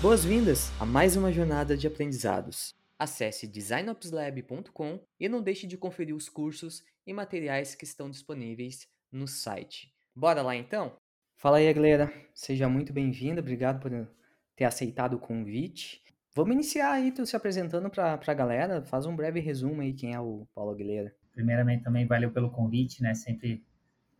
Boas-vindas 0.00 0.70
a 0.80 0.86
mais 0.86 1.16
uma 1.16 1.32
jornada 1.32 1.76
de 1.76 1.88
aprendizados. 1.88 2.72
Acesse 2.96 3.48
designopslab.com 3.48 5.00
e 5.18 5.28
não 5.28 5.42
deixe 5.42 5.66
de 5.66 5.76
conferir 5.76 6.14
os 6.14 6.28
cursos 6.28 6.84
e 7.04 7.12
materiais 7.12 7.74
que 7.74 7.82
estão 7.84 8.08
disponíveis 8.08 8.86
no 9.10 9.26
site. 9.26 9.92
Bora 10.14 10.40
lá 10.40 10.54
então? 10.54 10.96
Fala 11.36 11.56
aí, 11.56 11.72
galera. 11.74 12.12
Seja 12.32 12.68
muito 12.68 12.92
bem-vindo. 12.92 13.40
Obrigado 13.40 13.80
por 13.80 14.08
ter 14.54 14.66
aceitado 14.66 15.14
o 15.14 15.18
convite. 15.18 16.00
Vamos 16.32 16.54
iniciar 16.54 16.92
aí, 16.92 17.10
tu 17.10 17.26
se 17.26 17.34
apresentando 17.34 17.90
para 17.90 18.20
a 18.24 18.34
galera. 18.34 18.84
Faz 18.84 19.04
um 19.04 19.16
breve 19.16 19.40
resumo 19.40 19.82
aí 19.82 19.92
quem 19.92 20.14
é 20.14 20.20
o 20.20 20.46
Paulo 20.54 20.70
Aguilera. 20.70 21.12
Primeiramente, 21.32 21.82
também 21.82 22.06
valeu 22.06 22.30
pelo 22.30 22.52
convite, 22.52 23.02
né? 23.02 23.14
Sempre 23.14 23.66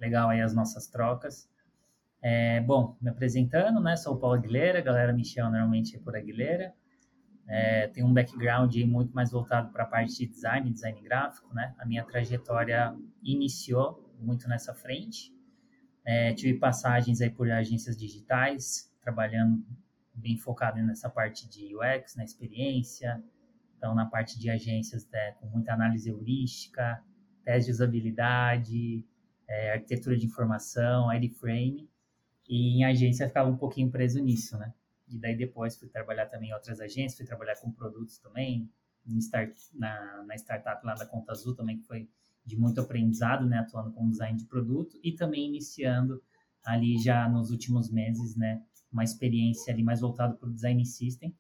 legal 0.01 0.29
aí 0.29 0.41
as 0.41 0.53
nossas 0.53 0.89
trocas. 0.89 1.49
É, 2.21 2.61
bom, 2.61 2.97
me 3.01 3.11
apresentando, 3.11 3.81
né? 3.81 3.97
Sou 3.97 4.15
o 4.15 4.19
Paulo 4.19 4.37
Aguilera, 4.37 4.81
a 4.81 4.83
galera 4.83 5.13
me 5.13 5.25
chama 5.25 5.51
normalmente 5.51 5.99
por 5.99 6.17
Aguilera. 6.17 6.75
É, 7.47 7.87
tenho 7.89 8.07
um 8.07 8.13
background 8.13 8.75
muito 8.87 9.15
mais 9.15 9.31
voltado 9.31 9.71
para 9.73 9.85
a 9.85 9.87
parte 9.87 10.19
de 10.19 10.27
design, 10.27 10.71
design 10.71 11.01
gráfico, 11.01 11.55
né? 11.55 11.75
A 11.79 11.87
minha 11.87 12.05
trajetória 12.05 12.95
iniciou 13.23 14.13
muito 14.21 14.49
nessa 14.49 14.75
frente. 14.75 15.33
É, 16.05 16.33
tive 16.35 16.59
passagens 16.59 17.21
aí 17.21 17.31
por 17.31 17.51
agências 17.51 17.97
digitais, 17.97 18.93
trabalhando 19.01 19.65
bem 20.13 20.37
focado 20.37 20.83
nessa 20.83 21.09
parte 21.09 21.49
de 21.49 21.75
UX, 21.77 22.17
na 22.17 22.25
experiência, 22.25 23.23
então 23.77 23.95
na 23.95 24.07
parte 24.07 24.39
de 24.39 24.51
agências 24.51 25.09
né, 25.11 25.33
com 25.33 25.47
muita 25.47 25.73
análise 25.73 26.11
heurística, 26.11 27.01
teste 27.45 27.67
de 27.67 27.73
usabilidade, 27.73 29.07
é, 29.47 29.73
arquitetura 29.75 30.17
de 30.17 30.27
informação, 30.27 31.09
frame 31.39 31.89
e 32.49 32.79
em 32.79 32.85
agência 32.85 33.29
ficava 33.29 33.51
um 33.51 33.57
pouquinho 33.57 33.91
preso 33.91 34.21
nisso, 34.21 34.57
né? 34.57 34.73
E 35.07 35.19
daí 35.19 35.37
depois 35.37 35.77
fui 35.77 35.89
trabalhar 35.89 36.27
também 36.27 36.51
em 36.51 36.55
outras 36.55 36.81
agências, 36.81 37.17
fui 37.17 37.27
trabalhar 37.27 37.57
com 37.57 37.71
produtos 37.71 38.19
também, 38.19 38.71
start, 39.17 39.57
na, 39.75 40.23
na 40.25 40.35
startup 40.37 40.85
lá 40.85 40.95
da 40.95 41.07
Conta 41.07 41.33
Azul 41.33 41.55
também, 41.55 41.79
que 41.79 41.87
foi 41.87 42.09
de 42.45 42.57
muito 42.57 42.81
aprendizado, 42.81 43.47
né, 43.47 43.59
atuando 43.59 43.93
com 43.93 44.09
design 44.09 44.39
de 44.39 44.45
produto 44.47 44.99
e 45.03 45.13
também 45.13 45.47
iniciando 45.47 46.23
ali 46.65 46.99
já 46.99 47.29
nos 47.29 47.51
últimos 47.51 47.91
meses, 47.91 48.37
né, 48.37 48.63
uma 48.91 49.05
experiência 49.05 49.73
ali 49.73 49.83
mais 49.83 50.01
voltada 50.01 50.35
para 50.35 50.49
o 50.49 50.53
design 50.53 50.85
system, 50.85 51.35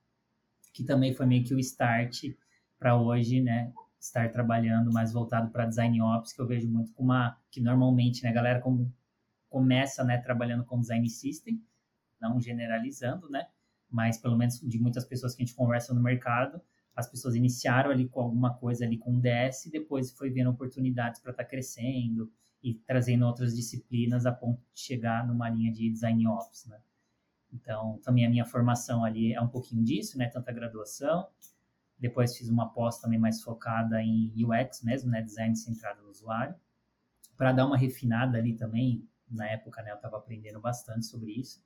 que 0.73 0.85
também 0.85 1.15
foi 1.15 1.27
meio 1.27 1.45
que 1.45 1.55
o 1.55 1.59
start 1.59 2.25
para 2.79 2.97
hoje, 2.97 3.41
né, 3.41 3.73
estar 4.01 4.31
trabalhando 4.31 4.93
mais 4.93 5.13
voltado 5.13 5.51
para 5.51 5.67
design 5.67 6.01
ops, 6.01 6.33
que 6.33 6.41
eu 6.41 6.47
vejo 6.47 6.69
muito 6.69 6.93
como 6.93 7.11
uma 7.11 7.37
que 7.51 7.61
normalmente, 7.61 8.23
né, 8.23 8.33
galera 8.33 8.61
como 8.61 8.93
começa, 9.49 10.05
né, 10.05 10.19
trabalhando 10.19 10.65
com 10.65 10.81
design 10.81 11.09
system, 11.09 11.63
não 12.21 12.41
generalizando, 12.41 13.29
né, 13.31 13.47
mas 13.91 14.19
pelo 14.19 14.37
menos 14.37 14.61
de 14.61 14.79
muitas 14.79 15.05
pessoas 15.05 15.35
que 15.35 15.43
a 15.43 15.47
gente 15.47 15.57
conversa 15.57 15.95
no 15.95 16.03
mercado, 16.03 16.61
as 16.95 17.09
pessoas 17.09 17.37
iniciaram 17.37 17.91
ali 17.91 18.09
com 18.09 18.21
alguma 18.21 18.55
coisa 18.55 18.85
ali 18.85 18.99
com 18.99 19.21
DS 19.21 19.67
e 19.67 19.71
depois 19.71 20.11
foi 20.11 20.31
vendo 20.31 20.51
oportunidades 20.51 21.21
para 21.21 21.31
estar 21.31 21.45
tá 21.45 21.49
crescendo 21.49 22.31
e 22.63 22.75
trazendo 22.75 23.25
outras 23.25 23.55
disciplinas 23.55 24.27
a 24.27 24.33
ponto 24.33 24.61
de 24.75 24.81
chegar 24.81 25.27
numa 25.27 25.49
linha 25.49 25.73
de 25.73 25.89
design 25.89 26.27
ops, 26.27 26.67
né? 26.67 26.81
Então, 27.53 27.99
também 28.03 28.27
a 28.27 28.29
minha 28.31 28.45
formação 28.45 29.05
ali 29.05 29.33
é 29.33 29.41
um 29.41 29.49
pouquinho 29.49 29.83
disso, 29.85 30.19
né? 30.19 30.29
Tanto 30.29 30.49
a 30.49 30.53
graduação, 30.53 31.29
depois 31.99 32.37
fiz 32.37 32.49
uma 32.49 32.69
pós 32.69 32.99
também 32.99 33.19
mais 33.19 33.43
focada 33.43 34.03
em 34.03 34.33
UX 34.45 34.83
mesmo, 34.83 35.11
né? 35.11 35.23
Design 35.23 35.57
centrado 35.57 36.03
no 36.03 36.11
usuário, 36.11 36.55
para 37.37 37.53
dar 37.53 37.67
uma 37.67 37.77
refinada 37.77 38.39
ali 38.39 38.55
também. 38.55 39.07
Na 39.31 39.49
época, 39.49 39.83
né? 39.83 39.91
Eu 39.91 39.97
estava 39.97 40.17
aprendendo 40.17 40.61
bastante 40.61 41.07
sobre 41.07 41.33
isso. 41.33 41.63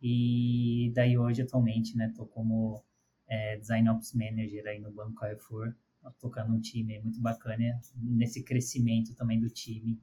E 0.00 0.90
daí 0.94 1.16
hoje, 1.16 1.42
atualmente, 1.42 1.96
né? 1.96 2.12
Tô 2.16 2.26
como 2.26 2.82
é, 3.28 3.56
Design 3.56 3.88
Ops 3.90 4.12
Manager 4.14 4.66
aí 4.66 4.80
no 4.80 4.90
Banco 4.90 5.14
Carrefour, 5.14 5.74
tocando 6.18 6.52
um 6.52 6.60
time 6.60 6.98
muito 7.00 7.20
bacana 7.20 7.80
nesse 7.96 8.42
crescimento 8.42 9.14
também 9.14 9.38
do 9.38 9.48
time, 9.48 10.00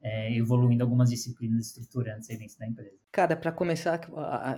é, 0.00 0.34
evoluindo 0.34 0.82
algumas 0.82 1.10
disciplinas 1.10 1.66
estruturantes 1.66 2.30
aí 2.30 2.36
dentro 2.36 2.58
da 2.58 2.66
empresa. 2.66 2.96
Cara, 3.10 3.36
para 3.36 3.52
começar, 3.52 4.00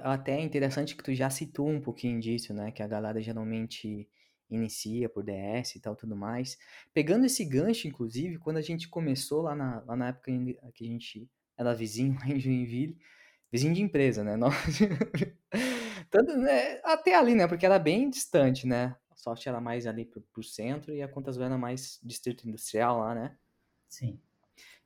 até 0.05 0.39
é 0.39 0.43
interessante 0.43 0.95
que 0.95 1.03
tu 1.03 1.15
já 1.15 1.31
citou 1.31 1.69
um 1.69 1.81
pouquinho 1.81 2.21
disso, 2.21 2.53
né? 2.53 2.71
Que 2.71 2.83
a 2.83 2.87
galera 2.87 3.21
geralmente 3.23 4.09
inicia 4.51 5.09
por 5.09 5.25
DS 5.25 5.77
e 5.77 5.81
tal, 5.81 5.97
tudo 5.97 6.17
mais. 6.17 6.57
Pegando 6.93 7.27
esse 7.27 7.45
gancho, 7.45 7.89
inclusive, 7.89 8.39
quando 8.39 8.59
a 8.59 8.63
gente 8.63 8.89
começou 8.89 9.43
lá 9.43 9.55
na, 9.55 9.81
lá 9.81 9.97
na 9.97 10.09
época 10.09 10.31
que 10.75 10.85
a 10.85 10.89
gente 10.89 11.29
era 11.57 11.75
vizinho 11.75 12.17
lá 12.21 12.29
em 12.29 12.41
Joinville, 12.41 12.99
vizinho 13.51 13.75
de 13.75 13.83
empresa, 13.83 14.25
né? 14.25 14.37
Nós... 14.37 14.55
Tanto, 16.11 16.37
né? 16.37 16.81
Até 16.85 17.15
ali, 17.15 17.35
né? 17.35 17.47
Porque 17.47 17.67
era 17.67 17.79
bem 17.79 18.11
distante, 18.11 18.67
né? 18.67 18.97
A 19.11 19.17
software 19.17 19.53
era 19.53 19.61
mais 19.61 19.87
ali 19.87 20.05
pro, 20.05 20.21
pro 20.21 20.43
centro 20.43 20.93
e 20.93 21.03
a 21.03 21.09
Contas 21.09 21.39
era 21.39 21.57
mais 21.57 21.99
distrito 22.03 22.49
industrial 22.49 22.99
lá, 22.99 23.15
né? 23.15 23.37
Sim. 23.89 24.21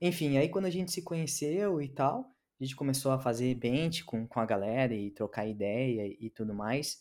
Enfim, 0.01 0.37
aí 0.37 0.49
quando 0.49 0.67
a 0.67 0.71
gente 0.71 0.93
se 0.93 1.03
conheceu 1.03 1.83
e 1.83 1.89
tal, 1.89 2.34
a 2.61 2.65
gente 2.65 2.77
começou 2.77 3.12
a 3.12 3.19
fazer 3.19 3.55
bench 3.55 4.05
com, 4.05 4.27
com 4.27 4.41
a 4.41 4.47
galera 4.47 4.95
e 4.95 5.11
trocar 5.11 5.47
ideia 5.47 6.06
e 6.06 6.31
tudo 6.31 6.55
mais. 6.55 6.99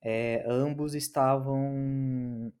É, 0.00 0.44
ambos 0.46 0.94
estavam 0.94 2.52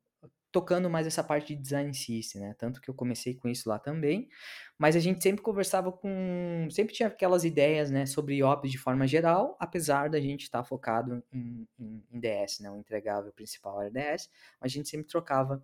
tocando 0.50 0.88
mais 0.88 1.06
essa 1.06 1.22
parte 1.22 1.54
de 1.54 1.62
design 1.62 1.92
system, 1.92 2.40
né? 2.40 2.54
Tanto 2.58 2.80
que 2.80 2.88
eu 2.88 2.94
comecei 2.94 3.34
com 3.34 3.48
isso 3.48 3.68
lá 3.68 3.78
também, 3.78 4.28
mas 4.78 4.96
a 4.96 5.00
gente 5.00 5.22
sempre 5.22 5.42
conversava 5.42 5.92
com, 5.92 6.68
sempre 6.70 6.94
tinha 6.94 7.08
aquelas 7.08 7.44
ideias, 7.44 7.90
né, 7.90 8.06
sobre 8.06 8.42
ops 8.42 8.70
de 8.70 8.78
forma 8.78 9.06
geral, 9.06 9.56
apesar 9.60 10.08
da 10.08 10.20
gente 10.20 10.42
estar 10.42 10.58
tá 10.58 10.64
focado 10.64 11.22
em, 11.32 11.66
em, 11.78 12.04
em, 12.10 12.20
DS, 12.20 12.60
né? 12.60 12.70
O 12.70 12.78
entregável 12.78 13.32
principal 13.32 13.80
era 13.82 13.90
DS, 13.90 14.30
a 14.60 14.68
gente 14.68 14.88
sempre 14.88 15.06
trocava, 15.06 15.62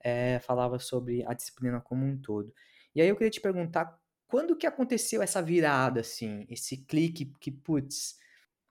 é, 0.00 0.38
falava 0.40 0.78
sobre 0.78 1.24
a 1.26 1.34
disciplina 1.34 1.80
como 1.80 2.06
um 2.06 2.16
todo. 2.16 2.52
E 2.94 3.02
aí 3.02 3.08
eu 3.08 3.16
queria 3.16 3.30
te 3.30 3.40
perguntar, 3.40 3.98
quando 4.26 4.56
que 4.56 4.66
aconteceu 4.66 5.22
essa 5.22 5.42
virada, 5.42 6.00
assim, 6.00 6.46
esse 6.48 6.78
clique 6.78 7.32
que, 7.40 7.50
putz, 7.50 8.18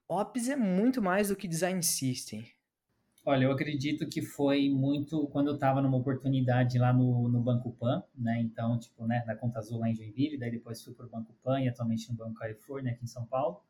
Ops 0.08 0.50
é 0.50 0.56
muito 0.56 1.02
mais 1.02 1.30
do 1.30 1.36
que 1.36 1.47
design 1.47 1.81
system. 1.81 2.46
Olha, 3.25 3.45
eu 3.45 3.53
acredito 3.53 4.06
que 4.09 4.22
foi 4.22 4.69
muito 4.69 5.28
quando 5.28 5.47
eu 5.47 5.53
estava 5.53 5.81
numa 5.81 5.95
oportunidade 5.95 6.78
lá 6.78 6.91
no, 6.91 7.29
no 7.29 7.39
Banco 7.39 7.72
Pan, 7.72 8.03
né? 8.13 8.41
Então, 8.41 8.78
tipo, 8.78 9.07
né, 9.07 9.23
da 9.25 9.34
Conta 9.34 9.59
Azul 9.59 9.79
lá 9.79 9.89
em 9.89 9.95
Joinville, 9.95 10.38
daí 10.38 10.51
depois 10.51 10.84
fui 10.84 10.94
para 10.94 11.06
o 11.06 11.09
Banco 11.09 11.33
Pan 11.41 11.62
e 11.62 11.69
atualmente 11.69 12.12
no 12.12 12.17
Banco 12.17 12.33
Carrefour, 12.33 12.83
né, 12.83 12.91
aqui 12.91 13.06
em 13.06 13.07
São 13.07 13.25
Paulo. 13.25 13.62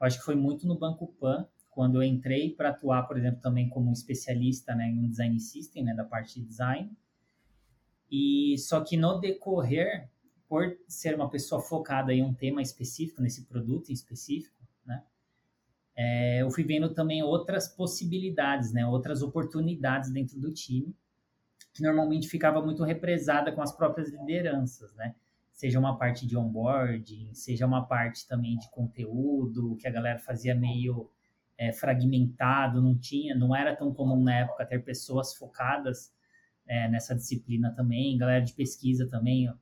Eu 0.00 0.06
acho 0.06 0.18
que 0.18 0.24
foi 0.24 0.34
muito 0.34 0.66
no 0.66 0.76
Banco 0.76 1.06
Pan 1.20 1.46
quando 1.70 2.02
eu 2.02 2.02
entrei 2.02 2.50
para 2.52 2.70
atuar, 2.70 3.04
por 3.04 3.16
exemplo, 3.16 3.40
também 3.40 3.68
como 3.68 3.92
especialista, 3.92 4.74
né, 4.74 4.88
em 4.88 5.08
design 5.08 5.38
system, 5.38 5.84
né, 5.84 5.94
da 5.94 6.04
parte 6.04 6.40
de 6.40 6.46
design. 6.46 6.90
E 8.10 8.56
só 8.58 8.80
que 8.80 8.96
no 8.96 9.20
decorrer, 9.20 10.10
por 10.48 10.76
ser 10.88 11.14
uma 11.14 11.30
pessoa 11.30 11.62
focada 11.62 12.12
em 12.12 12.24
um 12.24 12.34
tema 12.34 12.60
específico, 12.60 13.22
nesse 13.22 13.44
produto 13.44 13.90
em 13.90 13.92
específico, 13.92 14.56
né, 14.84 15.04
é, 16.02 16.40
eu 16.40 16.50
fui 16.50 16.64
vendo 16.64 16.94
também 16.94 17.22
outras 17.22 17.68
possibilidades, 17.68 18.72
né, 18.72 18.86
outras 18.86 19.20
oportunidades 19.20 20.10
dentro 20.10 20.40
do 20.40 20.50
time, 20.50 20.96
que 21.74 21.82
normalmente 21.82 22.26
ficava 22.26 22.62
muito 22.62 22.82
represada 22.82 23.52
com 23.52 23.60
as 23.60 23.70
próprias 23.70 24.10
lideranças, 24.10 24.94
né? 24.94 25.14
Seja 25.52 25.78
uma 25.78 25.98
parte 25.98 26.26
de 26.26 26.38
onboarding, 26.38 27.34
seja 27.34 27.66
uma 27.66 27.84
parte 27.84 28.26
também 28.26 28.56
de 28.56 28.70
conteúdo, 28.70 29.76
que 29.76 29.86
a 29.86 29.90
galera 29.90 30.18
fazia 30.18 30.54
meio 30.54 31.10
é, 31.58 31.70
fragmentado, 31.70 32.80
não 32.80 32.96
tinha, 32.96 33.34
não 33.34 33.54
era 33.54 33.76
tão 33.76 33.92
comum 33.92 34.24
na 34.24 34.38
época 34.38 34.64
ter 34.64 34.82
pessoas 34.82 35.34
focadas 35.34 36.14
é, 36.66 36.88
nessa 36.88 37.14
disciplina 37.14 37.74
também, 37.76 38.16
galera 38.16 38.42
de 38.42 38.54
pesquisa 38.54 39.06
também, 39.06 39.52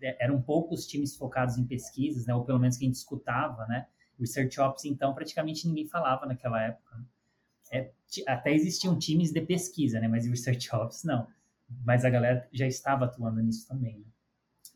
é, 0.00 0.24
eram 0.24 0.40
poucos 0.40 0.86
times 0.86 1.16
focados 1.16 1.58
em 1.58 1.66
pesquisas, 1.66 2.26
né, 2.26 2.34
ou 2.34 2.44
pelo 2.44 2.60
menos 2.60 2.76
que 2.76 2.84
a 2.84 2.86
gente 2.86 2.96
escutava, 2.96 3.66
né, 3.66 3.88
Research 4.22 4.60
Ops, 4.60 4.84
então, 4.84 5.12
praticamente 5.12 5.66
ninguém 5.68 5.86
falava 5.86 6.24
naquela 6.26 6.62
época. 6.62 7.04
É, 7.70 7.90
até 8.26 8.54
existiam 8.54 8.98
times 8.98 9.32
de 9.32 9.40
pesquisa, 9.40 9.98
né, 10.00 10.08
mas 10.08 10.26
Research 10.26 10.74
Ops 10.74 11.04
não, 11.04 11.26
mas 11.84 12.04
a 12.04 12.10
galera 12.10 12.48
já 12.52 12.66
estava 12.66 13.06
atuando 13.06 13.40
nisso 13.40 13.66
também, 13.66 13.98
né? 13.98 14.04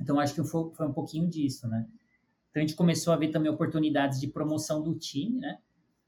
Então, 0.00 0.18
acho 0.18 0.34
que 0.34 0.42
foi, 0.42 0.74
foi 0.74 0.86
um 0.86 0.92
pouquinho 0.92 1.28
disso, 1.28 1.68
né, 1.68 1.86
então 2.50 2.62
a 2.62 2.66
gente 2.66 2.76
começou 2.76 3.12
a 3.12 3.16
ver 3.16 3.28
também 3.28 3.50
oportunidades 3.50 4.18
de 4.18 4.26
promoção 4.28 4.82
do 4.82 4.94
time, 4.94 5.38
né, 5.38 5.58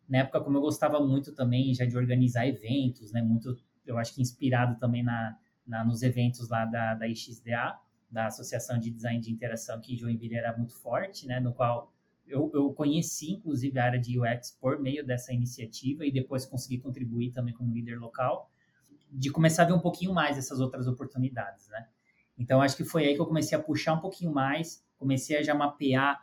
na 0.09 0.19
época, 0.19 0.41
como 0.41 0.57
eu 0.57 0.63
gostava 0.63 0.99
muito 0.99 1.35
também 1.35 1.75
já 1.75 1.85
de 1.85 1.97
organizar 1.97 2.47
eventos, 2.49 3.13
né, 3.13 3.21
muito 3.21 3.55
eu 3.85 3.99
acho 3.99 4.15
que 4.15 4.23
inspirado 4.23 4.79
também 4.79 5.03
na, 5.03 5.37
na 5.67 5.85
nos 5.85 6.03
eventos 6.03 6.49
lá 6.49 6.65
da, 6.65 6.95
da 6.95 7.07
IXDA, 7.07 7.79
da 8.11 8.27
Associação 8.27 8.79
de 8.79 8.91
Design 8.91 9.21
de 9.21 9.31
Interação, 9.31 9.81
que 9.81 9.97
Joinville 9.97 10.37
era 10.37 10.57
muito 10.57 10.75
forte, 10.75 11.27
né, 11.27 11.41
no 11.41 11.53
qual 11.53 11.93
eu, 12.29 12.51
eu 12.55 12.73
conheci, 12.73 13.33
inclusive, 13.33 13.79
a 13.79 13.85
área 13.85 14.01
de 14.01 14.19
UX 14.19 14.57
por 14.61 14.81
meio 14.81 15.05
dessa 15.05 15.33
iniciativa 15.33 16.05
e 16.05 16.13
depois 16.13 16.47
consegui 16.47 16.79
contribuir 16.79 17.33
também 17.33 17.55
como 17.55 17.73
líder 17.73 17.99
local, 17.99 18.51
de 19.11 19.31
começar 19.31 19.63
a 19.63 19.67
ver 19.67 19.73
um 19.73 19.81
pouquinho 19.81 20.13
mais 20.13 20.37
essas 20.37 20.61
outras 20.61 20.87
oportunidades, 20.87 21.69
né? 21.69 21.89
Então, 22.39 22.61
acho 22.63 22.77
que 22.77 22.85
foi 22.85 23.07
aí 23.07 23.15
que 23.15 23.21
eu 23.21 23.27
comecei 23.27 23.57
a 23.57 23.63
puxar 23.63 23.95
um 23.95 24.01
pouquinho 24.01 24.33
mais, 24.33 24.85
comecei 24.97 25.37
a 25.37 25.43
já 25.43 25.55
mapear 25.55 26.21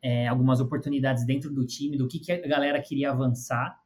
é, 0.00 0.26
algumas 0.26 0.60
oportunidades 0.60 1.26
dentro 1.26 1.52
do 1.52 1.66
time, 1.66 1.96
do 1.96 2.08
que, 2.08 2.18
que 2.18 2.32
a 2.32 2.46
galera 2.46 2.80
queria 2.80 3.10
avançar, 3.10 3.78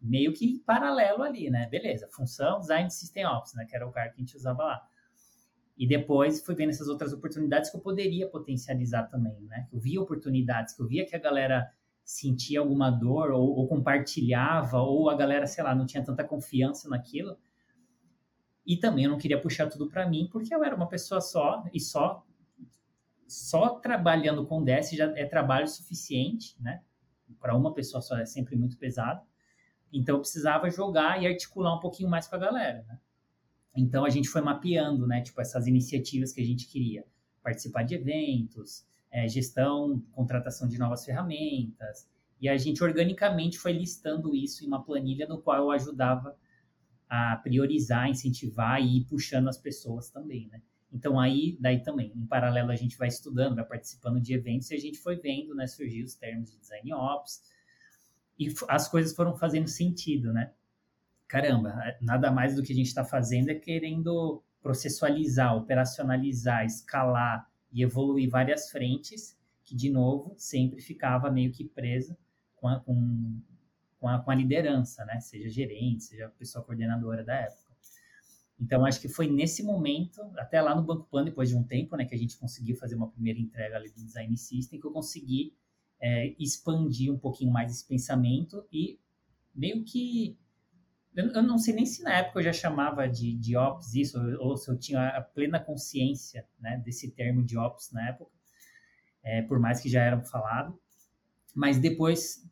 meio 0.00 0.32
que 0.32 0.60
paralelo 0.60 1.22
ali, 1.22 1.50
né? 1.50 1.68
Beleza, 1.68 2.08
função, 2.10 2.60
design, 2.60 2.90
system 2.90 3.26
ops, 3.26 3.54
né? 3.54 3.66
Que 3.68 3.76
era 3.76 3.86
o 3.86 3.92
cara 3.92 4.08
que 4.08 4.16
a 4.16 4.24
gente 4.24 4.36
usava 4.36 4.62
lá. 4.62 4.88
E 5.76 5.86
depois 5.86 6.42
fui 6.42 6.54
vendo 6.54 6.70
essas 6.70 6.88
outras 6.88 7.12
oportunidades 7.12 7.70
que 7.70 7.76
eu 7.76 7.80
poderia 7.80 8.28
potencializar 8.28 9.04
também, 9.04 9.38
né? 9.42 9.68
Eu 9.70 9.78
via 9.78 10.00
oportunidades, 10.00 10.74
que 10.74 10.82
eu 10.82 10.86
via 10.86 11.04
que 11.04 11.14
a 11.14 11.18
galera 11.18 11.70
sentia 12.02 12.60
alguma 12.60 12.90
dor 12.90 13.30
ou, 13.32 13.48
ou 13.56 13.68
compartilhava, 13.68 14.78
ou 14.78 15.10
a 15.10 15.14
galera, 15.14 15.46
sei 15.46 15.62
lá, 15.62 15.74
não 15.74 15.84
tinha 15.84 16.04
tanta 16.04 16.24
confiança 16.24 16.88
naquilo. 16.88 17.36
E 18.64 18.76
também 18.76 19.04
eu 19.04 19.10
não 19.10 19.18
queria 19.18 19.40
puxar 19.40 19.68
tudo 19.68 19.88
para 19.88 20.08
mim, 20.08 20.28
porque 20.32 20.54
eu 20.54 20.64
era 20.64 20.74
uma 20.74 20.88
pessoa 20.88 21.20
só 21.20 21.64
e 21.74 21.80
só 21.80 22.24
só 23.28 23.80
trabalhando 23.80 24.46
com 24.46 24.62
DS 24.62 24.90
já 24.92 25.06
é 25.16 25.26
trabalho 25.26 25.66
suficiente, 25.66 26.56
né? 26.60 26.82
Para 27.40 27.56
uma 27.56 27.74
pessoa 27.74 28.00
só 28.00 28.16
é 28.16 28.24
sempre 28.24 28.56
muito 28.56 28.78
pesado. 28.78 29.20
Então 29.92 30.16
eu 30.16 30.20
precisava 30.20 30.70
jogar 30.70 31.20
e 31.20 31.26
articular 31.26 31.74
um 31.74 31.80
pouquinho 31.80 32.08
mais 32.08 32.28
com 32.28 32.36
a 32.36 32.38
galera, 32.38 32.84
né? 32.88 32.98
Então 33.76 34.04
a 34.04 34.10
gente 34.10 34.28
foi 34.28 34.40
mapeando, 34.40 35.06
né? 35.06 35.20
Tipo 35.20 35.40
essas 35.40 35.66
iniciativas 35.66 36.32
que 36.32 36.40
a 36.40 36.44
gente 36.44 36.66
queria, 36.66 37.04
participar 37.42 37.82
de 37.82 37.94
eventos, 37.94 38.86
é, 39.10 39.28
gestão, 39.28 40.02
contratação 40.12 40.66
de 40.66 40.78
novas 40.78 41.04
ferramentas, 41.04 42.08
e 42.40 42.48
a 42.48 42.56
gente 42.56 42.82
organicamente 42.82 43.58
foi 43.58 43.72
listando 43.72 44.34
isso 44.34 44.64
em 44.64 44.66
uma 44.66 44.82
planilha 44.82 45.26
no 45.26 45.40
qual 45.40 45.58
eu 45.58 45.70
ajudava 45.70 46.36
a 47.08 47.36
priorizar, 47.36 48.08
incentivar 48.08 48.80
e 48.80 48.98
ir 48.98 49.04
puxando 49.04 49.48
as 49.48 49.56
pessoas 49.56 50.10
também, 50.10 50.48
né? 50.48 50.60
Então 50.92 51.20
aí, 51.20 51.56
daí 51.60 51.82
também, 51.82 52.12
em 52.14 52.26
paralelo 52.26 52.70
a 52.70 52.76
gente 52.76 52.96
vai 52.96 53.08
estudando, 53.08 53.56
vai 53.56 53.64
participando 53.64 54.20
de 54.20 54.32
eventos 54.34 54.70
e 54.70 54.74
a 54.74 54.78
gente 54.78 54.98
foi 54.98 55.16
vendo, 55.16 55.54
né, 55.54 55.66
surgir 55.66 56.02
os 56.02 56.14
termos 56.14 56.50
de 56.50 56.58
design 56.58 56.92
ops 56.94 57.42
e 58.38 58.48
as 58.68 58.88
coisas 58.88 59.14
foram 59.14 59.36
fazendo 59.36 59.68
sentido, 59.68 60.32
né? 60.32 60.52
Caramba, 61.28 61.74
nada 62.00 62.30
mais 62.30 62.54
do 62.54 62.62
que 62.62 62.72
a 62.72 62.76
gente 62.76 62.86
está 62.86 63.04
fazendo 63.04 63.50
é 63.50 63.54
querendo 63.54 64.42
processualizar, 64.62 65.56
operacionalizar, 65.56 66.64
escalar 66.64 67.48
e 67.72 67.82
evoluir 67.82 68.28
várias 68.30 68.70
frentes 68.70 69.36
que, 69.64 69.74
de 69.74 69.90
novo, 69.90 70.34
sempre 70.38 70.80
ficava 70.80 71.30
meio 71.30 71.52
que 71.52 71.64
presa 71.64 72.16
com 72.54 72.68
a, 72.68 72.80
com, 72.80 73.40
com 73.98 74.08
a, 74.08 74.18
com 74.20 74.30
a 74.30 74.34
liderança, 74.34 75.04
né? 75.04 75.20
Seja 75.20 75.48
gerente, 75.48 76.04
seja 76.04 76.28
pessoa 76.38 76.64
coordenadora 76.64 77.24
da 77.24 77.34
época. 77.34 77.66
Então, 78.58 78.86
acho 78.86 79.00
que 79.00 79.08
foi 79.08 79.28
nesse 79.28 79.62
momento, 79.62 80.22
até 80.38 80.62
lá 80.62 80.74
no 80.74 80.82
Banco 80.82 81.06
Pan, 81.10 81.24
depois 81.24 81.48
de 81.48 81.56
um 81.56 81.62
tempo, 81.62 81.94
né, 81.96 82.06
que 82.06 82.14
a 82.14 82.18
gente 82.18 82.38
conseguiu 82.38 82.74
fazer 82.76 82.94
uma 82.94 83.10
primeira 83.10 83.38
entrega 83.38 83.76
ali 83.76 83.90
do 83.90 84.02
Design 84.02 84.34
System, 84.36 84.80
que 84.80 84.86
eu 84.86 84.92
consegui 84.92 85.54
é, 86.00 86.34
expandir 86.38 87.12
um 87.12 87.18
pouquinho 87.18 87.52
mais 87.52 87.70
esse 87.70 87.86
pensamento 87.86 88.66
e 88.72 88.98
meio 89.54 89.84
que. 89.84 90.38
Eu, 91.16 91.42
não 91.42 91.58
sei 91.58 91.74
nem 91.74 91.86
se 91.86 92.02
na 92.02 92.18
época 92.18 92.40
eu 92.40 92.44
já 92.44 92.52
chamava 92.52 93.08
de, 93.08 93.34
de 93.34 93.56
Ops 93.56 93.94
isso, 93.94 94.18
ou, 94.20 94.50
ou 94.50 94.56
se 94.56 94.70
eu 94.70 94.76
tinha 94.76 95.08
a 95.08 95.22
plena 95.22 95.58
consciência 95.58 96.46
né, 96.60 96.76
desse 96.84 97.10
termo 97.10 97.42
de 97.42 97.56
Ops 97.56 97.90
na 97.90 98.10
época, 98.10 98.30
é, 99.22 99.42
por 99.42 99.58
mais 99.58 99.80
que 99.80 99.88
já 99.88 100.02
era 100.02 100.20
falado. 100.22 100.78
Mas 101.54 101.78
depois 101.78 102.46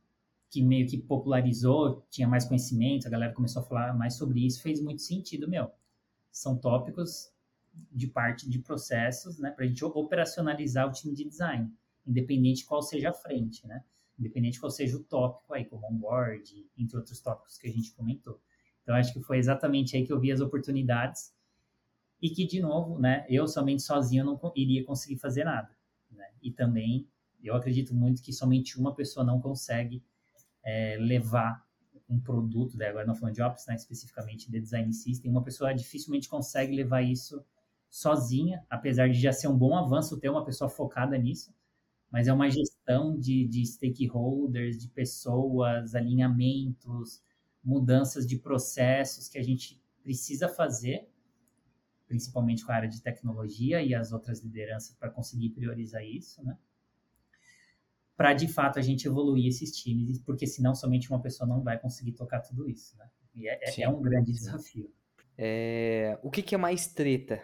que 0.51 0.63
meio 0.63 0.89
que 0.89 0.97
popularizou, 0.97 2.07
tinha 2.11 2.27
mais 2.27 2.45
conhecimento, 2.45 3.07
a 3.07 3.11
galera 3.11 3.35
começou 3.35 3.63
a 3.63 3.65
falar 3.65 3.93
mais 3.93 4.15
sobre 4.15 4.47
isso, 4.47 4.63
fez 4.63 4.81
muito 4.81 5.03
sentido, 5.03 5.49
meu 5.49 5.71
são 6.35 6.59
tópicos 6.59 7.33
de 7.93 8.09
parte 8.09 8.51
de 8.51 8.59
processos, 8.59 9.39
né, 9.39 9.53
para 9.53 9.65
a 9.65 9.69
gente 9.69 9.85
operacionalizar 9.85 10.89
o 10.89 10.93
time 10.93 11.15
de 11.15 11.25
design, 11.25 11.73
independente 12.05 12.67
qual 12.67 12.83
seja 12.83 13.11
a 13.11 13.13
frente, 13.13 13.65
né, 13.67 13.85
independente 14.19 14.59
qual 14.59 14.71
seja 14.71 14.97
o 14.97 15.05
tópico 15.05 15.55
aí, 15.55 15.65
como 15.65 15.87
onboard, 15.87 16.69
entre 16.77 16.97
outros 16.97 17.21
tópicos 17.21 17.57
que 17.57 17.69
a 17.69 17.73
gente 17.73 17.93
comentou. 17.93 18.41
Então, 18.85 18.95
acho 18.95 19.13
que 19.13 19.21
foi 19.21 19.39
exatamente 19.39 19.97
aí 19.97 20.07
que 20.07 20.13
eu 20.13 20.21
vi 20.21 20.31
as 20.31 20.41
oportunidades 20.41 21.35
e 22.23 22.31
que, 22.31 22.47
de 22.47 22.61
novo, 22.61 22.99
né, 22.99 23.27
eu 23.29 23.49
somente 23.49 23.83
sozinho 23.83 24.25
não 24.25 24.41
iria 24.55 24.85
conseguir 24.85 25.19
fazer 25.19 25.45
nada, 25.45 25.71
né, 26.11 26.27
e 26.41 26.53
também 26.53 27.09
eu 27.43 27.55
acredito 27.55 27.95
muito 27.95 28.23
que 28.23 28.33
somente 28.33 28.79
uma 28.79 28.95
pessoa 28.95 29.25
não 29.25 29.41
consegue 29.41 30.03
é, 30.63 30.97
levar 30.99 31.67
um 32.09 32.21
produto, 32.21 32.77
daí 32.77 32.89
agora 32.89 33.07
não 33.07 33.15
falando 33.15 33.35
de 33.35 33.43
Ops, 33.43 33.67
né, 33.67 33.75
especificamente 33.75 34.51
de 34.51 34.61
Design 34.61 34.93
System, 34.93 35.31
uma 35.31 35.43
pessoa 35.43 35.75
dificilmente 35.75 36.29
consegue 36.29 36.75
levar 36.77 37.03
isso 37.03 37.45
sozinha, 37.89 38.65
apesar 38.69 39.09
de 39.09 39.21
já 39.21 39.33
ser 39.33 39.49
um 39.49 39.57
bom 39.57 39.77
avanço 39.77 40.19
ter 40.19 40.29
uma 40.29 40.45
pessoa 40.45 40.69
focada 40.69 41.17
nisso, 41.17 41.55
mas 42.11 42.29
é 42.29 42.33
uma 42.33 42.51
gestão 42.51 43.19
de, 43.19 43.47
de 43.47 43.65
stakeholders, 43.67 44.79
de 44.79 44.89
pessoas, 44.89 45.95
alinhamentos, 45.95 47.23
mudanças 47.65 48.27
de 48.27 48.37
processos 48.37 49.29
que 49.29 49.39
a 49.39 49.43
gente 49.43 49.83
precisa 50.03 50.49
fazer, 50.49 51.09
principalmente 52.07 52.65
com 52.65 52.73
a 52.73 52.75
área 52.75 52.89
de 52.89 53.01
tecnologia 53.01 53.83
e 53.83 53.95
as 53.95 54.13
outras 54.13 54.41
lideranças 54.41 54.95
para 54.97 55.11
conseguir 55.11 55.51
priorizar 55.51 56.05
isso, 56.05 56.45
né? 56.45 56.57
para 58.17 58.33
de 58.33 58.47
fato 58.47 58.79
a 58.79 58.83
gente 58.83 59.07
evoluir 59.07 59.49
esses 59.49 59.77
times, 59.77 60.19
porque 60.21 60.47
senão 60.47 60.75
somente 60.75 61.11
uma 61.11 61.21
pessoa 61.21 61.49
não 61.49 61.63
vai 61.63 61.79
conseguir 61.79 62.13
tocar 62.13 62.41
tudo 62.41 62.69
isso, 62.69 62.97
né? 62.97 63.09
E 63.35 63.49
é, 63.49 63.59
é, 63.63 63.83
é 63.83 63.89
um 63.89 64.01
grande 64.01 64.33
desafio. 64.33 64.91
É, 65.37 66.17
o 66.23 66.31
que, 66.31 66.43
que, 66.43 66.55
é 66.55 66.59
mais 66.59 66.87
treta? 66.87 67.43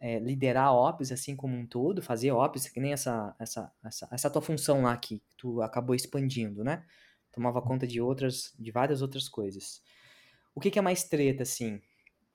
É, 0.00 0.18
liderar 0.18 0.74
ops 0.74 1.12
assim 1.12 1.36
como 1.36 1.54
um 1.54 1.66
todo, 1.66 2.02
fazer 2.02 2.32
ops, 2.32 2.68
que 2.68 2.80
nem 2.80 2.92
essa, 2.92 3.36
essa, 3.38 3.72
essa, 3.84 4.08
essa 4.10 4.30
tua 4.30 4.42
função 4.42 4.82
lá 4.82 4.96
que 4.96 5.22
tu 5.36 5.62
acabou 5.62 5.94
expandindo, 5.94 6.64
né? 6.64 6.84
Tomava 7.32 7.62
conta 7.62 7.86
de 7.86 8.00
outras, 8.00 8.52
de 8.58 8.70
várias 8.70 9.02
outras 9.02 9.28
coisas. 9.28 9.82
O 10.54 10.60
que, 10.60 10.70
que 10.70 10.78
é 10.78 10.82
mais 10.82 11.04
treta, 11.04 11.42
assim? 11.42 11.80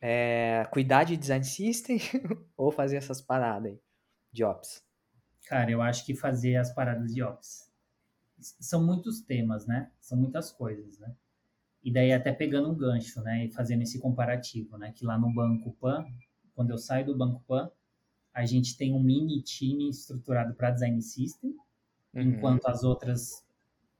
É, 0.01 0.67
cuidar 0.71 1.03
de 1.03 1.17
design 1.17 1.43
system 1.43 1.97
ou 2.55 2.71
fazer 2.71 2.97
essas 2.97 3.21
paradas 3.21 3.71
aí 3.71 3.79
de 4.31 4.43
ops? 4.43 4.83
Cara, 5.47 5.71
eu 5.71 5.81
acho 5.81 6.05
que 6.05 6.15
fazer 6.15 6.57
as 6.57 6.73
paradas 6.73 7.13
de 7.13 7.23
ops. 7.23 7.69
São 8.37 8.83
muitos 8.83 9.21
temas, 9.21 9.65
né? 9.65 9.91
São 9.99 10.17
muitas 10.17 10.51
coisas, 10.51 10.99
né? 10.99 11.15
E 11.83 11.91
daí 11.91 12.11
até 12.11 12.33
pegando 12.33 12.69
um 12.69 12.75
gancho, 12.75 13.21
né? 13.21 13.45
E 13.45 13.51
fazendo 13.51 13.83
esse 13.83 13.99
comparativo, 13.99 14.77
né? 14.77 14.91
Que 14.91 15.05
lá 15.05 15.17
no 15.17 15.31
Banco 15.33 15.71
Pan, 15.79 16.05
quando 16.53 16.71
eu 16.71 16.77
saio 16.77 17.05
do 17.05 17.17
Banco 17.17 17.43
Pan, 17.47 17.71
a 18.33 18.45
gente 18.45 18.75
tem 18.75 18.93
um 18.93 18.99
mini 18.99 19.41
time 19.41 19.89
estruturado 19.89 20.53
para 20.55 20.71
design 20.71 21.01
system, 21.01 21.55
uhum. 22.13 22.21
enquanto 22.21 22.65
as 22.65 22.83
outras, 22.83 23.44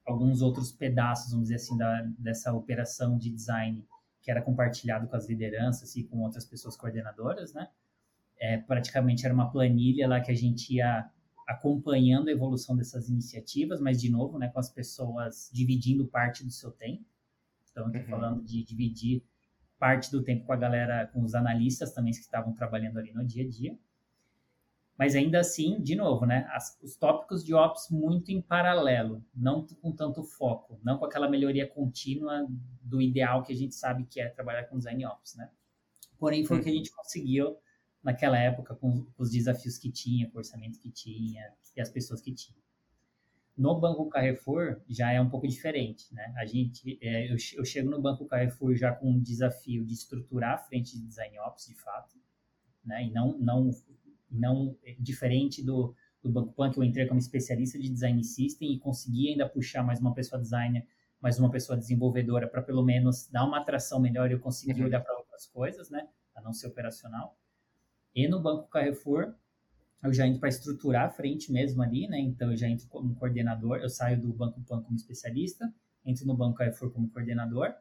alguns 0.06 0.42
outros 0.42 0.72
pedaços, 0.72 1.32
vamos 1.32 1.46
dizer 1.46 1.56
assim, 1.56 1.78
da, 1.78 2.02
dessa 2.18 2.54
operação 2.54 3.18
de 3.18 3.30
design 3.30 3.86
que 4.22 4.32
era 4.32 4.42
compartilhado 4.42 5.08
com 5.08 5.16
as 5.16 5.28
lideranças 5.30 5.96
e 5.96 6.04
com 6.04 6.20
outras 6.22 6.46
pessoas 6.46 6.76
coordenadoras, 6.76 7.54
né? 7.54 7.70
É, 8.38 8.58
praticamente 8.58 9.24
era 9.24 9.34
uma 9.34 9.52
planilha 9.52 10.08
lá 10.08 10.20
que 10.20 10.32
a 10.32 10.36
gente 10.36 10.76
ia 10.76 11.10
acompanhando 11.48 12.28
a 12.28 12.32
evolução 12.32 12.76
dessas 12.76 13.08
iniciativas, 13.08 13.80
mas 13.80 14.02
de 14.02 14.10
novo, 14.10 14.40
né, 14.40 14.50
com 14.50 14.60
as 14.60 14.70
pessoas 14.70 15.50
dividindo 15.54 16.08
parte 16.08 16.44
do 16.44 16.52
seu 16.52 16.72
tempo. 16.72 17.06
Então, 17.72 17.88
estou 17.88 18.02
uhum. 18.02 18.08
falando 18.08 18.44
de 18.44 18.64
dividir 18.64 19.24
parte 19.78 20.10
do 20.12 20.24
tempo 20.24 20.46
com 20.46 20.54
a 20.54 20.58
galera, 20.58 21.08
com 21.08 21.22
os 21.22 21.36
analistas 21.36 21.94
também 21.94 22.12
que 22.12 22.20
estavam 22.20 22.54
trabalhando 22.54 22.98
ali 22.98 23.14
no 23.14 23.24
dia 23.24 23.44
a 23.44 23.50
dia. 23.50 23.78
Mas 24.98 25.14
ainda 25.14 25.40
assim, 25.40 25.82
de 25.82 25.94
novo, 25.94 26.26
né, 26.26 26.48
as, 26.52 26.80
os 26.82 26.96
tópicos 26.96 27.44
de 27.44 27.54
ops 27.54 27.90
muito 27.92 28.32
em 28.32 28.42
paralelo, 28.42 29.26
não 29.36 29.66
com 29.82 29.92
tanto 29.92 30.24
foco, 30.24 30.80
não 30.84 30.98
com 30.98 31.06
aquela 31.06 31.30
melhoria 31.30 31.68
contínua 31.68 32.48
do 32.82 33.02
ideal 33.02 33.44
que 33.44 33.52
a 33.52 33.56
gente 33.56 33.76
sabe 33.76 34.06
que 34.06 34.22
é 34.22 34.30
trabalhar 34.30 34.64
com 34.66 34.78
design 34.78 35.06
ops, 35.06 35.36
né? 35.36 35.50
Porém, 36.18 36.46
foi 36.46 36.60
o 36.60 36.64
que 36.64 36.70
a 36.70 36.72
uhum. 36.72 36.78
gente 36.78 36.92
conseguiu 36.92 37.58
naquela 38.02 38.38
época 38.38 38.76
com 38.76 39.06
os 39.18 39.32
desafios 39.32 39.78
que 39.78 39.92
tinha, 39.92 40.30
com 40.30 40.38
o 40.38 40.40
orçamento 40.40 40.80
que 40.80 40.92
tinha 40.92 41.44
e 41.76 41.82
as 41.82 41.90
pessoas 41.90 42.22
que 42.22 42.34
tinha. 42.34 42.58
No 43.58 43.80
Banco 43.80 44.08
Carrefour 44.10 44.82
já 44.88 45.12
é 45.12 45.20
um 45.20 45.30
pouco 45.30 45.48
diferente, 45.48 46.14
né? 46.14 46.34
A 46.38 46.46
gente, 46.46 47.00
é, 47.02 47.32
eu, 47.32 47.38
eu, 47.56 47.66
chego 47.66 47.90
no 47.90 48.02
Banco 48.02 48.26
Carrefour 48.26 48.76
já 48.76 48.94
com 48.94 49.10
um 49.12 49.20
desafio 49.20 49.86
de 49.86 49.94
estruturar 49.94 50.56
a 50.56 50.58
frente 50.58 50.98
de 50.98 51.06
design 51.06 51.40
ops, 51.40 51.66
de 51.66 51.76
fato, 51.76 52.16
né? 52.84 53.06
E 53.06 53.12
não, 53.12 53.38
não, 53.40 53.72
não 54.36 54.78
diferente 55.00 55.64
do, 55.64 55.96
do 56.22 56.30
Banco 56.30 56.54
Pan 56.54 56.72
que 56.72 56.80
eu 56.80 56.84
entrei 56.84 57.06
como 57.06 57.20
especialista 57.20 57.80
de 57.80 57.90
design 57.90 58.24
system 58.24 58.74
e 58.74 58.80
consegui 58.80 59.30
ainda 59.30 59.48
puxar 59.48 59.84
mais 59.84 60.00
uma 60.00 60.14
pessoa 60.14 60.42
designer, 60.42 60.86
mais 61.22 61.40
uma 61.40 61.50
pessoa 61.50 61.78
desenvolvedora 61.78 62.48
para 62.48 62.62
pelo 62.62 62.84
menos 62.84 63.28
dar 63.32 63.46
uma 63.46 63.60
atração 63.60 64.00
melhor 64.00 64.30
e 64.30 64.34
eu 64.34 64.40
conseguir 64.40 64.80
uhum. 64.80 64.88
olhar 64.88 65.02
para 65.02 65.18
outras 65.18 65.46
coisas, 65.48 65.90
né? 65.90 66.08
A 66.36 66.42
não 66.42 66.54
ser 66.54 66.68
operacional. 66.68 67.38
E 68.14 68.28
no 68.28 68.42
Banco 68.42 68.68
Carrefour, 68.70 69.34
eu 70.04 70.14
já 70.14 70.28
entro 70.28 70.40
para 70.40 70.50
estruturar 70.50 71.06
a 71.06 71.10
frente 71.10 71.52
mesmo 71.52 71.82
ali, 71.82 72.08
né? 72.08 72.20
Então, 72.20 72.52
eu 72.52 72.58
já 72.58 72.68
entro 72.68 72.88
como 72.88 73.16
coordenador, 73.16 73.78
eu 73.78 73.90
saio 73.90 74.20
do 74.20 74.32
Banco 74.32 74.62
Pan 74.62 74.82
como 74.82 74.96
especialista, 74.96 75.74
entro 76.06 76.26
no 76.26 76.36
Banco 76.36 76.58
Carrefour 76.58 76.92
como 76.92 77.10
coordenador, 77.10 77.74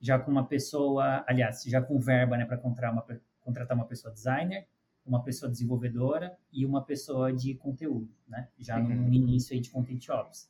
já 0.00 0.18
com 0.18 0.30
uma 0.30 0.46
pessoa, 0.46 1.24
aliás, 1.26 1.62
já 1.64 1.80
com 1.80 1.98
verba, 1.98 2.36
né, 2.36 2.44
para 2.44 2.56
contratar 2.56 2.92
uma, 2.92 3.20
contratar 3.40 3.76
uma 3.76 3.86
pessoa 3.86 4.12
designer, 4.12 4.66
uma 5.04 5.22
pessoa 5.22 5.50
desenvolvedora 5.50 6.36
e 6.52 6.64
uma 6.64 6.82
pessoa 6.82 7.32
de 7.32 7.54
conteúdo, 7.54 8.08
né? 8.28 8.48
Já 8.58 8.78
uhum. 8.78 9.08
no 9.08 9.12
início 9.14 9.54
aí 9.54 9.60
de 9.60 9.70
Content 9.70 10.08
Ops. 10.08 10.48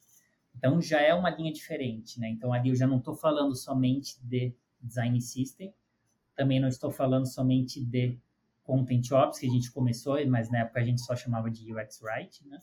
Então 0.57 0.81
já 0.81 1.01
é 1.01 1.15
uma 1.15 1.31
linha 1.31 1.53
diferente, 1.53 2.19
né? 2.19 2.29
Então 2.29 2.53
ali 2.53 2.71
eu 2.71 2.77
já 2.77 2.87
não 2.87 2.99
estou 2.99 3.15
falando 3.15 3.55
somente 3.55 4.21
de 4.23 4.55
design 4.81 5.21
system, 5.21 5.73
também 6.35 6.61
não 6.61 6.69
estou 6.69 6.91
falando 6.91 7.27
somente 7.27 7.85
de 7.85 8.19
content 8.63 9.11
ops 9.13 9.39
que 9.39 9.47
a 9.47 9.51
gente 9.51 9.71
começou, 9.71 10.25
mas 10.27 10.51
na 10.51 10.61
época 10.61 10.81
a 10.81 10.85
gente 10.85 11.01
só 11.01 11.17
chamava 11.17 11.51
de 11.51 11.73
UX 11.73 12.01
writing, 12.03 12.49
né? 12.49 12.61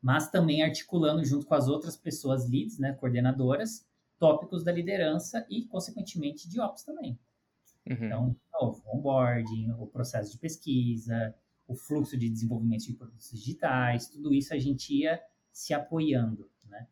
Mas 0.00 0.30
também 0.30 0.62
articulando 0.62 1.24
junto 1.24 1.46
com 1.46 1.54
as 1.54 1.68
outras 1.68 1.96
pessoas 1.96 2.48
leads, 2.48 2.78
né, 2.78 2.92
coordenadoras, 2.92 3.86
tópicos 4.18 4.64
da 4.64 4.72
liderança 4.72 5.46
e 5.48 5.64
consequentemente 5.64 6.48
de 6.48 6.60
ops 6.60 6.82
também. 6.82 7.18
Uhum. 7.88 8.06
Então, 8.06 8.36
o 8.60 8.96
onboarding, 8.96 9.70
o 9.78 9.86
processo 9.86 10.32
de 10.32 10.38
pesquisa, 10.38 11.34
o 11.66 11.74
fluxo 11.74 12.16
de 12.16 12.28
desenvolvimento 12.28 12.86
de 12.86 12.94
produtos 12.94 13.30
digitais, 13.30 14.08
tudo 14.08 14.32
isso 14.32 14.54
a 14.54 14.58
gente 14.58 14.94
ia 14.94 15.20
se 15.52 15.74
apoiando, 15.74 16.50
né? 16.64 16.86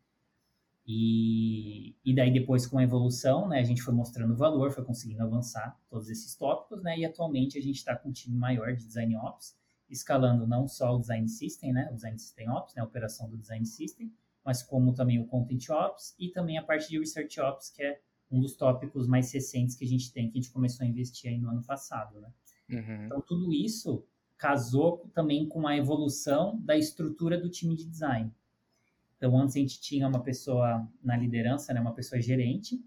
E, 0.87 1.97
e 2.05 2.15
daí 2.15 2.33
depois 2.33 2.67
com 2.67 2.79
a 2.79 2.83
evolução, 2.83 3.49
né, 3.49 3.59
a 3.59 3.65
gente 3.65 3.83
foi 3.83 3.93
mostrando 3.93 4.37
valor, 4.37 4.71
foi 4.71 4.85
conseguindo 4.85 5.23
avançar 5.23 5.77
todos 5.89 6.09
esses 6.09 6.37
tópicos, 6.37 6.83
né? 6.83 6.99
E 6.99 7.05
atualmente 7.05 7.59
a 7.59 7.63
gente 7.63 7.77
está 7.77 7.97
com 7.97 8.11
um 8.11 8.13
time 8.13 8.37
maior 8.37 8.73
de 8.75 8.87
design 8.87 9.17
ops, 9.17 9.57
escalando 9.89 10.47
não 10.47 10.69
só 10.69 10.95
o 10.95 11.01
design 11.01 11.29
system, 11.29 11.73
né, 11.73 11.89
o 11.91 11.95
design 11.95 12.19
system 12.19 12.49
ops, 12.51 12.75
né, 12.75 12.83
a 12.83 12.85
operação 12.85 13.29
do 13.29 13.37
design 13.37 13.65
system, 13.65 14.13
mas 14.45 14.63
como 14.63 14.95
também 14.95 15.21
o 15.21 15.27
content 15.27 15.71
ops 15.71 16.15
e 16.19 16.29
também 16.29 16.59
a 16.59 16.63
parte 16.63 16.89
de 16.89 16.99
research 16.99 17.41
ops, 17.41 17.71
que 17.71 17.83
é 17.83 18.01
um 18.31 18.41
dos 18.41 18.55
tópicos 18.55 19.07
mais 19.07 19.33
recentes 19.33 19.77
que 19.77 19.85
a 19.85 19.89
gente 19.89 20.13
tem, 20.13 20.31
que 20.31 20.39
a 20.39 20.43
gente 20.43 20.53
começou 20.53 20.85
a 20.85 20.89
investir 20.89 21.31
aí 21.31 21.39
no 21.39 21.49
ano 21.49 21.63
passado, 21.63 22.21
né? 22.21 22.33
Uhum. 22.71 23.07
Então 23.07 23.21
tudo 23.21 23.53
isso 23.53 24.05
casou 24.37 25.09
também 25.15 25.49
com 25.49 25.67
a 25.67 25.77
evolução 25.77 26.61
da 26.61 26.77
estrutura 26.77 27.41
do 27.41 27.49
time 27.49 27.75
de 27.75 27.85
design. 27.85 28.31
Então, 29.17 29.39
antes 29.39 29.57
a 29.57 29.59
gente 29.59 29.81
tinha 29.81 30.07
uma 30.07 30.23
pessoa 30.23 30.87
na 31.03 31.17
liderança, 31.17 31.73
né, 31.73 31.81
uma 31.81 31.95
pessoa 31.95 32.21
gerente, 32.21 32.83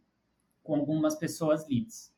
com 0.61 0.75
algumas 0.75 1.15
pessoas 1.15 1.67
leads. 1.67 2.13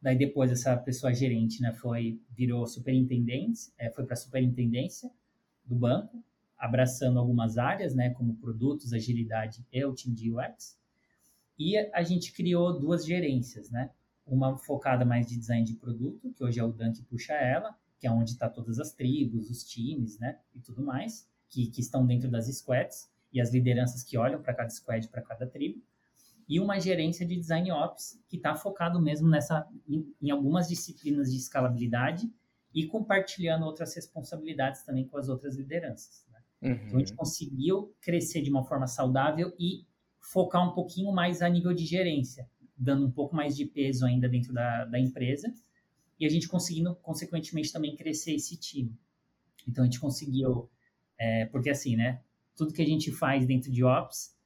Daí 0.00 0.16
depois 0.16 0.50
essa 0.50 0.76
pessoa 0.76 1.12
gerente, 1.12 1.60
né, 1.60 1.72
foi 1.74 2.20
virou 2.30 2.66
superintendente, 2.66 3.70
é, 3.76 3.90
foi 3.90 4.04
para 4.04 4.14
a 4.14 4.16
superintendência 4.16 5.10
do 5.64 5.74
banco, 5.74 6.24
abraçando 6.56 7.18
algumas 7.18 7.58
áreas, 7.58 7.94
né, 7.94 8.10
como 8.10 8.34
produtos, 8.36 8.92
agilidade 8.92 9.66
e 9.70 9.84
o 9.84 9.94
time 9.94 10.14
de 10.14 10.32
UX. 10.32 10.77
E 11.58 11.76
a 11.92 12.02
gente 12.02 12.32
criou 12.32 12.78
duas 12.78 13.04
gerências, 13.04 13.70
né? 13.70 13.90
Uma 14.26 14.56
focada 14.56 15.04
mais 15.04 15.26
de 15.26 15.36
design 15.36 15.64
de 15.64 15.74
produto, 15.74 16.32
que 16.32 16.44
hoje 16.44 16.60
é 16.60 16.64
o 16.64 16.72
Dan 16.72 16.92
que 16.92 17.02
puxa 17.02 17.32
ela, 17.34 17.74
que 17.98 18.06
é 18.06 18.10
onde 18.10 18.30
está 18.30 18.48
todas 18.48 18.78
as 18.78 18.92
tribos, 18.92 19.50
os 19.50 19.64
times, 19.64 20.18
né, 20.18 20.38
e 20.54 20.60
tudo 20.60 20.82
mais, 20.82 21.28
que, 21.48 21.66
que 21.68 21.80
estão 21.80 22.06
dentro 22.06 22.30
das 22.30 22.46
squads 22.46 23.10
e 23.32 23.40
as 23.40 23.52
lideranças 23.52 24.02
que 24.02 24.16
olham 24.16 24.40
para 24.40 24.54
cada 24.54 24.70
squad, 24.70 25.08
para 25.08 25.22
cada 25.22 25.46
tribo, 25.46 25.82
e 26.48 26.60
uma 26.60 26.80
gerência 26.80 27.26
de 27.26 27.36
design 27.36 27.70
ops 27.70 28.22
que 28.26 28.36
está 28.36 28.54
focado 28.54 29.00
mesmo 29.00 29.28
nessa 29.28 29.68
em, 29.86 30.14
em, 30.22 30.30
algumas 30.30 30.68
disciplinas 30.68 31.30
de 31.30 31.36
escalabilidade 31.36 32.32
e 32.74 32.86
compartilhando 32.86 33.66
outras 33.66 33.94
responsabilidades 33.94 34.82
também 34.82 35.06
com 35.06 35.18
as 35.18 35.28
outras 35.28 35.56
lideranças. 35.56 36.24
Né? 36.30 36.70
Uhum. 36.70 36.86
Então 36.86 36.96
a 36.96 36.98
gente 37.00 37.14
conseguiu 37.14 37.94
crescer 38.00 38.40
de 38.40 38.50
uma 38.50 38.64
forma 38.64 38.86
saudável 38.86 39.54
e 39.58 39.84
focar 40.32 40.66
um 40.68 40.74
pouquinho 40.74 41.12
mais 41.12 41.40
a 41.40 41.48
nível 41.48 41.72
de 41.72 41.86
gerência, 41.86 42.48
dando 42.76 43.06
um 43.06 43.10
pouco 43.10 43.34
mais 43.34 43.56
de 43.56 43.64
peso 43.64 44.04
ainda 44.04 44.28
dentro 44.28 44.52
da, 44.52 44.84
da 44.84 44.98
empresa 44.98 45.52
e 46.20 46.26
a 46.26 46.28
gente 46.28 46.48
conseguindo, 46.48 46.94
consequentemente, 46.96 47.72
também 47.72 47.96
crescer 47.96 48.34
esse 48.34 48.58
time. 48.58 48.94
Então, 49.66 49.84
a 49.84 49.86
gente 49.86 50.00
conseguiu, 50.00 50.68
é, 51.18 51.46
porque 51.46 51.70
assim, 51.70 51.96
né, 51.96 52.20
tudo 52.56 52.72
que 52.72 52.82
a 52.82 52.86
gente 52.86 53.10
faz 53.12 53.46
dentro 53.46 53.70
de 53.70 53.84
Ops 53.84 54.36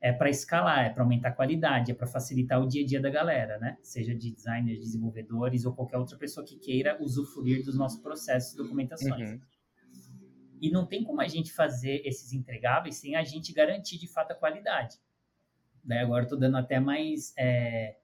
é 0.00 0.12
para 0.12 0.28
escalar, 0.28 0.86
é 0.86 0.90
para 0.90 1.02
aumentar 1.02 1.28
a 1.28 1.32
qualidade, 1.32 1.90
é 1.90 1.94
para 1.94 2.06
facilitar 2.06 2.60
o 2.60 2.66
dia 2.66 2.82
a 2.82 2.86
dia 2.86 3.00
da 3.00 3.08
galera, 3.08 3.58
né? 3.58 3.78
Seja 3.82 4.14
de 4.14 4.32
designers, 4.32 4.80
desenvolvedores 4.80 5.64
ou 5.64 5.72
qualquer 5.72 5.96
outra 5.96 6.18
pessoa 6.18 6.44
que 6.44 6.56
queira 6.56 7.00
usufruir 7.00 7.64
dos 7.64 7.78
nossos 7.78 8.00
processos 8.00 8.54
e 8.54 8.56
documentações. 8.56 9.30
Uhum. 9.30 9.40
E 10.60 10.70
não 10.70 10.86
tem 10.86 11.04
como 11.04 11.20
a 11.20 11.28
gente 11.28 11.52
fazer 11.52 12.02
esses 12.04 12.32
entregáveis 12.32 12.96
sem 12.96 13.14
a 13.14 13.22
gente 13.22 13.52
garantir 13.52 13.96
de 13.96 14.08
fato 14.08 14.32
a 14.32 14.34
qualidade. 14.34 14.98
Daí 15.84 15.98
agora 15.98 16.24
estou 16.24 16.38
dando 16.38 16.56
até 16.56 16.78
mais 16.78 17.34
é, 17.36 17.96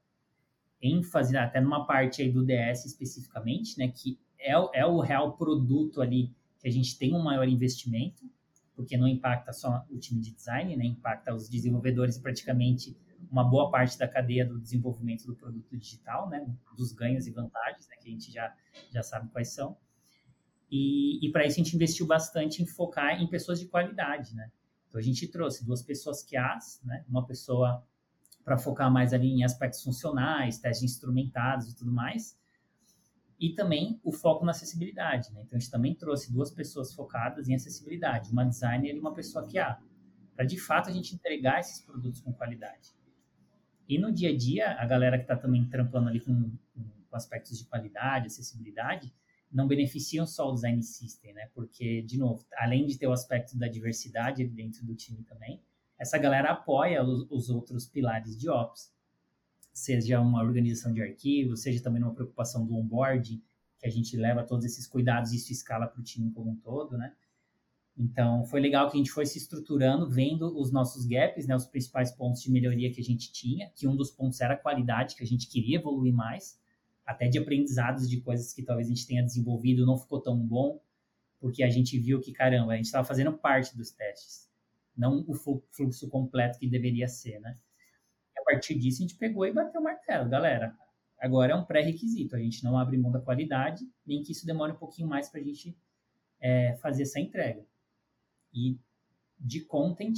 ênfase 0.83 1.33
né, 1.33 1.41
até 1.41 1.61
numa 1.61 1.87
parte 1.87 2.23
aí 2.23 2.31
do 2.31 2.45
DS 2.45 2.85
especificamente, 2.87 3.79
né, 3.79 3.89
que 3.89 4.19
é, 4.39 4.53
é 4.53 4.87
o 4.87 5.01
real 5.01 5.37
produto 5.37 6.01
ali 6.01 6.35
que 6.59 6.69
a 6.69 6.71
gente 6.71 6.99
tem 6.99 7.15
um 7.15 7.23
maior 7.23 7.49
investimento, 7.49 8.29
porque 8.75 8.97
não 8.97 9.09
impacta 9.09 9.53
só 9.53 9.85
o 9.91 9.99
time 9.99 10.21
de 10.21 10.33
design, 10.33 10.77
né, 10.77 10.85
impacta 10.87 11.35
os 11.35 11.49
desenvolvedores 11.49 12.17
e 12.17 12.23
praticamente 12.23 12.97
uma 13.31 13.45
boa 13.45 13.71
parte 13.71 13.99
da 13.99 14.09
cadeia 14.09 14.47
do 14.47 14.59
desenvolvimento 14.59 15.27
do 15.27 15.35
produto 15.35 15.77
digital, 15.77 16.29
né, 16.29 16.47
dos 16.77 16.93
ganhos 16.93 17.27
e 17.27 17.31
vantagens, 17.31 17.89
né, 17.89 17.97
que 18.01 18.09
a 18.09 18.13
gente 18.13 18.33
já, 18.33 18.55
já 18.93 19.03
sabe 19.03 19.29
quais 19.31 19.53
são. 19.53 19.77
E, 20.71 21.25
e 21.27 21.33
para 21.33 21.47
isso 21.47 21.61
a 21.61 21.65
gente 21.65 21.75
investiu 21.75 22.07
bastante 22.07 22.63
em 22.63 22.67
focar 22.67 23.21
em 23.21 23.27
pessoas 23.27 23.59
de 23.59 23.67
qualidade, 23.67 24.35
né. 24.35 24.51
A 24.99 25.03
gente 25.03 25.27
trouxe 25.29 25.65
duas 25.65 25.83
pessoas 25.83 26.23
QAs, 26.23 26.81
né, 26.85 27.05
uma 27.09 27.27
pessoa 27.27 27.85
para 28.45 28.57
focar 28.57 28.91
mais 28.91 29.13
ali 29.13 29.29
em 29.29 29.45
aspectos 29.45 29.83
funcionais, 29.83 30.59
testes 30.59 30.91
instrumentados 30.91 31.71
e 31.71 31.77
tudo 31.77 31.93
mais. 31.93 32.39
E 33.39 33.51
também 33.55 34.01
o 34.03 34.11
foco 34.11 34.45
na 34.45 34.53
acessibilidade, 34.53 35.33
né? 35.33 35.43
Então 35.45 35.57
a 35.57 35.61
gente 35.61 35.71
também 35.71 35.95
trouxe 35.95 36.33
duas 36.33 36.51
pessoas 36.51 36.93
focadas 36.95 37.49
em 37.49 37.55
acessibilidade, 37.55 38.33
uma 38.33 38.45
designer 38.45 38.97
e 38.97 38.99
uma 38.99 39.13
pessoa 39.13 39.47
QA, 39.47 39.79
para 40.35 40.45
de 40.45 40.59
fato 40.59 40.89
a 40.89 40.93
gente 40.93 41.15
entregar 41.15 41.61
esses 41.61 41.81
produtos 41.81 42.21
com 42.21 42.33
qualidade. 42.33 42.97
E 43.89 43.99
no 43.99 44.11
dia 44.11 44.31
a 44.31 44.37
dia, 44.37 44.73
a 44.73 44.87
galera 44.87 45.19
que 45.19 45.25
está 45.25 45.37
também 45.37 45.69
trampando 45.69 46.09
ali 46.09 46.21
com, 46.21 46.51
com 46.75 47.17
aspectos 47.17 47.57
de 47.59 47.65
qualidade, 47.65 48.27
acessibilidade, 48.27 49.13
não 49.51 49.67
beneficiam 49.67 50.27
só 50.27 50.51
o 50.51 50.55
design 50.55 50.83
system, 50.83 51.33
né? 51.33 51.49
Porque, 51.55 52.03
de 52.03 52.19
novo, 52.19 52.45
além 52.57 52.87
de 52.87 52.99
ter 52.99 53.07
o 53.07 53.13
aspecto 53.13 53.57
da 53.57 53.69
diversidade 53.69 54.47
dentro 54.47 54.85
do 54.85 54.95
time 54.95 55.23
também, 55.23 55.63
essa 55.99 56.19
galera 56.19 56.53
apoia 56.53 57.03
os, 57.03 57.27
os 57.31 57.51
outros 57.51 57.87
pilares 57.87 58.37
de 58.39 58.49
Ops, 58.49 58.93
seja 59.73 60.21
uma 60.21 60.43
organização 60.43 60.93
de 60.93 61.03
arquivos, 61.03 61.63
seja 61.63 61.83
também 61.83 62.03
uma 62.03 62.15
preocupação 62.15 62.65
do 62.67 62.77
onboarding, 62.77 63.43
que 63.79 63.87
a 63.87 63.91
gente 63.91 64.17
leva 64.17 64.45
todos 64.45 64.65
esses 64.65 64.87
cuidados 64.87 65.33
e 65.33 65.37
isso 65.37 65.53
escala 65.53 65.87
para 65.87 66.01
o 66.01 66.05
time 66.05 66.31
como 66.33 66.51
um 66.51 66.57
todo, 66.57 66.99
né? 66.99 67.15
Então, 67.97 68.45
foi 68.45 68.61
legal 68.61 68.89
que 68.89 68.97
a 68.97 68.99
gente 68.99 69.11
foi 69.11 69.27
se 69.27 69.39
estruturando, 69.39 70.09
vendo 70.09 70.57
os 70.57 70.71
nossos 70.71 71.05
gaps, 71.05 71.49
né, 71.49 71.57
os 71.57 71.67
principais 71.67 72.13
pontos 72.13 72.41
de 72.43 72.51
melhoria 72.51 72.93
que 72.93 73.01
a 73.01 73.05
gente 73.05 73.33
tinha, 73.33 73.71
que 73.75 73.89
um 73.89 73.97
dos 73.97 74.11
pontos 74.11 74.41
era 74.41 74.55
a 74.55 74.57
qualidade, 74.57 75.17
que 75.17 75.23
a 75.25 75.27
gente 75.27 75.49
queria 75.49 75.79
evoluir 75.79 76.15
mais, 76.15 76.61
até 77.09 77.29
de 77.29 77.39
aprendizados 77.39 78.09
de 78.09 78.21
coisas 78.21 78.53
que 78.53 78.63
talvez 78.63 78.89
a 78.89 78.91
gente 78.91 79.07
tenha 79.07 79.23
desenvolvido 79.23 79.87
não 79.87 79.99
ficou 79.99 80.21
tão 80.21 80.39
bom, 80.39 80.81
porque 81.41 81.63
a 81.63 81.71
gente 81.71 81.99
viu 81.99 82.21
que, 82.21 82.33
caramba, 82.33 82.73
a 82.73 82.77
gente 82.77 82.87
estava 82.87 83.07
fazendo 83.07 83.33
parte 83.33 83.77
dos 83.77 83.91
testes 83.91 84.49
não 84.99 85.25
o 85.29 85.35
fluxo 85.71 86.09
completo 86.11 86.59
que 86.59 86.69
deveria 86.69 87.07
ser, 87.07 87.39
né? 87.39 87.57
E 88.37 88.41
a 88.41 88.43
partir 88.43 88.77
disso 88.77 89.01
a 89.01 89.07
gente 89.07 89.17
pegou 89.17 89.47
e 89.47 89.53
bateu 89.53 89.81
o 89.81 89.85
martelo, 89.85 90.29
galera. 90.29 90.77
Agora 91.21 91.53
é 91.53 91.55
um 91.55 91.65
pré-requisito, 91.65 92.35
a 92.35 92.39
gente 92.39 92.63
não 92.65 92.77
abre 92.77 92.99
mão 92.99 93.13
da 93.13 93.21
qualidade, 93.21 93.85
nem 94.05 94.23
que 94.23 94.33
isso 94.33 94.45
demore 94.45 94.73
um 94.73 94.77
pouquinho 94.77 95.09
mais 95.09 95.29
para 95.29 95.41
a 95.41 95.45
gente 95.45 95.77
é, 96.41 96.77
fazer 96.77 97.05
essa 97.05 97.21
entrega. 97.21 97.65
E 98.53 98.79
de 99.39 99.65
content 99.65 100.17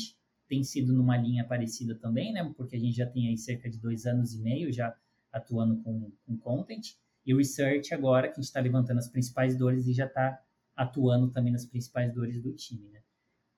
tem 0.48 0.64
sido 0.64 0.92
numa 0.92 1.16
linha 1.16 1.44
parecida 1.44 1.94
também, 1.94 2.32
né? 2.32 2.42
Porque 2.56 2.76
a 2.76 2.78
gente 2.78 2.96
já 2.96 3.06
tem 3.06 3.28
aí 3.28 3.36
cerca 3.36 3.68
de 3.68 3.78
dois 3.78 4.06
anos 4.06 4.34
e 4.34 4.40
meio 4.40 4.72
já 4.72 4.96
atuando 5.32 5.82
com, 5.82 6.10
com 6.26 6.36
content. 6.38 6.94
E 7.24 7.34
o 7.34 7.38
research 7.38 7.92
agora, 7.94 8.28
que 8.28 8.32
a 8.32 8.36
gente 8.36 8.44
está 8.44 8.60
levantando 8.60 8.98
as 8.98 9.08
principais 9.08 9.56
dores 9.56 9.86
e 9.86 9.92
já 9.92 10.06
está 10.06 10.40
atuando 10.76 11.30
também 11.30 11.52
nas 11.52 11.66
principais 11.66 12.12
dores 12.14 12.42
do 12.42 12.52
time, 12.54 12.88
né? 12.88 13.00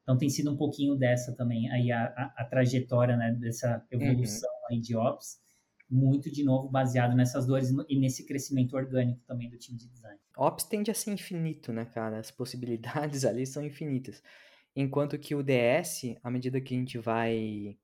Então 0.03 0.19
tem 0.19 0.29
sido 0.29 0.51
um 0.53 0.57
pouquinho 0.57 0.97
dessa 0.97 1.33
também 1.35 1.71
aí 1.71 1.93
a, 1.93 2.07
a, 2.07 2.35
a 2.39 2.45
trajetória 2.45 3.17
né, 3.17 3.33
dessa 3.33 3.87
evolução 3.91 4.51
uhum. 4.51 4.67
aí 4.71 4.81
de 4.81 4.97
Ops, 4.97 5.41
muito 5.89 6.31
de 6.31 6.43
novo 6.43 6.69
baseado 6.69 7.15
nessas 7.15 7.47
dores 7.47 7.71
e 7.89 7.99
nesse 7.99 8.27
crescimento 8.27 8.75
orgânico 8.75 9.21
também 9.27 9.49
do 9.49 9.57
time 9.57 9.79
de 9.79 9.87
design. 9.87 10.19
Ops 10.37 10.65
tende 10.65 10.91
a 10.91 10.95
ser 10.95 11.13
infinito, 11.13 11.73
né, 11.73 11.85
cara? 11.85 12.19
As 12.19 12.31
possibilidades 12.31 13.25
ali 13.27 13.47
são 13.47 13.65
infinitas. 13.65 14.23
Enquanto 14.75 15.19
que 15.19 15.35
o 15.35 15.43
DS, 15.43 16.17
à 16.23 16.31
medida 16.31 16.61
que 16.61 16.75
a 16.75 16.79
gente 16.79 16.99
vai 16.99 17.77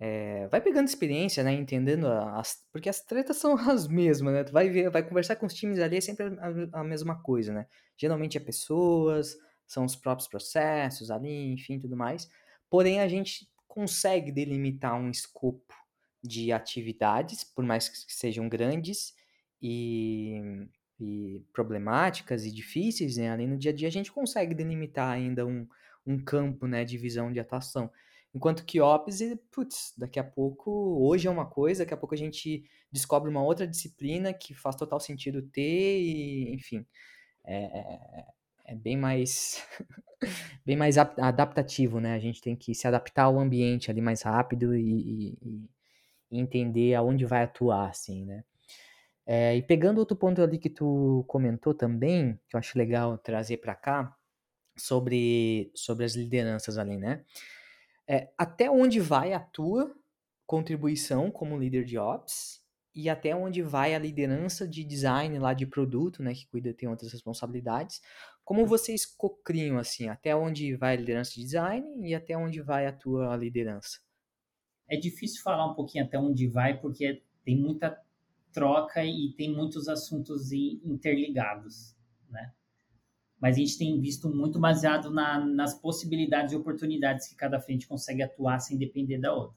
é, 0.00 0.46
vai 0.48 0.60
pegando 0.60 0.86
experiência, 0.86 1.42
né, 1.42 1.52
entendendo 1.52 2.06
as, 2.06 2.64
porque 2.72 2.88
as 2.88 3.00
tretas 3.00 3.36
são 3.36 3.54
as 3.68 3.88
mesmas, 3.88 4.32
né? 4.32 4.44
Tu 4.44 4.52
vai 4.52 4.68
ver, 4.68 4.90
vai 4.90 5.02
conversar 5.02 5.36
com 5.36 5.46
os 5.46 5.54
times 5.54 5.80
ali 5.80 5.96
é 5.96 6.00
sempre 6.00 6.26
a, 6.38 6.80
a 6.80 6.84
mesma 6.84 7.20
coisa, 7.20 7.52
né? 7.52 7.66
Geralmente 7.96 8.36
é 8.36 8.40
pessoas, 8.40 9.36
são 9.66 9.84
os 9.84 9.96
próprios 9.96 10.28
processos 10.28 11.10
ali, 11.10 11.52
enfim, 11.52 11.78
tudo 11.80 11.96
mais. 11.96 12.30
Porém, 12.70 13.00
a 13.00 13.08
gente 13.08 13.48
consegue 13.66 14.30
delimitar 14.30 14.94
um 14.94 15.10
escopo 15.10 15.74
de 16.22 16.52
atividades, 16.52 17.44
por 17.44 17.64
mais 17.64 17.88
que 17.88 18.12
sejam 18.12 18.48
grandes 18.48 19.14
e, 19.60 20.40
e 20.98 21.44
problemáticas 21.52 22.44
e 22.44 22.52
difíceis, 22.52 23.16
né? 23.16 23.30
ali 23.30 23.46
no 23.46 23.56
dia 23.56 23.70
a 23.70 23.74
dia 23.74 23.88
a 23.88 23.92
gente 23.92 24.12
consegue 24.12 24.54
delimitar 24.54 25.10
ainda 25.10 25.46
um, 25.46 25.66
um 26.06 26.18
campo, 26.18 26.66
né, 26.66 26.84
de 26.84 26.96
visão 26.98 27.32
de 27.32 27.38
atuação. 27.38 27.90
Enquanto 28.38 28.64
que 28.64 28.80
Ops, 28.80 29.18
putz, 29.50 29.92
daqui 29.98 30.16
a 30.16 30.22
pouco, 30.22 30.70
hoje 31.04 31.26
é 31.26 31.30
uma 31.30 31.44
coisa, 31.44 31.82
daqui 31.82 31.92
a 31.92 31.96
pouco 31.96 32.14
a 32.14 32.18
gente 32.18 32.62
descobre 32.90 33.28
uma 33.28 33.42
outra 33.42 33.66
disciplina 33.66 34.32
que 34.32 34.54
faz 34.54 34.76
total 34.76 35.00
sentido 35.00 35.42
ter 35.42 36.00
e, 36.00 36.54
enfim, 36.54 36.86
é, 37.44 37.64
é, 37.64 38.24
é 38.66 38.74
bem 38.76 38.96
mais 38.96 39.66
bem 40.64 40.76
mais 40.76 40.96
adaptativo, 40.96 41.98
né? 41.98 42.14
A 42.14 42.20
gente 42.20 42.40
tem 42.40 42.54
que 42.54 42.76
se 42.76 42.86
adaptar 42.86 43.24
ao 43.24 43.40
ambiente 43.40 43.90
ali 43.90 44.00
mais 44.00 44.22
rápido 44.22 44.72
e, 44.72 45.34
e, 45.42 45.68
e 46.30 46.38
entender 46.38 46.94
aonde 46.94 47.24
vai 47.24 47.42
atuar, 47.42 47.90
assim, 47.90 48.24
né? 48.24 48.44
É, 49.26 49.56
e 49.56 49.62
pegando 49.62 49.98
outro 49.98 50.16
ponto 50.16 50.40
ali 50.40 50.58
que 50.58 50.70
tu 50.70 51.24
comentou 51.26 51.74
também, 51.74 52.38
que 52.48 52.54
eu 52.54 52.58
acho 52.60 52.78
legal 52.78 53.18
trazer 53.18 53.56
para 53.56 53.74
cá, 53.74 54.16
sobre, 54.76 55.72
sobre 55.74 56.04
as 56.04 56.14
lideranças 56.14 56.78
ali, 56.78 56.96
né? 56.96 57.24
É, 58.08 58.32
até 58.38 58.70
onde 58.70 59.00
vai 59.00 59.34
a 59.34 59.40
tua 59.40 59.94
contribuição 60.46 61.30
como 61.30 61.58
líder 61.58 61.84
de 61.84 61.98
ops 61.98 62.66
e 62.94 63.10
até 63.10 63.36
onde 63.36 63.62
vai 63.62 63.94
a 63.94 63.98
liderança 63.98 64.66
de 64.66 64.82
design 64.82 65.38
lá 65.38 65.52
de 65.52 65.66
produto, 65.66 66.22
né, 66.22 66.32
que 66.34 66.48
cuida 66.48 66.72
tem 66.72 66.88
outras 66.88 67.12
responsabilidades. 67.12 68.00
Como 68.42 68.66
vocês 68.66 69.04
cocriam 69.04 69.78
assim, 69.78 70.08
até 70.08 70.34
onde 70.34 70.74
vai 70.74 70.94
a 70.94 70.96
liderança 70.96 71.34
de 71.34 71.42
design 71.42 72.08
e 72.08 72.14
até 72.14 72.36
onde 72.36 72.62
vai 72.62 72.86
a 72.86 72.92
tua 72.92 73.36
liderança? 73.36 74.00
É 74.88 74.96
difícil 74.96 75.42
falar 75.42 75.70
um 75.70 75.74
pouquinho 75.74 76.04
até 76.04 76.18
onde 76.18 76.48
vai 76.48 76.80
porque 76.80 77.22
tem 77.44 77.56
muita 77.56 78.02
troca 78.52 79.04
e 79.04 79.34
tem 79.36 79.54
muitos 79.54 79.86
assuntos 79.86 80.50
interligados, 80.50 81.94
né? 82.30 82.54
Mas 83.40 83.56
a 83.56 83.60
gente 83.60 83.78
tem 83.78 84.00
visto 84.00 84.28
muito 84.28 84.58
baseado 84.58 85.10
na, 85.10 85.38
nas 85.38 85.74
possibilidades 85.74 86.52
e 86.52 86.56
oportunidades 86.56 87.28
que 87.28 87.36
cada 87.36 87.60
frente 87.60 87.86
consegue 87.86 88.22
atuar 88.22 88.58
sem 88.58 88.76
depender 88.76 89.18
da 89.18 89.32
outra. 89.32 89.56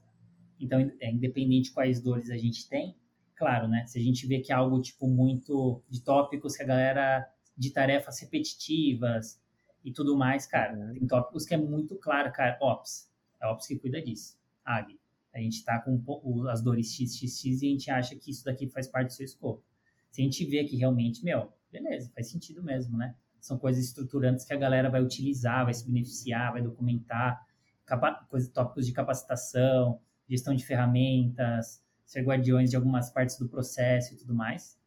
Então, 0.60 0.78
é 1.00 1.10
independente 1.10 1.68
de 1.68 1.72
quais 1.72 2.00
dores 2.00 2.30
a 2.30 2.36
gente 2.36 2.68
tem, 2.68 2.96
claro, 3.34 3.66
né? 3.66 3.84
Se 3.86 3.98
a 3.98 4.02
gente 4.02 4.24
vê 4.26 4.38
que 4.38 4.52
é 4.52 4.54
algo 4.54 4.80
tipo 4.80 5.08
muito 5.08 5.82
de 5.90 6.00
tópicos 6.00 6.56
que 6.56 6.62
a 6.62 6.66
galera 6.66 7.28
de 7.56 7.70
tarefas 7.70 8.20
repetitivas 8.20 9.40
e 9.84 9.92
tudo 9.92 10.16
mais, 10.16 10.46
cara, 10.46 10.78
uhum. 10.78 10.92
tem 10.92 11.06
tópicos 11.06 11.44
que 11.44 11.54
é 11.54 11.56
muito 11.56 11.96
claro, 11.96 12.32
cara, 12.32 12.56
ops, 12.62 13.10
é 13.40 13.46
ops 13.48 13.66
que 13.66 13.76
cuida 13.76 14.00
disso. 14.00 14.38
AG, 14.64 14.96
a 15.34 15.40
gente 15.40 15.54
está 15.54 15.80
com 15.80 16.00
as 16.48 16.62
dores 16.62 16.94
XXX 16.94 17.62
e 17.62 17.66
a 17.66 17.70
gente 17.70 17.90
acha 17.90 18.14
que 18.14 18.30
isso 18.30 18.44
daqui 18.44 18.68
faz 18.68 18.86
parte 18.86 19.08
do 19.08 19.12
seu 19.14 19.24
escopo. 19.24 19.64
Se 20.10 20.20
a 20.20 20.24
gente 20.24 20.44
vê 20.44 20.62
que 20.62 20.76
realmente, 20.76 21.24
meu, 21.24 21.52
beleza, 21.70 22.12
faz 22.14 22.30
sentido 22.30 22.62
mesmo, 22.62 22.96
né? 22.96 23.16
São 23.42 23.58
coisas 23.58 23.84
estruturantes 23.84 24.44
que 24.44 24.52
a 24.52 24.56
galera 24.56 24.88
vai 24.88 25.02
utilizar, 25.02 25.64
vai 25.64 25.74
se 25.74 25.84
beneficiar, 25.84 26.52
vai 26.52 26.62
documentar, 26.62 27.44
coisas, 28.30 28.48
tópicos 28.48 28.86
de 28.86 28.92
capacitação, 28.92 30.00
gestão 30.28 30.54
de 30.54 30.64
ferramentas, 30.64 31.82
ser 32.06 32.22
guardiões 32.22 32.70
de 32.70 32.76
algumas 32.76 33.10
partes 33.10 33.36
do 33.36 33.48
processo 33.48 34.14
e 34.14 34.16
tudo 34.16 34.32
mais, 34.32 34.78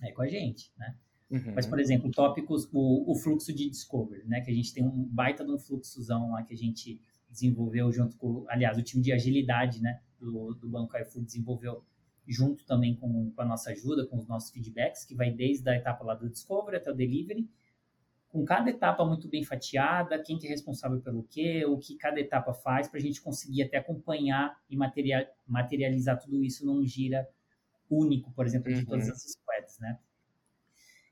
é 0.00 0.10
com 0.10 0.22
a 0.22 0.26
gente, 0.26 0.72
né? 0.78 0.96
Uhum. 1.30 1.52
Mas, 1.54 1.66
por 1.66 1.78
exemplo, 1.78 2.10
tópicos, 2.10 2.66
o, 2.72 3.10
o, 3.10 3.14
fluxo 3.14 3.52
de 3.52 3.68
discovery, 3.68 4.26
né? 4.26 4.40
Que 4.40 4.50
a 4.50 4.54
gente 4.54 4.72
tem 4.72 4.82
um 4.82 5.04
baita 5.04 5.44
de 5.44 5.50
um 5.50 5.58
fluxozão 5.58 6.32
lá 6.32 6.42
que 6.42 6.54
a 6.54 6.56
gente 6.56 6.98
desenvolveu 7.30 7.92
junto 7.92 8.16
com, 8.16 8.46
aliás, 8.48 8.78
o 8.78 8.82
time 8.82 9.02
de 9.02 9.12
agilidade, 9.12 9.82
né? 9.82 10.00
Do, 10.18 10.54
do 10.54 10.68
Banco 10.68 10.96
iFood 10.96 11.26
desenvolveu 11.26 11.84
junto 12.26 12.64
também 12.64 12.94
com, 12.96 13.30
com 13.30 13.42
a 13.42 13.44
nossa 13.44 13.70
ajuda, 13.70 14.06
com 14.06 14.16
os 14.16 14.26
nossos 14.26 14.50
feedbacks, 14.50 15.04
que 15.04 15.14
vai 15.14 15.30
desde 15.30 15.68
a 15.68 15.76
etapa 15.76 16.04
lá 16.04 16.14
do 16.14 16.28
discovery 16.28 16.76
até 16.76 16.90
o 16.90 16.94
delivery, 16.94 17.48
com 18.32 18.46
cada 18.46 18.70
etapa 18.70 19.04
muito 19.04 19.28
bem 19.28 19.44
fatiada, 19.44 20.18
quem 20.22 20.38
que 20.38 20.46
é 20.46 20.50
responsável 20.50 20.98
pelo 21.02 21.22
quê, 21.24 21.66
o 21.66 21.76
que 21.76 21.96
cada 21.96 22.18
etapa 22.18 22.54
faz, 22.54 22.88
para 22.88 22.98
a 22.98 23.02
gente 23.02 23.20
conseguir 23.20 23.62
até 23.62 23.76
acompanhar 23.76 24.58
e 24.70 24.76
material, 24.76 25.22
materializar 25.46 26.18
tudo 26.18 26.42
isso 26.42 26.64
num 26.64 26.82
gira 26.82 27.28
único, 27.90 28.32
por 28.32 28.46
exemplo, 28.46 28.72
de 28.72 28.80
uhum. 28.80 28.86
todas 28.86 29.10
as 29.10 29.22
squads, 29.22 29.78
né? 29.78 29.98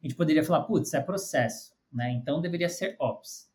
A 0.03 0.07
gente 0.07 0.17
poderia 0.17 0.43
falar, 0.43 0.65
putz, 0.65 0.95
é 0.95 1.01
processo, 1.01 1.77
né? 1.93 2.11
Então 2.13 2.41
deveria 2.41 2.71
ser 2.71 2.97
ops. 2.99 3.53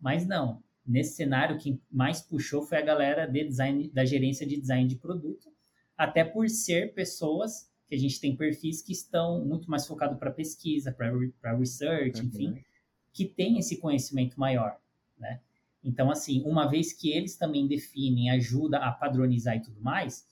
Mas 0.00 0.24
não. 0.24 0.62
Nesse 0.86 1.16
cenário, 1.16 1.58
quem 1.58 1.82
mais 1.90 2.22
puxou 2.22 2.62
foi 2.62 2.78
a 2.78 2.82
galera 2.82 3.26
de 3.26 3.44
design, 3.44 3.90
da 3.90 4.04
gerência 4.04 4.46
de 4.46 4.56
design 4.56 4.88
de 4.88 4.96
produto, 4.96 5.52
até 5.98 6.24
por 6.24 6.48
ser 6.48 6.94
pessoas 6.94 7.68
que 7.88 7.96
a 7.96 7.98
gente 7.98 8.20
tem 8.20 8.36
perfis 8.36 8.82
que 8.82 8.92
estão 8.92 9.44
muito 9.44 9.68
mais 9.68 9.84
focados 9.84 10.16
para 10.16 10.30
pesquisa, 10.30 10.92
para 10.92 11.56
research, 11.56 12.20
uhum. 12.20 12.28
enfim, 12.28 12.64
que 13.12 13.24
tem 13.24 13.58
esse 13.58 13.78
conhecimento 13.78 14.38
maior, 14.38 14.78
né? 15.18 15.40
Então, 15.82 16.10
assim, 16.10 16.42
uma 16.44 16.68
vez 16.68 16.92
que 16.92 17.10
eles 17.10 17.36
também 17.36 17.66
definem, 17.66 18.30
ajuda 18.30 18.78
a 18.78 18.92
padronizar 18.92 19.56
e 19.56 19.62
tudo 19.62 19.80
mais, 19.80 20.28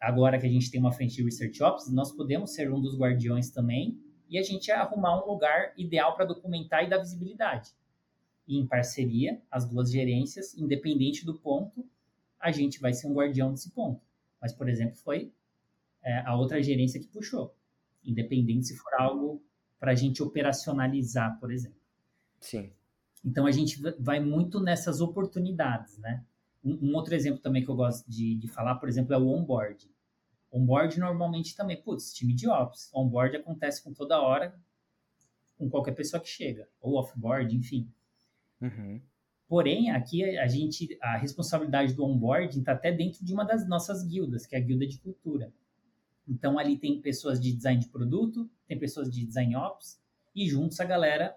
agora 0.00 0.38
que 0.38 0.46
a 0.46 0.48
gente 0.48 0.70
tem 0.70 0.80
uma 0.80 0.92
frente 0.92 1.16
de 1.16 1.24
Research 1.24 1.62
Ops, 1.62 1.92
nós 1.92 2.12
podemos 2.12 2.54
ser 2.54 2.72
um 2.72 2.80
dos 2.80 2.96
guardiões 2.96 3.50
também 3.50 4.00
e 4.28 4.38
a 4.38 4.42
gente 4.42 4.70
arrumar 4.70 5.22
um 5.22 5.28
lugar 5.28 5.72
ideal 5.76 6.14
para 6.14 6.24
documentar 6.24 6.84
e 6.84 6.88
dar 6.88 6.98
visibilidade. 6.98 7.70
E 8.46 8.58
em 8.58 8.66
parceria, 8.66 9.42
as 9.50 9.68
duas 9.68 9.90
gerências, 9.90 10.56
independente 10.56 11.24
do 11.24 11.34
ponto, 11.34 11.84
a 12.38 12.52
gente 12.52 12.80
vai 12.80 12.92
ser 12.92 13.08
um 13.08 13.14
guardião 13.14 13.50
desse 13.50 13.70
ponto. 13.70 14.00
Mas, 14.40 14.52
por 14.52 14.68
exemplo, 14.68 14.96
foi 14.96 15.32
é, 16.02 16.18
a 16.20 16.36
outra 16.36 16.62
gerência 16.62 17.00
que 17.00 17.08
puxou, 17.08 17.54
independente 18.04 18.66
se 18.66 18.76
for 18.76 18.94
algo 19.00 19.42
para 19.80 19.92
a 19.92 19.94
gente 19.94 20.22
operacionalizar, 20.22 21.38
por 21.40 21.50
exemplo. 21.50 21.80
Sim. 22.46 22.70
Então 23.24 23.44
a 23.44 23.50
gente 23.50 23.82
vai 23.98 24.20
muito 24.20 24.60
nessas 24.60 25.00
oportunidades, 25.00 25.98
né? 25.98 26.24
Um, 26.64 26.90
um 26.90 26.94
outro 26.94 27.12
exemplo 27.12 27.40
também 27.40 27.64
que 27.64 27.68
eu 27.68 27.74
gosto 27.74 28.08
de, 28.08 28.36
de 28.36 28.46
falar, 28.46 28.76
por 28.76 28.88
exemplo, 28.88 29.12
é 29.12 29.18
o 29.18 29.26
onboard. 29.26 29.90
Onboard 30.52 30.98
normalmente 31.00 31.56
também, 31.56 31.82
putz, 31.82 32.12
time 32.12 32.32
de 32.32 32.48
ops. 32.48 32.88
Onboard 32.94 33.36
acontece 33.36 33.82
com 33.82 33.92
toda 33.92 34.20
hora, 34.20 34.56
com 35.58 35.68
qualquer 35.68 35.92
pessoa 35.92 36.20
que 36.20 36.28
chega, 36.28 36.68
ou 36.80 36.94
offboard, 36.94 37.54
enfim. 37.54 37.90
Uhum. 38.60 39.00
Porém, 39.48 39.90
aqui 39.90 40.38
a 40.38 40.46
gente, 40.46 40.96
a 41.02 41.16
responsabilidade 41.16 41.94
do 41.94 42.04
onboarding 42.04 42.60
está 42.60 42.72
até 42.72 42.92
dentro 42.92 43.24
de 43.24 43.34
uma 43.34 43.44
das 43.44 43.68
nossas 43.68 44.04
guildas, 44.04 44.46
que 44.46 44.54
é 44.54 44.58
a 44.58 44.62
guilda 44.62 44.86
de 44.86 44.98
cultura. 44.98 45.52
Então 46.28 46.60
ali 46.60 46.78
tem 46.78 47.00
pessoas 47.00 47.40
de 47.40 47.52
design 47.52 47.80
de 47.80 47.88
produto, 47.88 48.48
tem 48.68 48.78
pessoas 48.78 49.10
de 49.10 49.24
design 49.24 49.56
ops, 49.56 50.00
e 50.34 50.48
juntos 50.48 50.78
a 50.78 50.84
galera 50.84 51.36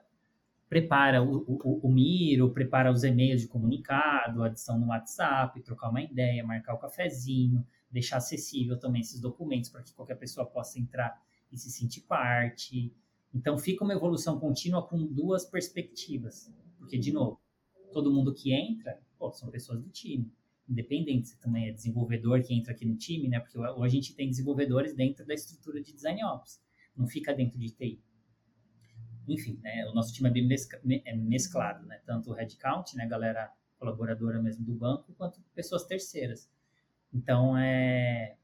prepara 0.70 1.24
o, 1.24 1.44
o, 1.48 1.88
o 1.88 1.92
Miro, 1.92 2.54
prepara 2.54 2.92
os 2.92 3.04
e-mails 3.04 3.42
de 3.42 3.48
comunicado, 3.48 4.44
adição 4.44 4.80
no 4.80 4.88
WhatsApp, 4.88 5.60
trocar 5.64 5.90
uma 5.90 6.02
ideia, 6.02 6.46
marcar 6.46 6.76
o 6.76 6.78
cafezinho, 6.78 7.66
deixar 7.90 8.18
acessível 8.18 8.80
também 8.80 9.02
esses 9.02 9.20
documentos 9.20 9.70
para 9.72 9.82
que 9.82 9.94
qualquer 9.94 10.16
pessoa 10.16 10.46
possa 10.46 10.80
entrar 10.80 11.20
e 11.52 11.58
se 11.58 11.72
sentir 11.72 12.02
parte. 12.02 12.94
Então 13.34 13.58
fica 13.58 13.84
uma 13.84 13.94
evolução 13.94 14.40
contínua 14.40 14.88
com 14.88 15.04
duas 15.04 15.44
perspectivas, 15.44 16.54
porque 16.78 17.00
de 17.00 17.12
novo, 17.12 17.42
todo 17.92 18.14
mundo 18.14 18.34
que 18.34 18.54
entra, 18.54 19.02
pô, 19.18 19.32
são 19.32 19.50
pessoas 19.50 19.82
do 19.82 19.90
time, 19.90 20.32
independente 20.70 21.30
se 21.30 21.40
também 21.40 21.68
é 21.68 21.72
desenvolvedor 21.72 22.44
que 22.44 22.54
entra 22.54 22.74
aqui 22.74 22.86
no 22.86 22.96
time, 22.96 23.28
né? 23.28 23.40
Porque 23.40 23.58
hoje 23.58 23.84
a 23.84 23.90
gente 23.90 24.14
tem 24.14 24.30
desenvolvedores 24.30 24.94
dentro 24.94 25.26
da 25.26 25.34
estrutura 25.34 25.82
de 25.82 25.92
design 25.92 26.24
ops, 26.26 26.62
não 26.96 27.08
fica 27.08 27.34
dentro 27.34 27.58
de 27.58 27.72
TI 27.72 28.00
enfim, 29.34 29.60
né, 29.62 29.86
o 29.88 29.94
nosso 29.94 30.14
time 30.14 30.30
é 30.30 30.32
bem 30.32 30.48
é 31.06 31.16
mesclado, 31.16 31.86
né, 31.86 32.02
tanto 32.06 32.32
o 32.32 32.34
headcount, 32.34 32.96
né, 32.96 33.08
galera 33.08 33.52
colaboradora 33.78 34.42
mesmo 34.42 34.66
do 34.66 34.74
banco, 34.74 35.14
quanto 35.18 35.42
pessoas 35.56 35.86
terceiras. 35.86 36.50
Então, 37.14 37.58
é, 37.58 38.36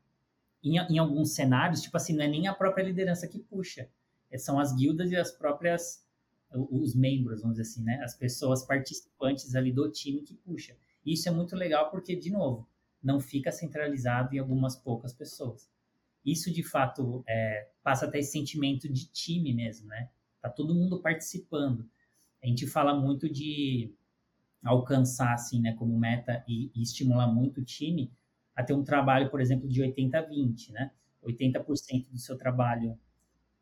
em, 0.63 0.77
em 0.77 0.97
alguns 0.97 1.33
cenários, 1.33 1.81
tipo 1.81 1.95
assim, 1.97 2.15
não 2.15 2.23
é 2.23 2.27
nem 2.27 2.47
a 2.47 2.53
própria 2.53 2.83
liderança 2.83 3.27
que 3.27 3.39
puxa, 3.39 3.89
é, 4.31 4.37
são 4.37 4.59
as 4.59 4.73
guildas 4.73 5.11
e 5.11 5.15
as 5.15 5.31
próprias, 5.31 6.03
os 6.51 6.95
membros, 6.95 7.41
vamos 7.41 7.57
dizer 7.57 7.69
assim, 7.69 7.83
né, 7.83 8.01
as 8.03 8.15
pessoas 8.15 8.65
participantes 8.65 9.55
ali 9.55 9.71
do 9.71 9.91
time 9.91 10.21
que 10.21 10.33
puxa. 10.33 10.75
Isso 11.05 11.29
é 11.29 11.31
muito 11.31 11.55
legal 11.55 11.91
porque, 11.91 12.15
de 12.15 12.31
novo, 12.31 12.67
não 13.03 13.19
fica 13.19 13.51
centralizado 13.51 14.35
em 14.35 14.39
algumas 14.39 14.75
poucas 14.75 15.13
pessoas. 15.13 15.69
Isso, 16.25 16.51
de 16.51 16.63
fato, 16.63 17.23
é, 17.27 17.69
passa 17.83 18.05
até 18.05 18.17
esse 18.17 18.31
sentimento 18.31 18.91
de 18.91 19.05
time 19.11 19.53
mesmo, 19.53 19.87
né? 19.87 20.09
Tá 20.45 20.51
todo 20.51 20.75
mundo 20.75 21.01
participando. 21.01 21.89
A 22.43 22.45
gente 22.45 22.67
fala 22.67 22.93
muito 22.93 23.27
de 23.27 23.91
alcançar, 24.63 25.33
assim, 25.33 25.59
né, 25.59 25.73
como 25.73 25.97
meta 25.97 26.45
e, 26.47 26.69
e 26.75 26.83
estimular 26.83 27.25
muito 27.25 27.61
o 27.61 27.65
time 27.65 28.13
a 28.55 28.63
ter 28.63 28.73
um 28.73 28.83
trabalho, 28.83 29.31
por 29.31 29.41
exemplo, 29.41 29.67
de 29.67 29.81
80-20, 29.81 30.69
né? 30.69 30.91
80% 31.23 32.11
do 32.11 32.19
seu 32.19 32.37
trabalho 32.37 32.95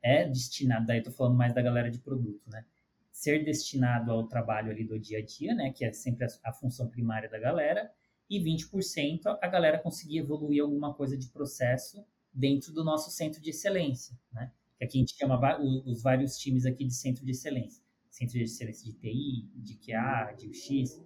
é 0.01 0.27
destinado, 0.27 0.85
daí 0.85 0.97
eu 0.97 1.05
tô 1.05 1.11
falando 1.11 1.37
mais 1.37 1.53
da 1.53 1.61
galera 1.61 1.89
de 1.89 1.99
produto, 1.99 2.41
né? 2.49 2.65
Ser 3.13 3.45
destinado 3.45 4.11
ao 4.11 4.27
trabalho 4.27 4.69
ali 4.69 4.83
do 4.83 4.99
dia 4.99 5.19
a 5.19 5.25
dia, 5.25 5.55
né? 5.55 5.71
Que 5.71 5.85
é 5.85 5.93
sempre 5.93 6.25
a, 6.25 6.27
a 6.43 6.51
função 6.51 6.89
primária 6.89 7.29
da 7.29 7.39
galera, 7.39 7.89
e 8.29 8.37
20% 8.43 9.37
a 9.41 9.47
galera 9.47 9.79
conseguir 9.79 10.17
evoluir 10.17 10.61
alguma 10.61 10.93
coisa 10.93 11.17
de 11.17 11.29
processo 11.29 12.05
dentro 12.33 12.73
do 12.73 12.83
nosso 12.83 13.09
centro 13.09 13.41
de 13.41 13.51
excelência, 13.51 14.19
né? 14.33 14.51
Que 14.83 14.97
aqui 14.97 14.97
a 14.97 15.01
gente 15.01 15.15
chama 15.15 15.39
os 15.85 16.01
vários 16.01 16.37
times 16.37 16.65
aqui 16.65 16.85
de 16.85 16.93
centro 16.93 17.25
de 17.25 17.31
excelência. 17.31 17.83
Centro 18.09 18.37
de 18.37 18.43
excelência 18.43 18.91
de 18.91 18.97
TI, 18.97 19.49
de 19.55 19.75
QA, 19.75 20.33
de 20.33 20.47
UX. 20.47 21.01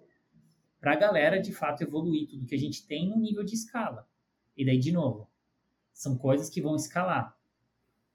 para 0.80 0.94
a 0.94 0.96
galera 0.96 1.40
de 1.40 1.54
fato 1.54 1.82
evoluir 1.82 2.28
tudo 2.28 2.46
que 2.46 2.56
a 2.56 2.60
gente 2.60 2.86
tem 2.86 3.08
no 3.08 3.18
nível 3.18 3.44
de 3.44 3.54
escala. 3.54 4.08
E 4.56 4.66
daí, 4.66 4.78
de 4.78 4.92
novo, 4.92 5.30
são 5.94 6.18
coisas 6.18 6.50
que 6.50 6.62
vão 6.62 6.76
escalar. 6.76 7.38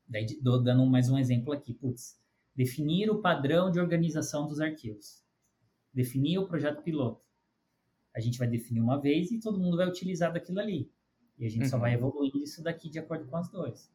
Daí, 0.06 0.26
dando 0.42 0.84
mais 0.86 1.08
um 1.08 1.16
exemplo 1.16 1.52
aqui, 1.52 1.72
putz, 1.72 2.20
definir 2.54 3.10
o 3.10 3.20
padrão 3.20 3.70
de 3.70 3.80
organização 3.80 4.46
dos 4.46 4.60
arquivos, 4.60 5.24
definir 5.92 6.38
o 6.38 6.46
projeto 6.46 6.82
piloto. 6.82 7.24
A 8.14 8.20
gente 8.20 8.38
vai 8.38 8.48
definir 8.48 8.80
uma 8.80 9.00
vez 9.00 9.30
e 9.30 9.40
todo 9.40 9.58
mundo 9.58 9.76
vai 9.76 9.88
utilizar 9.88 10.32
daquilo 10.32 10.60
ali. 10.60 10.92
E 11.38 11.46
a 11.46 11.48
gente 11.48 11.62
uhum. 11.62 11.70
só 11.70 11.78
vai 11.78 11.94
evoluindo 11.94 12.42
isso 12.42 12.62
daqui 12.62 12.90
de 12.90 12.98
acordo 12.98 13.26
com 13.26 13.36
as 13.36 13.48
dores. 13.50 13.90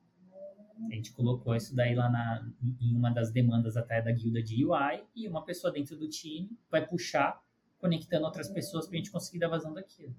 A 0.86 0.94
gente 0.94 1.12
colocou 1.12 1.56
isso 1.56 1.76
daí 1.76 1.96
lá 1.96 2.10
na, 2.10 2.48
em 2.80 2.96
uma 2.96 3.10
das 3.10 3.32
demandas 3.32 3.76
até 3.76 4.02
da 4.02 4.12
guilda 4.12 4.42
de 4.42 4.64
UI 4.66 5.04
e 5.16 5.28
uma 5.28 5.44
pessoa 5.44 5.74
dentro 5.74 5.98
do 5.98 6.08
time 6.08 6.50
vai 6.70 6.86
puxar, 6.86 7.42
conectando 7.80 8.26
outras 8.26 8.50
pessoas 8.50 8.86
para 8.88 8.96
a 8.96 8.98
gente 8.98 9.12
conseguir 9.12 9.40
dar 9.40 9.48
vazão 9.48 9.74
daquilo. 9.74 10.16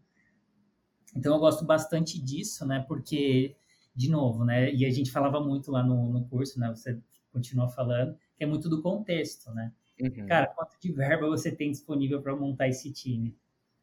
Então 1.14 1.35
eu 1.35 1.40
gosto 1.40 1.64
bastante 1.64 2.21
disso, 2.21 2.66
né? 2.66 2.85
Porque, 2.87 3.57
de 3.94 4.11
novo, 4.11 4.44
né? 4.44 4.73
E 4.75 4.85
a 4.85 4.90
gente 4.90 5.11
falava 5.11 5.40
muito 5.40 5.71
lá 5.71 5.83
no, 5.83 6.12
no 6.12 6.25
curso, 6.27 6.59
né? 6.59 6.68
Você 6.68 7.01
continua 7.33 7.68
falando, 7.68 8.16
que 8.37 8.44
é 8.44 8.47
muito 8.47 8.68
do 8.68 8.83
contexto, 8.83 9.53
né? 9.53 9.73
Uhum. 10.01 10.27
Cara, 10.27 10.47
quanto 10.49 10.79
de 10.81 10.92
verba 10.92 11.27
você 11.27 11.51
tem 11.51 11.71
disponível 11.71 12.21
para 12.21 12.37
montar 12.37 12.68
esse 12.68 12.92
time? 12.92 13.37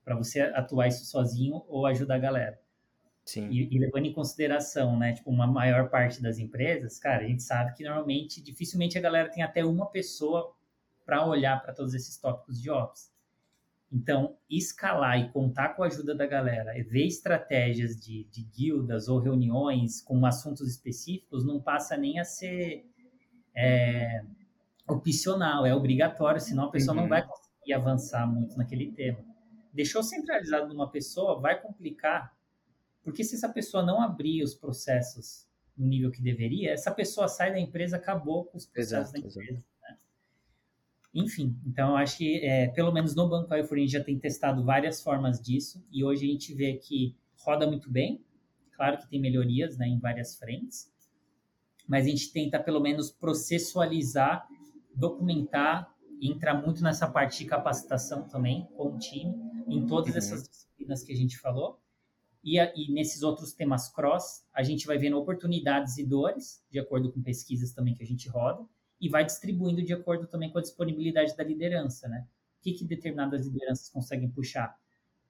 Para 0.04 0.16
você 0.16 0.42
atuar 0.42 0.88
isso 0.88 1.06
sozinho 1.06 1.64
ou 1.68 1.86
ajudar 1.86 2.16
a 2.16 2.20
galera? 2.20 2.65
Sim. 3.26 3.50
E, 3.50 3.76
e, 3.76 3.80
levando 3.80 4.06
em 4.06 4.14
consideração, 4.14 4.98
né, 5.00 5.14
tipo, 5.14 5.32
uma 5.32 5.48
maior 5.48 5.90
parte 5.90 6.22
das 6.22 6.38
empresas, 6.38 7.00
cara, 7.00 7.24
a 7.24 7.28
gente 7.28 7.42
sabe 7.42 7.74
que 7.74 7.84
normalmente, 7.84 8.42
dificilmente 8.42 8.98
a 8.98 9.02
galera 9.02 9.30
tem 9.30 9.42
até 9.42 9.66
uma 9.66 9.88
pessoa 9.88 10.54
para 11.04 11.26
olhar 11.26 11.60
para 11.62 11.74
todos 11.74 11.96
esses 11.96 12.18
tópicos 12.18 12.62
de 12.62 12.70
ops. 12.70 13.12
Então, 13.92 14.38
escalar 14.50 15.20
e 15.20 15.30
contar 15.30 15.70
com 15.70 15.84
a 15.84 15.88
ajuda 15.88 16.14
da 16.14 16.28
galera, 16.28 16.74
ver 16.88 17.08
estratégias 17.08 18.00
de, 18.00 18.26
de 18.26 18.44
guildas 18.44 19.08
ou 19.08 19.20
reuniões 19.20 20.02
com 20.02 20.24
assuntos 20.26 20.70
específicos, 20.70 21.46
não 21.46 21.60
passa 21.60 21.98
nem 21.98 22.20
a 22.20 22.24
ser 22.24 22.86
é, 23.56 24.24
opcional, 24.88 25.66
é 25.66 25.74
obrigatório, 25.74 26.42
senão 26.42 26.66
a 26.66 26.72
pessoa 26.72 26.96
uhum. 26.96 27.04
não 27.04 27.10
vai 27.10 27.26
conseguir 27.26 27.74
avançar 27.74 28.28
muito 28.28 28.58
naquele 28.58 28.92
tema. 28.92 29.20
Deixou 29.74 30.04
centralizado 30.04 30.68
numa 30.68 30.90
pessoa, 30.92 31.40
vai 31.40 31.60
complicar 31.60 32.36
porque 33.06 33.24
se 33.24 33.36
essa 33.36 33.48
pessoa 33.48 33.86
não 33.86 34.02
abrir 34.02 34.44
os 34.44 34.56
processos 34.56 35.48
no 35.78 35.88
nível 35.88 36.12
que 36.12 36.22
deveria, 36.22 36.72
essa 36.72 36.92
pessoa 36.92 37.28
sai 37.28 37.52
da 37.52 37.60
empresa, 37.60 37.98
acabou 37.98 38.46
com 38.46 38.58
os 38.58 38.66
processos 38.66 39.14
exato, 39.14 39.22
da 39.22 39.42
empresa. 39.44 39.64
Né? 39.84 39.98
Enfim, 41.14 41.56
então 41.66 41.92
eu 41.92 41.98
acho 41.98 42.18
que, 42.18 42.40
é, 42.44 42.68
pelo 42.70 42.92
menos 42.92 43.16
no 43.16 43.30
Banco 43.30 43.56
gente 43.56 43.92
já 43.92 44.04
tem 44.04 44.18
testado 44.18 44.64
várias 44.64 45.04
formas 45.04 45.40
disso, 45.40 45.86
e 45.92 46.04
hoje 46.04 46.26
a 46.26 46.32
gente 46.32 46.54
vê 46.54 46.74
que 46.74 47.16
roda 47.38 47.68
muito 47.68 47.92
bem, 47.92 48.26
claro 48.72 48.98
que 48.98 49.08
tem 49.08 49.22
melhorias 49.22 49.78
né, 49.78 49.88
em 49.88 50.00
várias 50.00 50.36
frentes, 50.36 50.92
mas 51.88 52.08
a 52.08 52.10
gente 52.10 52.34
tenta 52.34 52.60
pelo 52.60 52.80
menos 52.80 53.12
processualizar, 53.12 54.48
documentar, 54.96 55.96
e 56.20 56.32
entrar 56.32 56.54
muito 56.54 56.82
nessa 56.82 57.08
parte 57.08 57.40
de 57.40 57.46
capacitação 57.46 58.28
também 58.28 58.68
com 58.76 58.96
o 58.96 58.98
time, 58.98 59.36
em 59.68 59.86
todas 59.86 60.14
uhum. 60.14 60.18
essas 60.18 60.48
disciplinas 60.48 61.04
que 61.04 61.12
a 61.12 61.16
gente 61.16 61.38
falou, 61.38 61.80
e, 62.46 62.60
a, 62.60 62.72
e, 62.76 62.92
nesses 62.92 63.24
outros 63.24 63.54
temas 63.54 63.90
cross, 63.90 64.46
a 64.54 64.62
gente 64.62 64.86
vai 64.86 65.00
vendo 65.00 65.18
oportunidades 65.18 65.98
e 65.98 66.06
dores, 66.06 66.64
de 66.70 66.78
acordo 66.78 67.12
com 67.12 67.20
pesquisas 67.20 67.74
também 67.74 67.96
que 67.96 68.04
a 68.04 68.06
gente 68.06 68.30
roda, 68.30 68.64
e 69.02 69.10
vai 69.10 69.26
distribuindo 69.26 69.82
de 69.82 69.92
acordo 69.92 70.28
também 70.28 70.52
com 70.52 70.60
a 70.60 70.62
disponibilidade 70.62 71.36
da 71.36 71.44
liderança, 71.44 72.08
né? 72.08 72.28
O 72.60 72.62
que, 72.62 72.74
que 72.74 72.86
determinadas 72.86 73.48
lideranças 73.48 73.90
conseguem 73.90 74.30
puxar? 74.30 74.78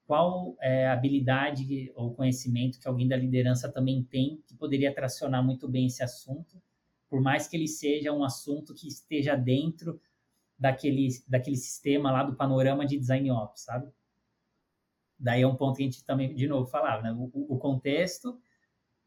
Qual 0.06 0.56
é, 0.60 0.88
habilidade 0.88 1.90
ou 1.96 2.14
conhecimento 2.14 2.78
que 2.78 2.86
alguém 2.86 3.08
da 3.08 3.16
liderança 3.16 3.72
também 3.72 4.04
tem 4.04 4.42
que 4.46 4.54
poderia 4.54 4.94
tracionar 4.94 5.42
muito 5.42 5.66
bem 5.66 5.86
esse 5.86 6.02
assunto, 6.02 6.60
por 7.08 7.22
mais 7.22 7.48
que 7.48 7.56
ele 7.56 7.66
seja 7.66 8.12
um 8.12 8.22
assunto 8.22 8.74
que 8.74 8.86
esteja 8.86 9.34
dentro 9.34 9.98
daquele, 10.58 11.08
daquele 11.26 11.56
sistema 11.56 12.12
lá 12.12 12.22
do 12.22 12.36
panorama 12.36 12.84
de 12.84 12.98
design 12.98 13.30
ops, 13.30 13.62
sabe? 13.62 13.90
Daí 15.18 15.42
é 15.42 15.46
um 15.46 15.56
ponto 15.56 15.76
que 15.76 15.82
a 15.82 15.86
gente 15.86 16.04
também, 16.04 16.34
de 16.34 16.46
novo, 16.46 16.66
falava, 16.66 17.02
né? 17.02 17.12
O, 17.12 17.54
o 17.54 17.58
contexto, 17.58 18.38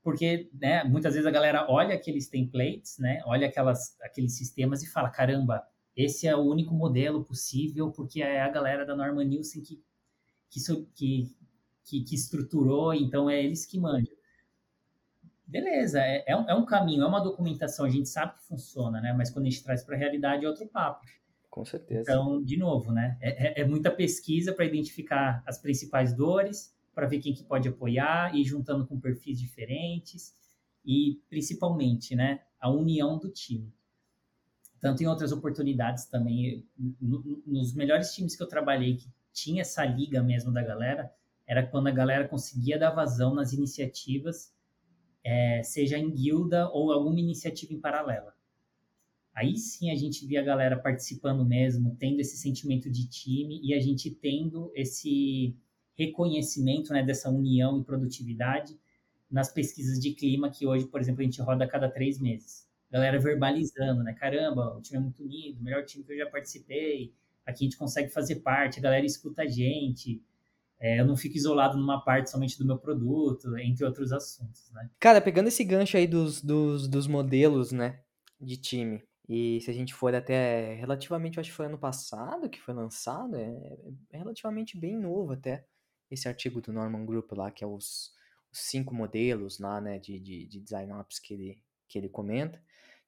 porque 0.01 0.49
né, 0.53 0.83
muitas 0.83 1.13
vezes 1.13 1.27
a 1.27 1.31
galera 1.31 1.65
olha 1.69 1.93
aqueles 1.95 2.27
templates, 2.27 2.97
né? 2.97 3.21
Olha 3.25 3.47
aquelas, 3.47 3.99
aqueles 4.01 4.37
sistemas 4.37 4.81
e 4.81 4.89
fala, 4.89 5.09
caramba, 5.09 5.63
esse 5.95 6.27
é 6.27 6.35
o 6.35 6.41
único 6.41 6.73
modelo 6.73 7.23
possível, 7.23 7.91
porque 7.91 8.21
é 8.21 8.41
a 8.41 8.49
galera 8.49 8.85
da 8.85 8.95
Norman 8.95 9.25
Nielsen 9.25 9.61
que, 9.61 9.83
que, 10.49 10.59
que, 10.95 11.35
que, 11.83 12.03
que 12.03 12.15
estruturou, 12.15 12.93
então 12.93 13.29
é 13.29 13.43
eles 13.43 13.65
que 13.65 13.79
mandam. 13.79 14.11
Beleza, 15.45 15.99
é, 15.99 16.23
é, 16.27 16.35
um, 16.35 16.49
é 16.49 16.55
um 16.55 16.65
caminho, 16.65 17.03
é 17.03 17.07
uma 17.07 17.19
documentação, 17.19 17.85
a 17.85 17.89
gente 17.89 18.07
sabe 18.07 18.35
que 18.35 18.43
funciona, 18.47 19.01
né? 19.01 19.13
Mas 19.13 19.31
quando 19.31 19.47
a 19.47 19.49
gente 19.49 19.63
traz 19.63 19.83
para 19.83 19.95
a 19.95 19.97
realidade 19.97 20.45
é 20.45 20.47
outro 20.47 20.67
papo. 20.67 21.05
Com 21.49 21.65
certeza. 21.65 22.01
Então, 22.01 22.41
de 22.43 22.57
novo, 22.57 22.91
né? 22.91 23.17
É, 23.21 23.59
é, 23.59 23.61
é 23.61 23.65
muita 23.65 23.91
pesquisa 23.91 24.53
para 24.53 24.65
identificar 24.65 25.43
as 25.45 25.57
principais 25.57 26.13
dores, 26.13 26.75
para 26.93 27.07
ver 27.07 27.19
quem 27.19 27.33
que 27.33 27.43
pode 27.43 27.67
apoiar, 27.67 28.35
e 28.35 28.43
juntando 28.43 28.85
com 28.85 28.99
perfis 28.99 29.39
diferentes 29.39 30.33
e 30.85 31.21
principalmente, 31.29 32.15
né, 32.15 32.41
a 32.59 32.69
união 32.69 33.17
do 33.17 33.29
time. 33.29 33.73
Tanto 34.79 35.03
em 35.03 35.07
outras 35.07 35.31
oportunidades 35.31 36.05
também, 36.05 36.65
nos 37.45 37.73
melhores 37.73 38.13
times 38.13 38.35
que 38.35 38.41
eu 38.41 38.47
trabalhei 38.47 38.95
que 38.95 39.09
tinha 39.33 39.61
essa 39.61 39.83
liga 39.85 40.23
mesmo 40.23 40.53
da 40.53 40.63
galera, 40.63 41.13
era 41.45 41.65
quando 41.65 41.87
a 41.87 41.91
galera 41.91 42.27
conseguia 42.27 42.79
dar 42.79 42.91
vazão 42.91 43.33
nas 43.33 43.51
iniciativas, 43.53 44.53
é, 45.23 45.61
seja 45.63 45.97
em 45.97 46.09
guilda 46.09 46.69
ou 46.69 46.91
alguma 46.91 47.19
iniciativa 47.19 47.73
em 47.73 47.79
paralela. 47.79 48.33
Aí 49.39 49.55
sim 49.55 49.89
a 49.89 49.95
gente 49.95 50.25
via 50.27 50.41
a 50.41 50.43
galera 50.43 50.77
participando 50.77 51.45
mesmo, 51.45 51.95
tendo 51.97 52.19
esse 52.19 52.35
sentimento 52.35 52.91
de 52.91 53.07
time 53.07 53.61
e 53.63 53.73
a 53.73 53.79
gente 53.79 54.11
tendo 54.11 54.69
esse 54.75 55.55
reconhecimento 55.97 56.91
né, 56.91 57.01
dessa 57.01 57.29
união 57.29 57.79
e 57.79 57.83
produtividade 57.85 58.77
nas 59.31 59.49
pesquisas 59.49 59.97
de 59.97 60.11
clima 60.11 60.51
que 60.51 60.67
hoje, 60.67 60.87
por 60.87 60.99
exemplo, 60.99 61.21
a 61.21 61.23
gente 61.23 61.41
roda 61.41 61.63
a 61.63 61.67
cada 61.69 61.89
três 61.89 62.19
meses. 62.19 62.67
Galera 62.91 63.17
verbalizando, 63.17 64.03
né? 64.03 64.13
Caramba, 64.13 64.75
o 64.75 64.81
time 64.81 64.97
é 64.97 65.01
muito 65.01 65.23
unido, 65.23 65.63
melhor 65.63 65.85
time 65.85 66.03
que 66.03 66.11
eu 66.11 66.17
já 66.17 66.29
participei. 66.29 67.13
Aqui 67.45 67.63
a 67.63 67.67
gente 67.69 67.77
consegue 67.77 68.09
fazer 68.09 68.41
parte, 68.41 68.79
a 68.79 68.81
galera 68.81 69.05
escuta 69.05 69.43
a 69.43 69.47
gente. 69.47 70.21
É, 70.81 70.99
eu 70.99 71.05
não 71.05 71.15
fico 71.15 71.37
isolado 71.37 71.77
numa 71.77 72.01
parte 72.01 72.29
somente 72.29 72.57
do 72.57 72.65
meu 72.65 72.77
produto, 72.77 73.57
entre 73.57 73.85
outros 73.85 74.11
assuntos, 74.11 74.69
né? 74.73 74.89
Cara, 74.99 75.21
pegando 75.21 75.47
esse 75.47 75.63
gancho 75.63 75.95
aí 75.95 76.07
dos, 76.07 76.41
dos, 76.41 76.89
dos 76.89 77.07
modelos, 77.07 77.71
né, 77.71 78.01
de 78.41 78.57
time, 78.57 79.01
e 79.29 79.61
se 79.61 79.69
a 79.69 79.73
gente 79.73 79.93
for 79.93 80.15
até 80.15 80.73
relativamente, 80.73 81.37
eu 81.37 81.41
acho 81.41 81.51
que 81.51 81.55
foi 81.55 81.67
ano 81.67 81.77
passado 81.77 82.49
que 82.49 82.59
foi 82.59 82.73
lançado, 82.73 83.35
é, 83.35 83.77
é 84.11 84.17
relativamente 84.17 84.75
bem 84.75 84.97
novo 84.97 85.33
até, 85.33 85.67
esse 86.09 86.27
artigo 86.27 86.59
do 86.59 86.73
Norman 86.73 87.05
Group 87.05 87.31
lá, 87.33 87.51
que 87.51 87.63
é 87.63 87.67
os, 87.67 88.11
os 88.51 88.59
cinco 88.59 88.95
modelos 88.95 89.59
lá, 89.59 89.79
né, 89.79 89.99
de, 89.99 90.19
de, 90.19 90.47
de 90.47 90.59
design 90.59 90.91
ops 90.93 91.19
que 91.19 91.35
ele, 91.35 91.63
que 91.87 91.99
ele 91.99 92.09
comenta, 92.09 92.59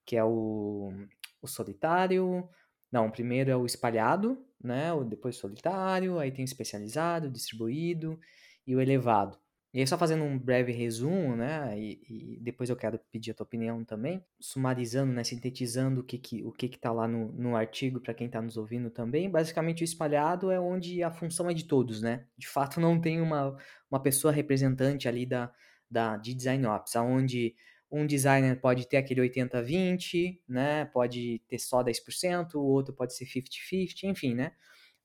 que 0.06 0.16
é 0.16 0.24
o, 0.24 0.94
o 1.42 1.48
solitário, 1.48 2.48
não, 2.92 3.08
o 3.08 3.12
primeiro 3.12 3.50
é 3.50 3.56
o 3.56 3.66
espalhado, 3.66 4.46
né, 4.64 4.94
o 4.94 5.04
depois 5.04 5.38
solitário, 5.38 6.20
aí 6.20 6.32
tem 6.32 6.44
o 6.44 6.46
especializado, 6.46 7.32
distribuído 7.32 8.20
e 8.68 8.76
o 8.76 8.80
elevado. 8.80 9.41
E 9.74 9.80
aí, 9.80 9.88
só 9.88 9.98
fazendo 9.98 10.26
um 10.26 10.38
breve 10.38 10.74
resumo, 10.74 11.34
né, 11.34 11.80
e, 11.80 12.02
e, 12.10 12.40
depois 12.42 12.70
eu 12.70 12.76
quero 12.76 13.00
pedir 13.10 13.32
a 13.32 13.34
tua 13.34 13.46
opinião 13.46 13.86
também, 13.86 14.22
sumarizando, 14.38 15.14
né, 15.14 15.24
sintetizando 15.24 16.02
o 16.02 16.04
que 16.04 16.18
que, 16.18 16.44
o 16.44 16.52
que, 16.52 16.68
que 16.68 16.78
tá 16.78 16.92
lá 16.92 17.08
no, 17.08 17.32
no 17.32 17.56
artigo 17.56 18.02
para 18.02 18.14
quem 18.14 18.28
está 18.28 18.42
nos 18.42 18.58
ouvindo 18.58 18.90
também, 18.90 19.30
basicamente 19.30 19.82
o 19.82 19.86
espalhado 19.86 20.52
é 20.52 20.60
onde 20.60 21.02
a 21.02 21.10
função 21.10 21.50
é 21.50 21.54
de 21.54 21.64
todos, 21.64 22.02
né, 22.02 22.26
de 22.38 22.50
fato 22.50 22.82
não 22.82 23.00
tem 23.00 23.22
uma, 23.22 23.56
uma 23.90 24.02
pessoa 24.02 24.34
representante 24.34 25.08
ali 25.08 25.26
da, 25.26 25.50
da, 25.90 26.18
de 26.18 26.34
Design 26.34 26.66
Ops, 26.66 26.96
onde 26.98 27.56
um 27.90 28.06
designer 28.06 28.60
pode 28.60 28.88
ter 28.88 28.98
aquele 28.98 29.22
80-20, 29.22 30.40
né, 30.50 30.86
pode 30.86 31.42
ter 31.48 31.60
só 31.60 31.82
10%, 31.82 32.56
o 32.56 32.62
outro 32.62 32.94
pode 32.94 33.16
ser 33.16 33.26
50-50, 33.26 34.04
enfim, 34.04 34.36
né, 34.36 34.52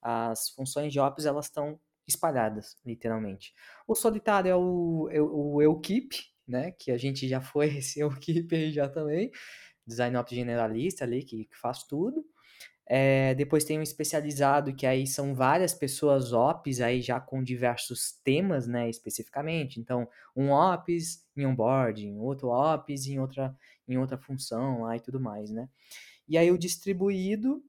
as 0.02 0.50
funções 0.50 0.92
de 0.92 0.98
Ops, 0.98 1.24
elas 1.24 1.46
estão 1.46 1.78
espalhadas, 2.06 2.76
literalmente. 2.84 3.54
O 3.86 3.94
solitário 3.94 4.50
é 4.50 4.56
o, 4.56 5.08
é 5.10 5.20
o 5.20 5.60
Eukip, 5.62 6.16
né? 6.46 6.72
Que 6.72 6.90
a 6.90 6.98
gente 6.98 7.28
já 7.28 7.40
foi 7.40 7.66
esse 7.78 8.00
Eukip 8.00 8.70
já 8.72 8.88
também. 8.88 9.30
Design 9.86 10.16
Ops 10.16 10.34
generalista 10.34 11.04
ali, 11.04 11.22
que, 11.22 11.44
que 11.44 11.56
faz 11.56 11.84
tudo. 11.84 12.24
É, 12.88 13.34
depois 13.34 13.64
tem 13.64 13.78
um 13.80 13.82
especializado, 13.82 14.74
que 14.74 14.86
aí 14.86 15.06
são 15.08 15.34
várias 15.34 15.74
pessoas 15.74 16.32
ops, 16.32 16.80
aí 16.80 17.02
já 17.02 17.20
com 17.20 17.42
diversos 17.42 18.12
temas, 18.22 18.68
né, 18.68 18.88
especificamente. 18.88 19.80
Então, 19.80 20.08
um 20.36 20.50
ops 20.50 21.26
em 21.36 21.44
onboarding, 21.44 22.16
outro 22.18 22.48
ops 22.48 23.06
em 23.08 23.18
outra, 23.18 23.56
em 23.88 23.98
outra 23.98 24.16
função 24.16 24.82
lá 24.82 24.96
e 24.96 25.00
tudo 25.00 25.18
mais, 25.18 25.50
né. 25.50 25.68
E 26.28 26.38
aí 26.38 26.50
o 26.52 26.58
distribuído, 26.58 27.62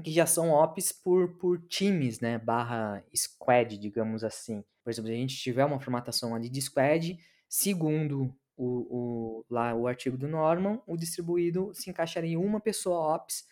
que 0.00 0.10
já 0.12 0.26
são 0.26 0.50
ops 0.50 0.92
por, 0.92 1.36
por 1.36 1.60
times, 1.66 2.20
né? 2.20 2.38
Barra 2.38 3.04
squad, 3.14 3.76
digamos 3.78 4.24
assim. 4.24 4.64
Por 4.82 4.90
exemplo, 4.90 5.08
se 5.08 5.14
a 5.14 5.18
gente 5.18 5.36
tiver 5.36 5.64
uma 5.64 5.80
formatação 5.80 6.34
ali 6.34 6.48
de 6.48 6.60
squad, 6.60 7.18
segundo 7.48 8.34
o, 8.56 8.64
o, 8.90 9.46
lá 9.50 9.74
o 9.74 9.86
artigo 9.86 10.16
do 10.16 10.28
Norman, 10.28 10.80
o 10.86 10.96
distribuído 10.96 11.72
se 11.74 11.90
encaixaria 11.90 12.32
em 12.32 12.36
uma 12.36 12.60
pessoa 12.60 13.14
ops 13.14 13.44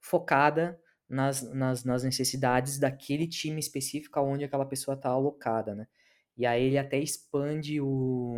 focada 0.00 0.80
nas, 1.08 1.42
nas, 1.54 1.84
nas 1.84 2.02
necessidades 2.02 2.78
daquele 2.78 3.26
time 3.26 3.60
específico 3.60 4.20
onde 4.20 4.44
aquela 4.44 4.66
pessoa 4.66 4.94
está 4.94 5.10
alocada, 5.10 5.74
né? 5.74 5.86
E 6.36 6.44
aí 6.44 6.64
ele 6.64 6.78
até 6.78 6.98
expande 6.98 7.80
o, 7.80 8.34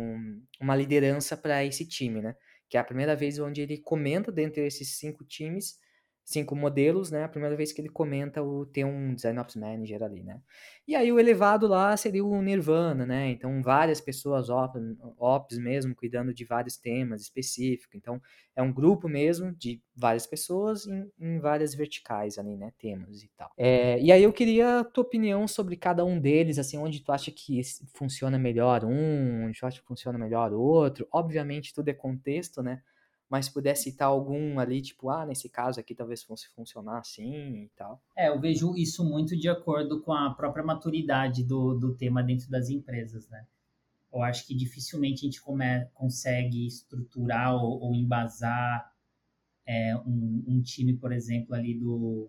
uma 0.61 0.75
liderança 0.75 1.35
para 1.35 1.65
esse 1.65 1.85
time, 1.85 2.21
né? 2.21 2.35
Que 2.69 2.77
é 2.77 2.79
a 2.79 2.83
primeira 2.83 3.15
vez 3.15 3.39
onde 3.39 3.61
ele 3.61 3.77
comenta 3.77 4.31
dentro 4.31 4.61
desses 4.61 4.97
cinco 4.97 5.25
times 5.25 5.77
cinco 6.29 6.55
modelos, 6.55 7.09
né? 7.09 7.23
A 7.23 7.27
primeira 7.27 7.55
vez 7.55 7.71
que 7.71 7.81
ele 7.81 7.89
comenta 7.89 8.43
o 8.43 8.63
ter 8.63 8.85
um 8.85 9.15
Design 9.15 9.39
Ops 9.39 9.55
Manager 9.55 10.03
ali, 10.03 10.21
né? 10.23 10.39
E 10.87 10.95
aí 10.95 11.11
o 11.11 11.19
elevado 11.19 11.67
lá 11.67 11.97
seria 11.97 12.23
o 12.23 12.39
Nirvana, 12.39 13.03
né? 13.03 13.31
Então 13.31 13.63
várias 13.63 13.99
pessoas 13.99 14.47
ops, 14.47 14.79
ops 15.17 15.57
mesmo 15.57 15.95
cuidando 15.95 16.31
de 16.31 16.45
vários 16.45 16.77
temas 16.77 17.21
específicos. 17.21 17.95
Então 17.95 18.21
é 18.55 18.61
um 18.61 18.71
grupo 18.71 19.09
mesmo 19.09 19.51
de 19.55 19.81
várias 19.95 20.27
pessoas 20.27 20.85
em, 20.85 21.11
em 21.19 21.39
várias 21.39 21.73
verticais 21.73 22.37
ali, 22.37 22.55
né? 22.55 22.71
Temas 22.77 23.23
e 23.23 23.29
tal. 23.35 23.51
É, 23.57 23.99
e 23.99 24.11
aí 24.11 24.21
eu 24.21 24.31
queria 24.31 24.81
a 24.81 24.83
tua 24.83 25.03
opinião 25.03 25.47
sobre 25.47 25.75
cada 25.75 26.05
um 26.05 26.19
deles, 26.19 26.59
assim, 26.59 26.77
onde 26.77 26.99
tu 26.99 27.11
acha 27.11 27.31
que 27.31 27.59
funciona 27.95 28.37
melhor 28.37 28.85
um, 28.85 29.45
onde 29.45 29.59
tu 29.59 29.65
acha 29.65 29.81
que 29.81 29.87
funciona 29.87 30.19
melhor 30.19 30.53
outro. 30.53 31.07
Obviamente 31.11 31.73
tudo 31.73 31.89
é 31.89 31.93
contexto, 31.93 32.61
né? 32.61 32.83
Mas 33.29 33.45
se 33.45 33.53
puder 33.53 33.75
citar 33.75 34.07
algum 34.07 34.59
ali, 34.59 34.81
tipo, 34.81 35.09
ah, 35.09 35.25
nesse 35.25 35.47
caso 35.47 35.79
aqui 35.79 35.93
talvez 35.93 36.23
fosse 36.23 36.49
funcionar 36.49 36.97
assim 36.97 37.63
e 37.63 37.69
tal. 37.75 38.01
É, 38.17 38.29
eu 38.29 38.39
vejo 38.39 38.75
isso 38.75 39.05
muito 39.05 39.37
de 39.37 39.47
acordo 39.47 40.01
com 40.01 40.11
a 40.11 40.33
própria 40.33 40.65
maturidade 40.65 41.43
do, 41.43 41.75
do 41.75 41.95
tema 41.95 42.23
dentro 42.23 42.49
das 42.49 42.69
empresas, 42.69 43.29
né? 43.29 43.45
Eu 44.11 44.23
acho 44.23 44.47
que 44.47 44.55
dificilmente 44.55 45.19
a 45.19 45.25
gente 45.29 45.41
come, 45.41 45.85
consegue 45.93 46.65
estruturar 46.65 47.53
ou, 47.53 47.79
ou 47.79 47.93
embasar 47.93 48.91
é, 49.63 49.95
um, 49.97 50.43
um, 50.47 50.61
time, 50.63 50.97
por 50.97 51.11
exemplo, 51.11 51.53
ali 51.53 51.75
do, 51.75 52.27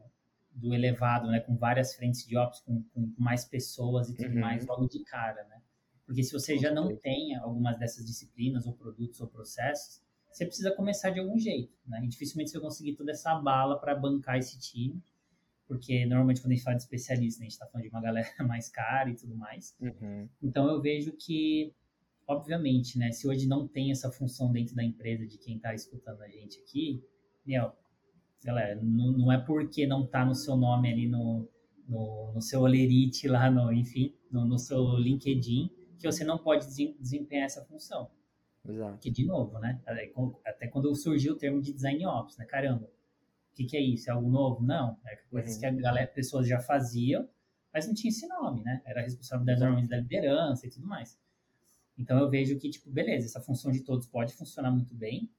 do 0.53 0.75
elevado, 0.75 1.29
né? 1.29 1.41
Com 1.41 1.57
várias 1.57 1.95
frentes 1.95 2.27
de 2.27 2.37
ops, 2.37 2.61
com, 2.61 2.83
com 2.93 3.11
mais 3.17 3.47
pessoas 3.47 4.11
e 4.11 4.15
tudo 4.15 4.35
uhum. 4.35 4.41
mais 4.41 4.67
logo 4.67 4.87
de 4.87 5.03
cara, 5.05 5.43
né? 5.45 5.63
Porque 6.05 6.23
se 6.23 6.33
você 6.33 6.59
já 6.59 6.71
não 6.71 6.95
tem 6.95 7.35
algumas 7.37 7.79
dessas 7.79 8.05
disciplinas 8.05 8.67
ou 8.67 8.75
produtos 8.75 9.19
ou 9.23 9.29
processos, 9.29 10.03
você 10.31 10.47
precisa 10.47 10.71
começar 10.73 11.11
de 11.11 11.21
algum 11.21 11.39
jeito, 11.39 11.73
né? 11.87 12.01
E 12.05 12.09
dificilmente 12.09 12.51
você 12.51 12.59
vai 12.59 12.69
conseguir 12.69 12.95
toda 12.95 13.11
essa 13.11 13.35
bala 13.35 13.79
para 13.79 13.95
bancar 13.95 14.39
esse 14.39 14.59
time, 14.59 15.03
porque 15.67 16.05
normalmente 16.07 16.41
quando 16.41 16.53
a 16.53 16.55
gente 16.55 16.65
fala 16.65 16.77
de 16.77 16.83
especialista, 16.83 17.41
né, 17.41 17.47
a 17.47 17.49
gente 17.49 17.53
está 17.53 17.67
falando 17.67 17.85
de 17.85 17.91
uma 17.91 18.01
galera 18.01 18.29
mais 18.47 18.69
cara 18.69 19.11
e 19.11 19.15
tudo 19.15 19.37
mais. 19.37 19.77
Uhum. 19.81 20.29
Então 20.43 20.69
eu 20.69 20.81
vejo 20.81 21.13
que, 21.13 21.75
obviamente, 22.27 22.99
né, 22.99 23.11
se 23.13 23.27
hoje 23.27 23.47
não 23.47 23.67
tem 23.67 23.91
essa 23.91 24.11
função 24.11 24.53
dentro 24.53 24.75
da 24.75 24.85
empresa 24.85 25.27
de 25.27 25.39
quem 25.39 25.57
está 25.57 25.75
escutando 25.75 26.23
a 26.23 26.29
gente 26.29 26.59
aqui, 26.61 27.03
meu, 27.45 27.73
galera, 28.45 28.81
não, 28.83 29.13
não 29.13 29.33
é 29.33 29.39
porque 29.39 29.87
não 29.87 30.05
está 30.05 30.25
no 30.25 30.35
seu 30.35 30.57
nome 30.57 30.91
ali 30.91 31.09
no, 31.09 31.49
no, 31.89 32.33
no 32.35 32.41
seu 32.41 32.61
olerite 32.61 33.27
lá, 33.27 33.51
no, 33.51 33.73
enfim, 33.73 34.15
no, 34.31 34.45
no 34.45 34.59
seu 34.59 34.97
LinkedIn, 34.97 35.71
que 35.99 36.11
você 36.11 36.25
não 36.25 36.39
pode 36.39 36.67
desempenhar 36.99 37.47
essa 37.47 37.65
função. 37.65 38.11
Exato. 38.69 38.99
Que, 38.99 39.11
de 39.11 39.25
novo, 39.25 39.59
né? 39.59 39.81
Até 40.45 40.67
quando 40.69 40.95
surgiu 40.95 41.33
o 41.33 41.37
termo 41.37 41.61
de 41.61 41.73
design 41.73 42.05
ops, 42.07 42.37
né? 42.37 42.45
Caramba, 42.45 42.87
o 42.87 43.55
que, 43.55 43.65
que 43.65 43.77
é 43.77 43.81
isso? 43.81 44.11
É 44.11 44.13
algo 44.13 44.31
novo? 44.31 44.63
Não. 44.63 44.99
É 45.07 45.17
coisas 45.31 45.55
uhum. 45.55 45.61
que 45.61 45.67
a 45.67 45.71
galera, 45.73 46.07
pessoas 46.07 46.47
já 46.47 46.61
faziam, 46.61 47.29
mas 47.73 47.87
não 47.87 47.95
tinha 47.95 48.11
esse 48.11 48.27
nome, 48.27 48.63
né? 48.63 48.83
Era 48.85 49.01
responsabilidade 49.03 49.61
normalmente 49.61 49.89
da 49.89 49.97
liderança 49.97 50.67
e 50.67 50.71
tudo 50.71 50.87
mais. 50.87 51.19
Então 51.97 52.19
eu 52.19 52.31
vejo 52.31 52.59
que, 52.59 52.71
tipo, 52.71 52.91
beleza, 52.91 53.27
essa 53.27 53.41
função 53.41 53.71
de 53.71 53.81
todos 53.81 54.07
pode 54.07 54.33
funcionar 54.35 54.71
muito 54.71 54.95
bem, 54.95 55.31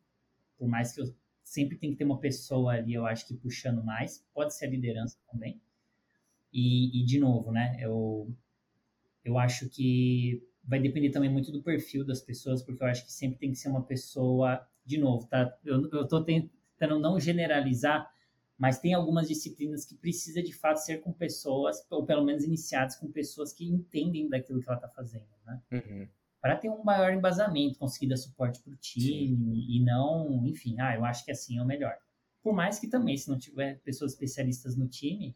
por 0.57 0.67
mais 0.67 0.93
que 0.93 1.01
eu 1.01 1.15
sempre 1.43 1.77
tem 1.77 1.91
que 1.91 1.97
ter 1.97 2.03
uma 2.03 2.19
pessoa 2.19 2.73
ali, 2.73 2.93
eu 2.93 3.05
acho 3.05 3.27
que 3.27 3.33
puxando 3.33 3.83
mais, 3.83 4.25
pode 4.33 4.53
ser 4.53 4.65
a 4.65 4.69
liderança 4.69 5.17
também. 5.31 5.59
E, 6.53 7.01
e 7.01 7.05
de 7.05 7.19
novo, 7.19 7.51
né? 7.51 7.77
Eu, 7.79 8.31
eu 9.23 9.37
acho 9.37 9.69
que 9.69 10.43
vai 10.63 10.79
depender 10.79 11.09
também 11.09 11.29
muito 11.29 11.51
do 11.51 11.61
perfil 11.61 12.05
das 12.05 12.21
pessoas, 12.21 12.61
porque 12.61 12.83
eu 12.83 12.87
acho 12.87 13.05
que 13.05 13.11
sempre 13.11 13.39
tem 13.39 13.51
que 13.51 13.57
ser 13.57 13.69
uma 13.69 13.83
pessoa, 13.83 14.65
de 14.85 14.97
novo, 14.97 15.27
tá? 15.27 15.57
Eu, 15.63 15.89
eu 15.91 16.07
tô 16.07 16.23
tentando 16.23 16.99
não 16.99 17.19
generalizar, 17.19 18.09
mas 18.57 18.79
tem 18.79 18.93
algumas 18.93 19.27
disciplinas 19.27 19.85
que 19.85 19.95
precisa 19.95 20.41
de 20.41 20.53
fato 20.53 20.77
ser 20.77 20.99
com 20.99 21.11
pessoas, 21.11 21.85
ou 21.89 22.05
pelo 22.05 22.23
menos 22.23 22.43
iniciadas 22.43 22.95
com 22.95 23.11
pessoas 23.11 23.53
que 23.53 23.65
entendem 23.65 24.29
daquilo 24.29 24.61
que 24.61 24.69
ela 24.69 24.77
está 24.77 24.89
fazendo, 24.89 25.27
né? 25.45 25.61
Uhum. 25.71 26.07
Para 26.39 26.55
ter 26.55 26.69
um 26.69 26.83
maior 26.83 27.13
embasamento, 27.13 27.77
conseguir 27.77 28.07
dar 28.07 28.17
suporte 28.17 28.61
para 28.61 28.73
o 28.73 28.75
time 28.75 29.35
Sim. 29.35 29.53
e 29.53 29.83
não, 29.83 30.45
enfim, 30.45 30.75
ah, 30.79 30.95
eu 30.95 31.05
acho 31.05 31.23
que 31.23 31.31
assim 31.31 31.57
é 31.57 31.61
o 31.61 31.65
melhor. 31.65 31.95
Por 32.41 32.53
mais 32.53 32.79
que 32.79 32.87
também, 32.87 33.15
se 33.15 33.29
não 33.29 33.37
tiver 33.37 33.79
pessoas 33.81 34.13
especialistas 34.13 34.75
no 34.75 34.87
time, 34.87 35.35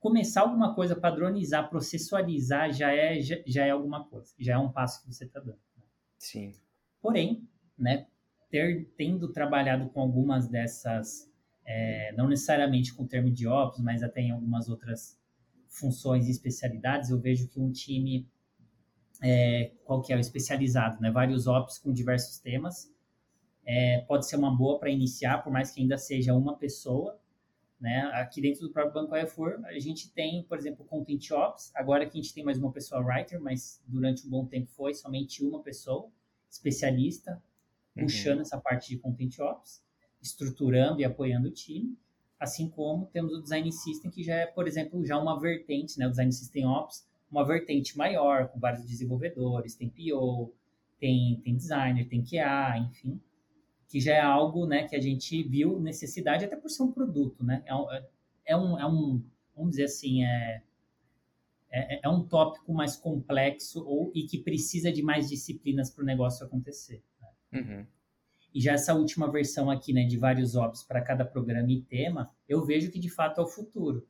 começar 0.00 0.42
alguma 0.42 0.74
coisa, 0.74 0.94
padronizar, 0.94 1.68
processualizar, 1.68 2.72
já 2.72 2.92
é, 2.92 3.20
já, 3.20 3.36
já 3.46 3.66
é 3.66 3.70
alguma 3.70 4.04
coisa, 4.04 4.32
já 4.38 4.54
é 4.54 4.58
um 4.58 4.70
passo 4.70 5.02
que 5.02 5.12
você 5.12 5.24
está 5.24 5.40
dando. 5.40 5.58
Né? 5.76 5.84
Sim. 6.18 6.54
Porém, 7.00 7.48
né, 7.76 8.06
ter, 8.50 8.88
tendo 8.96 9.32
trabalhado 9.32 9.88
com 9.90 10.00
algumas 10.00 10.48
dessas, 10.48 11.30
é, 11.64 12.12
não 12.16 12.28
necessariamente 12.28 12.94
com 12.94 13.04
o 13.04 13.08
termo 13.08 13.30
de 13.30 13.46
ops, 13.46 13.80
mas 13.80 14.02
até 14.02 14.20
em 14.20 14.30
algumas 14.30 14.68
outras 14.68 15.18
funções 15.68 16.26
e 16.26 16.30
especialidades, 16.30 17.10
eu 17.10 17.20
vejo 17.20 17.48
que 17.48 17.60
um 17.60 17.70
time, 17.70 18.28
é, 19.22 19.72
qual 19.84 20.00
que 20.00 20.12
é 20.12 20.16
o 20.16 20.20
especializado, 20.20 21.00
né, 21.00 21.10
vários 21.10 21.46
ops 21.46 21.78
com 21.78 21.92
diversos 21.92 22.38
temas, 22.38 22.92
é, 23.66 23.98
pode 24.08 24.26
ser 24.26 24.36
uma 24.36 24.56
boa 24.56 24.78
para 24.78 24.88
iniciar, 24.88 25.42
por 25.42 25.52
mais 25.52 25.70
que 25.70 25.82
ainda 25.82 25.98
seja 25.98 26.32
uma 26.32 26.56
pessoa, 26.56 27.20
né? 27.80 28.10
Aqui 28.14 28.40
dentro 28.40 28.62
do 28.62 28.72
próprio 28.72 28.94
Banco 28.94 29.10
Carrefour, 29.10 29.60
a 29.64 29.78
gente 29.78 30.10
tem, 30.10 30.42
por 30.42 30.58
exemplo, 30.58 30.84
Content 30.84 31.30
Ops. 31.30 31.70
Agora 31.74 32.04
que 32.06 32.18
a 32.18 32.22
gente 32.22 32.34
tem 32.34 32.44
mais 32.44 32.58
uma 32.58 32.72
pessoa 32.72 33.00
writer, 33.00 33.40
mas 33.40 33.80
durante 33.86 34.26
um 34.26 34.30
bom 34.30 34.46
tempo 34.46 34.68
foi 34.70 34.94
somente 34.94 35.44
uma 35.44 35.62
pessoa 35.62 36.10
especialista 36.50 37.42
uhum. 37.96 38.04
puxando 38.04 38.40
essa 38.40 38.58
parte 38.58 38.88
de 38.88 38.98
Content 38.98 39.38
Ops, 39.38 39.82
estruturando 40.20 41.00
e 41.00 41.04
apoiando 41.04 41.48
o 41.48 41.52
time. 41.52 41.96
Assim 42.38 42.68
como 42.68 43.06
temos 43.06 43.32
o 43.32 43.42
Design 43.42 43.70
System, 43.72 44.10
que 44.10 44.22
já 44.22 44.34
é, 44.34 44.46
por 44.46 44.66
exemplo, 44.66 45.04
já 45.04 45.18
uma 45.18 45.38
vertente, 45.38 45.98
né? 45.98 46.06
O 46.06 46.10
Design 46.10 46.32
System 46.32 46.66
Ops, 46.66 47.06
uma 47.30 47.44
vertente 47.44 47.96
maior, 47.96 48.48
com 48.48 48.58
vários 48.58 48.86
desenvolvedores, 48.86 49.74
tem 49.74 49.88
PO, 49.88 50.52
tem, 50.98 51.40
tem 51.42 51.56
designer, 51.56 52.08
tem 52.08 52.24
QA, 52.24 52.78
enfim 52.78 53.20
que 53.88 54.00
já 54.00 54.14
é 54.14 54.20
algo 54.20 54.66
né, 54.66 54.86
que 54.86 54.94
a 54.94 55.00
gente 55.00 55.42
viu 55.42 55.80
necessidade, 55.80 56.44
até 56.44 56.54
por 56.54 56.68
ser 56.68 56.82
um 56.82 56.92
produto, 56.92 57.42
né? 57.42 57.62
É, 57.66 57.74
um, 57.74 57.86
é 58.44 58.56
um, 58.56 58.78
é 58.78 58.86
um 58.86 59.22
vamos 59.58 59.72
dizer 59.72 59.84
assim, 59.84 60.24
é, 60.24 60.62
é, 61.70 62.00
é, 62.06 62.08
um 62.08 62.22
tópico 62.22 62.72
mais 62.72 62.96
complexo 62.96 63.84
ou, 63.84 64.12
e 64.14 64.24
que 64.24 64.38
precisa 64.38 64.92
de 64.92 65.02
mais 65.02 65.28
disciplinas 65.28 65.90
para 65.90 66.02
o 66.02 66.06
negócio 66.06 66.46
acontecer. 66.46 67.02
Né? 67.20 67.60
Uhum. 67.60 67.86
E 68.54 68.60
já 68.60 68.72
essa 68.72 68.94
última 68.94 69.30
versão 69.30 69.70
aqui, 69.70 69.92
né, 69.92 70.04
de 70.04 70.16
vários 70.16 70.54
ops 70.54 70.82
para 70.82 71.02
cada 71.02 71.24
programa 71.24 71.70
e 71.70 71.82
tema, 71.82 72.30
eu 72.48 72.64
vejo 72.64 72.90
que 72.90 72.98
de 72.98 73.10
fato 73.10 73.40
é 73.40 73.44
o 73.44 73.46
futuro. 73.46 74.06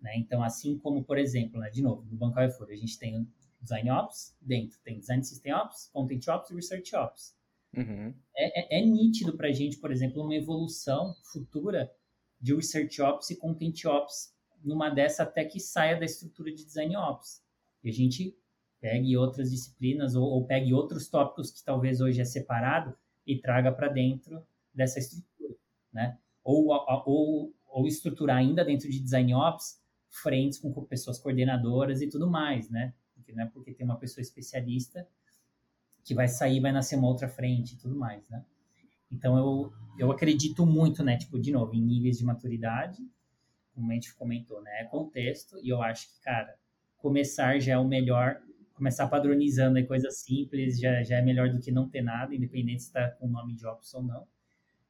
Né? 0.00 0.16
Então, 0.16 0.42
assim 0.42 0.78
como, 0.78 1.04
por 1.04 1.18
exemplo, 1.18 1.60
né, 1.60 1.70
de 1.70 1.82
novo, 1.82 2.04
no 2.10 2.16
Banco 2.16 2.34
Carrefour, 2.34 2.68
a 2.70 2.76
gente 2.76 2.98
tem 2.98 3.20
o 3.20 3.28
Design 3.60 3.90
Ops, 3.90 4.36
dentro 4.40 4.78
tem 4.82 4.98
Design 4.98 5.22
System 5.22 5.54
Ops, 5.54 5.88
Content 5.92 6.26
Ops 6.28 6.50
e 6.50 6.54
Research 6.54 6.96
Ops. 6.96 7.36
Uhum. 7.76 8.14
É, 8.36 8.78
é, 8.78 8.80
é, 8.80 8.86
nítido 8.86 9.36
para 9.36 9.48
a 9.48 9.52
gente, 9.52 9.78
por 9.78 9.90
exemplo, 9.90 10.22
uma 10.22 10.34
evolução 10.34 11.14
futura 11.32 11.90
de 12.40 12.54
Research 12.54 13.00
Ops 13.00 13.30
e 13.30 13.36
Content 13.36 13.84
Ops 13.84 14.34
numa 14.62 14.90
dessa 14.90 15.22
até 15.22 15.44
que 15.44 15.60
saia 15.60 15.98
da 15.98 16.04
estrutura 16.04 16.50
de 16.50 16.64
Design 16.64 16.96
Ops. 16.96 17.42
E 17.82 17.90
a 17.90 17.92
gente 17.92 18.36
pegue 18.80 19.16
outras 19.16 19.50
disciplinas 19.50 20.14
ou, 20.14 20.24
ou 20.24 20.46
pegue 20.46 20.72
outros 20.72 21.08
tópicos 21.08 21.50
que 21.50 21.64
talvez 21.64 22.00
hoje 22.00 22.20
é 22.20 22.24
separado 22.24 22.96
e 23.26 23.38
traga 23.38 23.72
para 23.72 23.88
dentro 23.88 24.46
dessa 24.72 24.98
estrutura, 24.98 25.54
né? 25.92 26.18
Ou, 26.42 26.68
ou, 27.06 27.54
ou 27.66 27.86
estruturar 27.86 28.36
ainda 28.36 28.64
dentro 28.64 28.90
de 28.90 29.00
Design 29.00 29.34
Ops 29.34 29.80
frentes 30.08 30.58
com 30.58 30.72
pessoas 30.84 31.18
coordenadoras 31.18 32.02
e 32.02 32.08
tudo 32.08 32.30
mais, 32.30 32.68
né? 32.70 32.94
Porque 33.14 33.32
é 33.32 33.46
porque 33.46 33.72
tem 33.72 33.86
uma 33.86 33.98
pessoa 33.98 34.22
especialista 34.22 35.08
que 36.04 36.14
vai 36.14 36.28
sair, 36.28 36.60
vai 36.60 36.70
nascer 36.70 36.96
uma 36.96 37.08
outra 37.08 37.28
frente 37.28 37.74
e 37.74 37.78
tudo 37.78 37.96
mais, 37.96 38.28
né? 38.28 38.44
Então 39.10 39.36
eu, 39.38 39.72
eu 39.98 40.12
acredito 40.12 40.66
muito, 40.66 41.02
né? 41.02 41.16
Tipo, 41.16 41.38
de 41.38 41.50
novo, 41.50 41.74
em 41.74 41.80
níveis 41.80 42.18
de 42.18 42.24
maturidade, 42.24 43.02
como 43.74 43.90
a 43.90 43.94
gente 43.94 44.14
comentou, 44.14 44.62
né? 44.62 44.82
É 44.82 44.84
contexto, 44.84 45.58
e 45.62 45.68
eu 45.68 45.82
acho 45.82 46.08
que, 46.08 46.20
cara, 46.22 46.54
começar 46.98 47.58
já 47.58 47.74
é 47.74 47.78
o 47.78 47.86
melhor, 47.86 48.40
começar 48.74 49.08
padronizando 49.08 49.78
aí 49.78 49.86
coisas 49.86 50.18
simples 50.18 50.78
já, 50.78 51.02
já 51.02 51.16
é 51.18 51.22
melhor 51.22 51.50
do 51.50 51.60
que 51.60 51.72
não 51.72 51.88
ter 51.88 52.02
nada, 52.02 52.34
independente 52.34 52.82
se 52.82 52.88
está 52.88 53.10
com 53.10 53.26
o 53.26 53.30
nome 53.30 53.54
de 53.54 53.66
Ops 53.66 53.92
ou 53.94 54.02
não. 54.02 54.26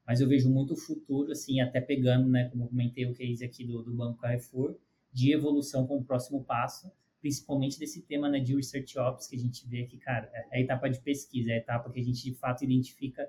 Mas 0.07 0.20
eu 0.20 0.29
vejo 0.29 0.50
muito 0.50 0.77
futuro, 0.77 1.33
assim, 1.33 1.61
até 1.61 1.81
pegando, 1.81 2.29
né, 2.29 2.48
como 2.50 2.64
eu 2.64 2.68
comentei 2.68 3.07
o 3.07 3.14
case 3.14 3.44
aqui 3.44 3.64
do, 3.64 3.83
do 3.83 3.94
Banco 3.94 4.18
Carrefour, 4.18 4.77
de 5.12 5.33
evolução 5.33 5.87
com 5.87 5.96
o 5.96 6.05
próximo 6.05 6.44
passo, 6.44 6.90
principalmente 7.25 7.79
desse 7.79 8.03
tema 8.03 8.29
né, 8.29 8.39
de 8.39 8.55
Research 8.55 8.99
Ops, 8.99 9.27
que 9.27 9.35
a 9.35 9.39
gente 9.39 9.67
vê 9.67 9.85
que, 9.85 9.97
cara, 9.97 10.31
é 10.53 10.59
a 10.59 10.61
etapa 10.61 10.91
de 10.91 11.01
pesquisa, 11.01 11.53
é 11.53 11.55
a 11.55 11.57
etapa 11.57 11.91
que 11.91 11.99
a 11.99 12.05
gente, 12.05 12.23
de 12.23 12.35
fato, 12.35 12.63
identifica 12.63 13.27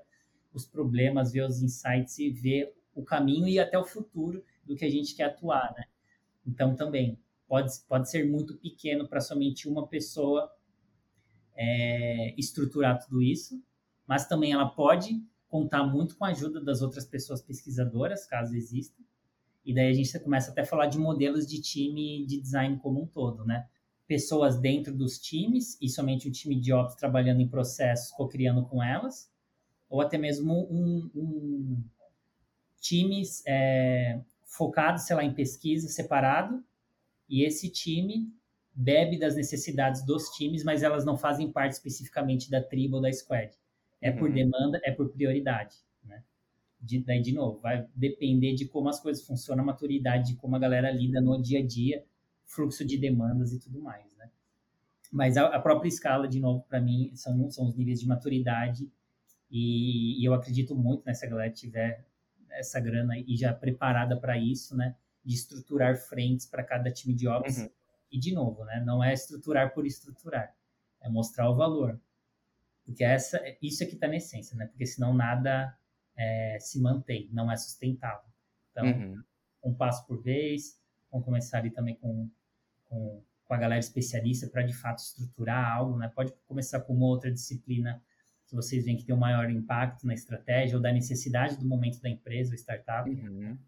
os 0.52 0.66
problemas, 0.66 1.32
vê 1.32 1.40
os 1.40 1.62
insights 1.62 2.18
e 2.18 2.28
vê 2.28 2.74
o 2.94 3.02
caminho 3.02 3.48
e 3.48 3.58
até 3.58 3.78
o 3.78 3.86
futuro 3.86 4.44
do 4.66 4.76
que 4.76 4.84
a 4.84 4.90
gente 4.90 5.14
quer 5.14 5.22
atuar, 5.22 5.72
né? 5.74 5.84
Então, 6.46 6.76
também, 6.76 7.18
pode, 7.48 7.72
pode 7.88 8.10
ser 8.10 8.28
muito 8.28 8.58
pequeno 8.58 9.08
para 9.08 9.18
somente 9.18 9.66
uma 9.66 9.86
pessoa 9.86 10.54
é, 11.54 12.34
estruturar 12.36 13.02
tudo 13.02 13.22
isso, 13.22 13.64
mas 14.06 14.28
também 14.28 14.52
ela 14.52 14.68
pode 14.68 15.24
contar 15.48 15.84
muito 15.84 16.18
com 16.18 16.26
a 16.26 16.32
ajuda 16.32 16.60
das 16.60 16.82
outras 16.82 17.06
pessoas 17.06 17.40
pesquisadoras, 17.40 18.26
caso 18.26 18.54
exista. 18.54 19.02
E 19.64 19.74
daí 19.74 19.88
a 19.88 19.94
gente 19.94 20.20
começa 20.20 20.50
até 20.50 20.60
a 20.60 20.66
falar 20.66 20.84
de 20.84 20.98
modelos 20.98 21.46
de 21.46 21.62
time 21.62 22.26
de 22.26 22.38
design 22.38 22.78
como 22.78 23.02
um 23.02 23.06
todo, 23.06 23.42
né? 23.42 23.66
Pessoas 24.06 24.58
dentro 24.58 24.94
dos 24.94 25.18
times 25.18 25.76
e 25.80 25.88
somente 25.88 26.28
um 26.28 26.32
time 26.32 26.58
de 26.60 26.72
ops 26.72 26.94
trabalhando 26.94 27.40
em 27.40 27.48
processos, 27.48 28.10
co-criando 28.12 28.64
com 28.66 28.82
elas, 28.82 29.30
ou 29.88 30.00
até 30.00 30.16
mesmo 30.16 30.66
um, 30.70 31.10
um 31.14 31.84
times 32.80 33.42
é, 33.46 34.20
focados, 34.44 35.02
sei 35.02 35.16
lá, 35.16 35.24
em 35.24 35.34
pesquisa 35.34 35.88
separado, 35.88 36.64
e 37.28 37.44
esse 37.44 37.70
time 37.70 38.32
bebe 38.72 39.18
das 39.18 39.34
necessidades 39.34 40.04
dos 40.04 40.28
times, 40.30 40.62
mas 40.62 40.82
elas 40.82 41.04
não 41.04 41.16
fazem 41.16 41.50
parte 41.50 41.72
especificamente 41.72 42.50
da 42.50 42.62
tribo 42.62 42.96
ou 42.96 43.02
da 43.02 43.12
squad. 43.12 43.50
É 44.00 44.10
uhum. 44.10 44.18
por 44.18 44.32
demanda, 44.32 44.80
é 44.84 44.92
por 44.92 45.08
prioridade, 45.08 45.76
né? 46.04 46.22
De, 46.78 47.00
daí, 47.00 47.22
de 47.22 47.32
novo, 47.32 47.58
vai 47.58 47.86
depender 47.94 48.54
de 48.54 48.66
como 48.66 48.88
as 48.88 49.00
coisas 49.00 49.24
funcionam, 49.24 49.64
a 49.64 49.66
maturidade, 49.66 50.32
de 50.32 50.36
como 50.36 50.54
a 50.54 50.58
galera 50.58 50.90
lida 50.90 51.20
no 51.20 51.40
dia 51.40 51.60
a 51.60 51.66
dia, 51.66 52.04
fluxo 52.46 52.84
de 52.84 52.96
demandas 52.96 53.52
e 53.52 53.58
tudo 53.58 53.80
mais, 53.80 54.14
né? 54.16 54.30
Mas 55.12 55.36
a, 55.36 55.46
a 55.46 55.60
própria 55.60 55.88
escala, 55.88 56.26
de 56.26 56.40
novo, 56.40 56.64
para 56.68 56.80
mim, 56.80 57.10
são, 57.14 57.50
são 57.50 57.66
os 57.66 57.76
níveis 57.76 58.00
de 58.00 58.06
maturidade 58.06 58.90
e, 59.50 60.20
e 60.20 60.24
eu 60.24 60.34
acredito 60.34 60.74
muito 60.74 61.04
nessa 61.04 61.26
né, 61.26 61.30
galera 61.30 61.52
tiver 61.52 62.04
essa 62.50 62.80
grana 62.80 63.18
e 63.18 63.36
já 63.36 63.52
preparada 63.52 64.16
para 64.16 64.38
isso, 64.38 64.76
né? 64.76 64.96
De 65.24 65.34
estruturar 65.34 65.96
frentes 65.96 66.46
para 66.46 66.62
cada 66.62 66.90
time 66.90 67.14
de 67.14 67.28
ops. 67.28 67.58
Uhum. 67.58 67.70
E, 68.10 68.18
de 68.18 68.32
novo, 68.32 68.64
né? 68.64 68.82
Não 68.84 69.02
é 69.02 69.12
estruturar 69.12 69.74
por 69.74 69.86
estruturar, 69.86 70.54
é 71.00 71.08
mostrar 71.08 71.50
o 71.50 71.56
valor. 71.56 72.00
Porque 72.84 73.04
essa, 73.04 73.42
isso 73.60 73.82
é 73.82 73.86
que 73.86 73.94
está 73.94 74.06
na 74.06 74.16
essência, 74.16 74.56
né? 74.56 74.66
Porque 74.66 74.86
senão 74.86 75.12
nada 75.12 75.76
é, 76.16 76.56
se 76.60 76.80
mantém, 76.80 77.28
não 77.32 77.50
é 77.50 77.56
sustentável. 77.56 78.28
Então, 78.70 78.86
uhum. 78.86 79.22
um 79.64 79.74
passo 79.74 80.06
por 80.06 80.22
vez, 80.22 80.80
vamos 81.10 81.24
começar 81.24 81.58
ali 81.58 81.70
também 81.70 81.94
com, 81.96 82.30
com, 82.84 83.22
com 83.44 83.54
a 83.54 83.56
galera 83.56 83.80
especialista 83.80 84.46
para, 84.48 84.62
de 84.62 84.72
fato, 84.72 84.98
estruturar 84.98 85.76
algo, 85.76 85.96
né? 85.96 86.10
Pode 86.14 86.32
começar 86.46 86.80
com 86.80 86.94
uma 86.94 87.06
outra 87.06 87.30
disciplina 87.30 88.02
que 88.46 88.54
vocês 88.54 88.84
veem 88.84 88.96
que 88.96 89.04
tem 89.04 89.14
um 89.14 89.18
maior 89.18 89.50
impacto 89.50 90.06
na 90.06 90.14
estratégia 90.14 90.76
ou 90.76 90.82
da 90.82 90.92
necessidade 90.92 91.56
do 91.56 91.66
momento 91.66 92.00
da 92.00 92.08
empresa 92.08 92.52
ou 92.52 92.58
startup, 92.58 93.10
uhum. 93.10 93.58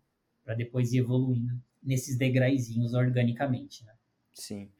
para 0.44 0.54
depois 0.54 0.92
ir 0.92 0.98
evoluindo 0.98 1.60
nesses 1.82 2.16
degraizinhos 2.16 2.94
organicamente, 2.94 3.84
né? 3.84 3.92
Sim. 4.32 4.70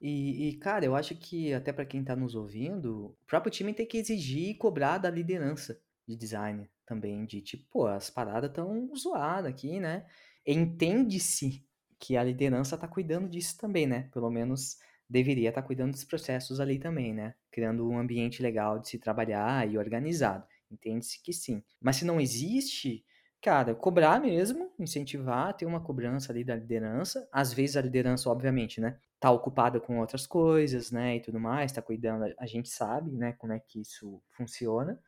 E, 0.00 0.48
e, 0.48 0.52
cara, 0.58 0.84
eu 0.84 0.94
acho 0.94 1.14
que 1.16 1.52
até 1.52 1.72
para 1.72 1.84
quem 1.84 2.00
está 2.00 2.14
nos 2.14 2.36
ouvindo, 2.36 3.06
o 3.06 3.26
próprio 3.26 3.50
time 3.50 3.74
tem 3.74 3.86
que 3.86 3.98
exigir 3.98 4.50
e 4.50 4.54
cobrar 4.54 4.98
da 4.98 5.10
liderança 5.10 5.80
de 6.06 6.16
design 6.16 6.70
também, 6.86 7.26
de 7.26 7.40
tipo, 7.40 7.64
pô, 7.68 7.86
as 7.86 8.08
paradas 8.08 8.48
estão 8.48 8.88
zoadas 8.96 9.50
aqui, 9.50 9.80
né? 9.80 10.06
Entende-se 10.46 11.66
que 11.98 12.16
a 12.16 12.22
liderança 12.22 12.74
está 12.74 12.86
cuidando 12.88 13.28
disso 13.28 13.56
também, 13.58 13.86
né? 13.86 14.08
Pelo 14.12 14.30
menos 14.30 14.78
deveria 15.08 15.48
estar 15.48 15.62
tá 15.62 15.66
cuidando 15.66 15.92
dos 15.92 16.04
processos 16.04 16.60
ali 16.60 16.78
também, 16.78 17.14
né? 17.14 17.34
Criando 17.50 17.88
um 17.88 17.98
ambiente 17.98 18.42
legal 18.42 18.78
de 18.78 18.88
se 18.88 18.98
trabalhar 18.98 19.68
e 19.68 19.78
organizado. 19.78 20.46
Entende-se 20.70 21.22
que 21.22 21.32
sim. 21.32 21.62
Mas 21.80 21.96
se 21.96 22.04
não 22.04 22.20
existe, 22.20 23.04
cara, 23.40 23.74
cobrar 23.74 24.20
mesmo, 24.20 24.70
incentivar, 24.78 25.54
ter 25.56 25.66
uma 25.66 25.80
cobrança 25.80 26.32
ali 26.32 26.44
da 26.44 26.54
liderança. 26.54 27.26
Às 27.32 27.52
vezes 27.52 27.76
a 27.76 27.80
liderança, 27.82 28.28
obviamente, 28.30 28.80
né, 28.80 28.98
tá 29.18 29.30
ocupada 29.30 29.80
com 29.80 29.98
outras 29.98 30.26
coisas, 30.26 30.90
né, 30.90 31.16
e 31.16 31.20
tudo 31.20 31.40
mais, 31.40 31.72
tá 31.72 31.82
cuidando, 31.82 32.32
a 32.38 32.46
gente 32.46 32.68
sabe, 32.68 33.10
né, 33.12 33.32
como 33.38 33.52
é 33.52 33.60
que 33.60 33.80
isso 33.80 34.22
funciona. 34.30 34.98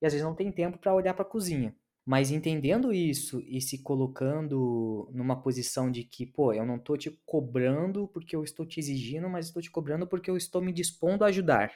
E 0.00 0.06
às 0.06 0.12
vezes 0.12 0.24
não 0.26 0.34
tem 0.34 0.52
tempo 0.52 0.78
para 0.78 0.94
olhar 0.94 1.14
para 1.14 1.22
a 1.22 1.28
cozinha. 1.28 1.74
Mas 2.08 2.30
entendendo 2.30 2.90
isso 2.90 3.38
e 3.46 3.60
se 3.60 3.82
colocando 3.82 5.10
numa 5.12 5.42
posição 5.42 5.90
de 5.90 6.04
que, 6.04 6.24
pô, 6.24 6.54
eu 6.54 6.64
não 6.64 6.78
tô 6.78 6.96
te 6.96 7.10
cobrando 7.26 8.08
porque 8.08 8.34
eu 8.34 8.42
estou 8.42 8.64
te 8.64 8.80
exigindo, 8.80 9.28
mas 9.28 9.48
estou 9.48 9.60
te 9.60 9.70
cobrando 9.70 10.06
porque 10.06 10.30
eu 10.30 10.36
estou 10.38 10.62
me 10.62 10.72
dispondo 10.72 11.22
a 11.22 11.26
ajudar, 11.26 11.70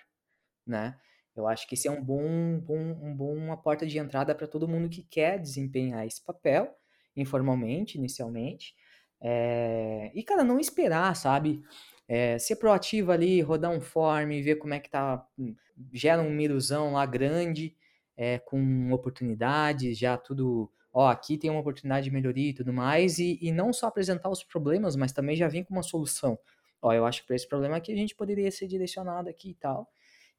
né? 0.66 0.99
Eu 1.37 1.47
acho 1.47 1.68
que 1.68 1.75
esse 1.75 1.87
é 1.87 1.90
um 1.90 2.03
bom, 2.03 2.59
bom, 2.61 2.79
um 2.79 3.14
bom 3.14 3.37
uma 3.37 3.59
porta 3.59 3.87
de 3.87 3.99
entrada 3.99 4.35
para 4.35 4.47
todo 4.47 4.66
mundo 4.66 4.88
que 4.88 5.03
quer 5.03 5.38
desempenhar 5.38 6.07
esse 6.07 6.25
papel, 6.25 6.75
informalmente, 7.14 7.99
inicialmente. 7.99 8.75
É... 9.21 10.11
E, 10.14 10.23
cara, 10.23 10.42
não 10.42 10.59
esperar, 10.59 11.14
sabe? 11.14 11.62
É, 12.09 12.38
ser 12.38 12.57
proativo 12.57 13.12
ali, 13.12 13.42
rodar 13.42 13.71
um 13.71 13.83
form, 13.83 14.31
ver 14.40 14.57
como 14.57 14.73
é 14.73 14.81
que 14.81 14.88
tá. 14.88 15.27
Hum, 15.38 15.55
gera 15.92 16.23
um 16.23 16.31
miruzão 16.31 16.95
lá 16.95 17.05
grande, 17.05 17.77
é, 18.16 18.38
com 18.38 18.92
oportunidades, 18.92 19.98
já 19.98 20.16
tudo. 20.16 20.70
Ó, 20.92 21.09
aqui 21.09 21.38
tem 21.38 21.51
uma 21.51 21.61
oportunidade 21.61 22.05
de 22.05 22.11
melhoria 22.11 22.51
e 22.51 22.55
tudo 22.55 22.72
mais, 22.72 23.18
e, 23.18 23.38
e 23.40 23.51
não 23.51 23.72
só 23.72 23.87
apresentar 23.87 24.29
os 24.29 24.44
problemas, 24.44 24.94
mas 24.94 25.12
também 25.12 25.35
já 25.37 25.48
vir 25.48 25.64
com 25.64 25.72
uma 25.72 25.83
solução. 25.83 26.38
Ó, 26.83 26.92
eu 26.92 27.07
acho 27.07 27.22
que 27.22 27.29
para 27.29 27.37
esse 27.37 27.48
problema 27.48 27.77
aqui 27.77 27.92
a 27.92 27.96
gente 27.96 28.14
poderia 28.14 28.51
ser 28.51 28.66
direcionado 28.66 29.29
aqui 29.31 29.51
e 29.51 29.55
tal 29.55 29.88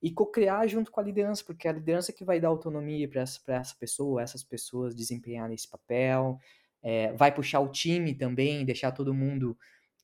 e 0.03 0.11
co-criar 0.11 0.67
junto 0.67 0.91
com 0.91 0.99
a 0.99 1.03
liderança, 1.03 1.41
porque 1.45 1.65
é 1.65 1.71
a 1.71 1.73
liderança 1.73 2.11
que 2.11 2.25
vai 2.25 2.37
dar 2.37 2.49
autonomia 2.49 3.07
para 3.07 3.21
essa, 3.21 3.39
essa 3.47 3.73
pessoa, 3.79 4.21
essas 4.21 4.43
pessoas 4.43 4.93
desempenharem 4.93 5.55
esse 5.55 5.67
papel, 5.69 6.37
é, 6.81 7.13
vai 7.13 7.33
puxar 7.33 7.61
o 7.61 7.69
time 7.69 8.13
também, 8.13 8.65
deixar 8.65 8.91
todo 8.91 9.13
mundo 9.13 9.57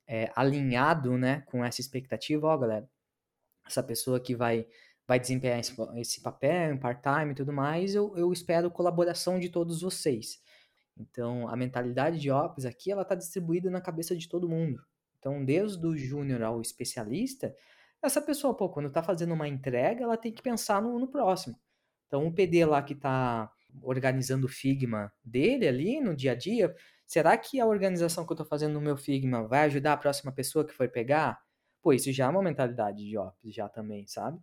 é, 0.07 0.31
alinhado 0.33 1.17
né, 1.17 1.43
com 1.47 1.65
essa 1.65 1.81
expectativa. 1.81 2.47
Ó, 2.47 2.57
galera, 2.57 2.89
essa 3.67 3.83
pessoa 3.83 4.21
que 4.21 4.33
vai, 4.33 4.65
vai 5.09 5.19
desempenhar 5.19 5.57
esse, 5.57 5.73
esse 5.95 6.21
papel 6.21 6.71
em 6.71 6.77
part-time 6.77 7.31
e 7.31 7.33
tudo 7.33 7.51
mais, 7.51 7.95
eu, 7.95 8.15
eu 8.15 8.31
espero 8.31 8.69
colaboração 8.69 9.39
de 9.39 9.49
todos 9.49 9.81
vocês. 9.81 10.39
Então, 10.95 11.47
a 11.47 11.55
mentalidade 11.55 12.19
de 12.19 12.29
Ops 12.29 12.63
aqui, 12.63 12.91
ela 12.91 13.01
está 13.01 13.15
distribuída 13.15 13.71
na 13.71 13.81
cabeça 13.81 14.15
de 14.15 14.29
todo 14.29 14.47
mundo. 14.47 14.79
Então, 15.17 15.43
desde 15.43 15.83
o 15.83 15.97
júnior 15.97 16.43
ao 16.43 16.61
especialista, 16.61 17.55
essa 18.03 18.21
pessoa, 18.21 18.55
pô, 18.55 18.69
quando 18.69 18.91
tá 18.91 19.01
fazendo 19.01 19.33
uma 19.33 19.47
entrega, 19.47 20.03
ela 20.03 20.15
tem 20.15 20.31
que 20.31 20.43
pensar 20.43 20.79
no, 20.79 20.99
no 20.99 21.07
próximo. 21.07 21.59
Então, 22.05 22.27
o 22.27 22.31
PD 22.31 22.63
lá 22.63 22.83
que 22.83 22.93
tá 22.93 23.51
organizando 23.81 24.45
o 24.45 24.49
Figma 24.49 25.11
dele 25.25 25.67
ali 25.67 25.99
no 25.99 26.15
dia 26.15 26.33
a 26.33 26.35
dia, 26.35 26.75
será 27.07 27.35
que 27.35 27.59
a 27.59 27.65
organização 27.65 28.27
que 28.27 28.31
eu 28.31 28.37
tô 28.37 28.45
fazendo 28.45 28.73
no 28.73 28.81
meu 28.81 28.95
Figma 28.95 29.47
vai 29.47 29.61
ajudar 29.61 29.93
a 29.93 29.97
próxima 29.97 30.31
pessoa 30.31 30.63
que 30.63 30.73
for 30.73 30.87
pegar? 30.87 31.41
Pô, 31.81 31.93
isso 31.93 32.11
já 32.11 32.25
é 32.25 32.29
uma 32.29 32.43
mentalidade 32.43 33.03
de 33.03 33.17
Ops, 33.17 33.55
já 33.55 33.67
também, 33.67 34.05
sabe? 34.05 34.39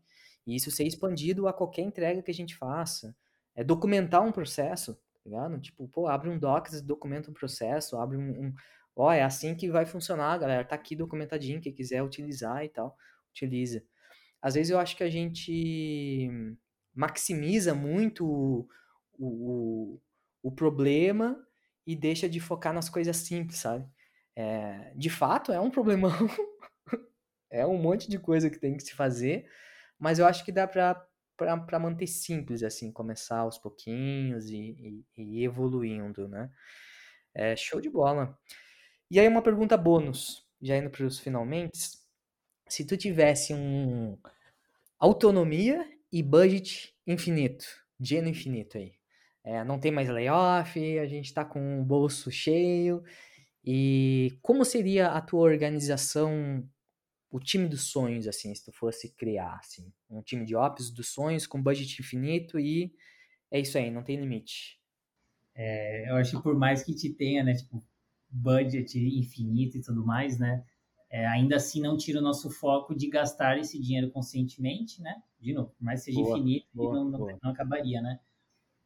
E 0.46 0.54
isso 0.54 0.70
ser 0.70 0.84
expandido 0.84 1.48
a 1.48 1.52
qualquer 1.52 1.82
entrega 1.82 2.22
que 2.22 2.30
a 2.30 2.34
gente 2.34 2.56
faça. 2.56 3.16
É 3.54 3.64
documentar 3.64 4.22
um 4.22 4.32
processo, 4.32 4.94
tá 4.94 5.20
ligado? 5.24 5.60
Tipo, 5.60 5.88
pô, 5.88 6.06
abre 6.06 6.28
um 6.28 6.38
docs, 6.38 6.80
documenta 6.82 7.30
um 7.30 7.34
processo, 7.34 7.96
abre 7.98 8.16
um, 8.16 8.46
um... 8.46 8.54
Ó, 8.94 9.12
é 9.12 9.22
assim 9.22 9.54
que 9.54 9.70
vai 9.70 9.84
funcionar, 9.86 10.38
galera. 10.38 10.64
Tá 10.64 10.74
aqui 10.74 10.94
documentadinho, 10.94 11.60
quem 11.60 11.72
quiser 11.72 12.02
utilizar 12.02 12.64
e 12.64 12.68
tal 12.68 12.96
utiliza. 13.36 13.84
Às 14.40 14.54
vezes 14.54 14.70
eu 14.70 14.78
acho 14.78 14.96
que 14.96 15.04
a 15.04 15.10
gente 15.10 16.30
maximiza 16.94 17.74
muito 17.74 18.26
o, 18.26 18.68
o, 19.18 20.00
o 20.42 20.50
problema 20.50 21.38
e 21.86 21.94
deixa 21.94 22.28
de 22.28 22.40
focar 22.40 22.72
nas 22.72 22.88
coisas 22.88 23.16
simples, 23.18 23.58
sabe? 23.58 23.86
É, 24.34 24.92
de 24.94 25.10
fato, 25.10 25.52
é 25.52 25.60
um 25.60 25.70
problemão. 25.70 26.10
é 27.50 27.66
um 27.66 27.78
monte 27.78 28.08
de 28.08 28.18
coisa 28.18 28.50
que 28.50 28.58
tem 28.58 28.76
que 28.76 28.82
se 28.82 28.94
fazer, 28.94 29.48
mas 29.98 30.18
eu 30.18 30.26
acho 30.26 30.44
que 30.44 30.52
dá 30.52 30.66
para 30.66 31.78
manter 31.78 32.06
simples, 32.06 32.62
assim, 32.62 32.92
começar 32.92 33.38
aos 33.38 33.58
pouquinhos 33.58 34.50
e, 34.50 35.04
e, 35.16 35.22
e 35.22 35.44
evoluindo, 35.44 36.28
né? 36.28 36.50
É, 37.34 37.54
show 37.56 37.80
de 37.80 37.90
bola. 37.90 38.38
E 39.10 39.20
aí, 39.20 39.28
uma 39.28 39.42
pergunta 39.42 39.76
bônus, 39.76 40.44
já 40.60 40.76
indo 40.76 40.90
para 40.90 41.04
os 41.04 41.18
finalmente 41.18 42.06
se 42.68 42.84
tu 42.84 42.96
tivesse 42.96 43.54
um 43.54 44.18
autonomia 44.98 45.86
e 46.12 46.22
budget 46.22 46.94
infinito, 47.06 47.64
dinheiro 47.98 48.28
infinito 48.28 48.78
aí. 48.78 48.94
É, 49.44 49.62
não 49.62 49.78
tem 49.78 49.92
mais 49.92 50.08
layoff, 50.08 50.98
a 50.98 51.06
gente 51.06 51.26
está 51.26 51.44
com 51.44 51.80
o 51.80 51.84
bolso 51.84 52.30
cheio. 52.30 53.04
E 53.64 54.36
como 54.42 54.64
seria 54.64 55.08
a 55.08 55.20
tua 55.20 55.40
organização, 55.40 56.68
o 57.30 57.40
time 57.40 57.68
dos 57.68 57.90
sonhos, 57.90 58.26
assim, 58.26 58.54
se 58.54 58.64
tu 58.64 58.72
fosse 58.72 59.12
criar, 59.14 59.56
assim, 59.56 59.92
um 60.08 60.22
time 60.22 60.44
de 60.44 60.54
ops 60.54 60.90
dos 60.90 61.08
sonhos 61.08 61.46
com 61.46 61.62
budget 61.62 62.00
infinito 62.00 62.58
e 62.58 62.92
é 63.50 63.60
isso 63.60 63.76
aí, 63.76 63.90
não 63.90 64.02
tem 64.02 64.16
limite. 64.16 64.80
É, 65.54 66.10
eu 66.10 66.16
acho 66.16 66.36
que 66.36 66.42
por 66.42 66.56
mais 66.56 66.82
que 66.82 66.94
te 66.94 67.12
tenha, 67.12 67.42
né, 67.42 67.54
tipo, 67.54 67.84
budget 68.28 68.98
infinito 68.98 69.78
e 69.78 69.82
tudo 69.82 70.04
mais, 70.04 70.38
né, 70.38 70.64
é, 71.10 71.26
ainda 71.26 71.56
assim 71.56 71.80
não 71.80 71.96
tira 71.96 72.18
o 72.18 72.22
nosso 72.22 72.50
foco 72.50 72.94
de 72.94 73.08
gastar 73.08 73.58
esse 73.58 73.80
dinheiro 73.80 74.10
conscientemente, 74.10 75.00
né, 75.00 75.22
de 75.40 75.52
novo, 75.52 75.70
por 75.70 75.84
mais 75.84 76.00
que 76.00 76.12
seja 76.12 76.20
boa, 76.20 76.38
infinito, 76.38 76.66
boa, 76.74 76.94
não, 76.94 77.04
não, 77.10 77.38
não, 77.42 77.50
acabaria, 77.50 78.00
né, 78.02 78.20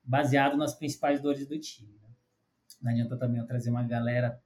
baseado 0.03 0.57
nas 0.57 0.75
principais 0.75 1.21
dores 1.21 1.47
do 1.47 1.59
time. 1.59 1.93
Né? 2.01 2.09
Não 2.81 2.91
adianta 2.91 3.17
também 3.17 3.41
eu 3.41 3.47
trazer 3.47 3.71
uma 3.71 3.83
galera, 3.83 4.41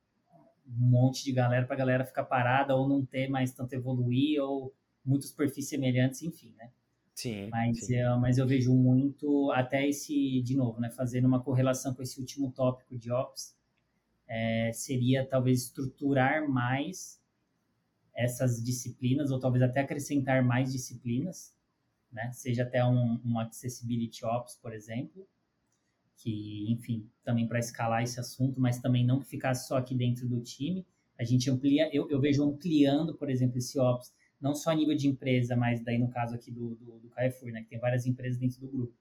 um 0.67 0.91
monte 0.91 1.25
de 1.25 1.33
galera 1.33 1.67
para 1.67 1.75
a 1.75 1.79
galera 1.79 2.05
ficar 2.05 2.25
parada 2.25 2.75
ou 2.75 2.89
não 2.89 3.05
ter 3.05 3.29
mais 3.29 3.53
tanto 3.53 3.75
evoluir 3.75 4.43
ou 4.43 4.75
muitos 5.05 5.31
perfis 5.33 5.69
semelhantes, 5.69 6.23
enfim, 6.23 6.55
né. 6.57 6.71
Sim. 7.15 7.49
Mas, 7.51 7.87
sim. 7.87 7.97
Eu, 7.97 8.19
mas 8.19 8.39
eu 8.39 8.47
vejo 8.47 8.75
muito, 8.75 9.53
até 9.53 9.87
esse, 9.87 10.43
de 10.43 10.57
novo, 10.57 10.81
né, 10.81 10.91
fazendo 10.91 11.27
uma 11.27 11.43
correlação 11.43 11.95
com 11.95 12.03
esse 12.03 12.19
último 12.19 12.51
tópico 12.51 12.99
de 12.99 13.13
Ops, 13.13 13.57
é, 14.27 14.73
seria 14.73 15.25
talvez 15.25 15.65
estruturar 15.65 16.49
mais 16.49 17.23
essas 18.15 18.63
disciplinas, 18.63 19.31
ou 19.31 19.39
talvez 19.39 19.63
até 19.63 19.81
acrescentar 19.81 20.43
mais 20.43 20.73
disciplinas, 20.73 21.55
né? 22.13 22.31
seja 22.33 22.63
até 22.63 22.85
um, 22.85 23.21
um 23.25 23.39
Accessibility 23.39 24.25
Ops, 24.25 24.57
por 24.57 24.73
exemplo, 24.73 25.27
que, 26.17 26.73
enfim, 26.73 27.09
também 27.23 27.47
para 27.47 27.59
escalar 27.59 28.03
esse 28.03 28.19
assunto, 28.19 28.61
mas 28.61 28.79
também 28.79 29.05
não 29.05 29.21
ficasse 29.21 29.69
só 29.69 29.77
aqui 29.77 29.95
dentro 29.95 30.29
do 30.29 30.41
time. 30.41 30.87
A 31.19 31.25
gente 31.25 31.51
amplia, 31.51 31.89
eu, 31.93 32.09
eu 32.11 32.21
vejo 32.21 32.43
ampliando, 32.43 33.15
por 33.15 33.31
exemplo, 33.31 33.59
esse 33.59 33.79
Ops 33.79 34.13
não 34.41 34.55
só 34.55 34.71
a 34.71 34.75
nível 34.75 34.97
de 34.97 35.09
empresa, 35.09 35.57
mas 35.57 35.83
daí 35.83 35.99
no 35.99 36.11
caso 36.11 36.35
aqui 36.35 36.51
do, 36.51 36.75
do, 36.75 36.99
do 36.99 37.09
Carrefour, 37.09 37.51
né, 37.51 37.63
que 37.63 37.69
tem 37.71 37.79
várias 37.79 38.07
empresas 38.07 38.39
dentro 38.39 38.61
do 38.61 38.69
grupo. 38.69 38.95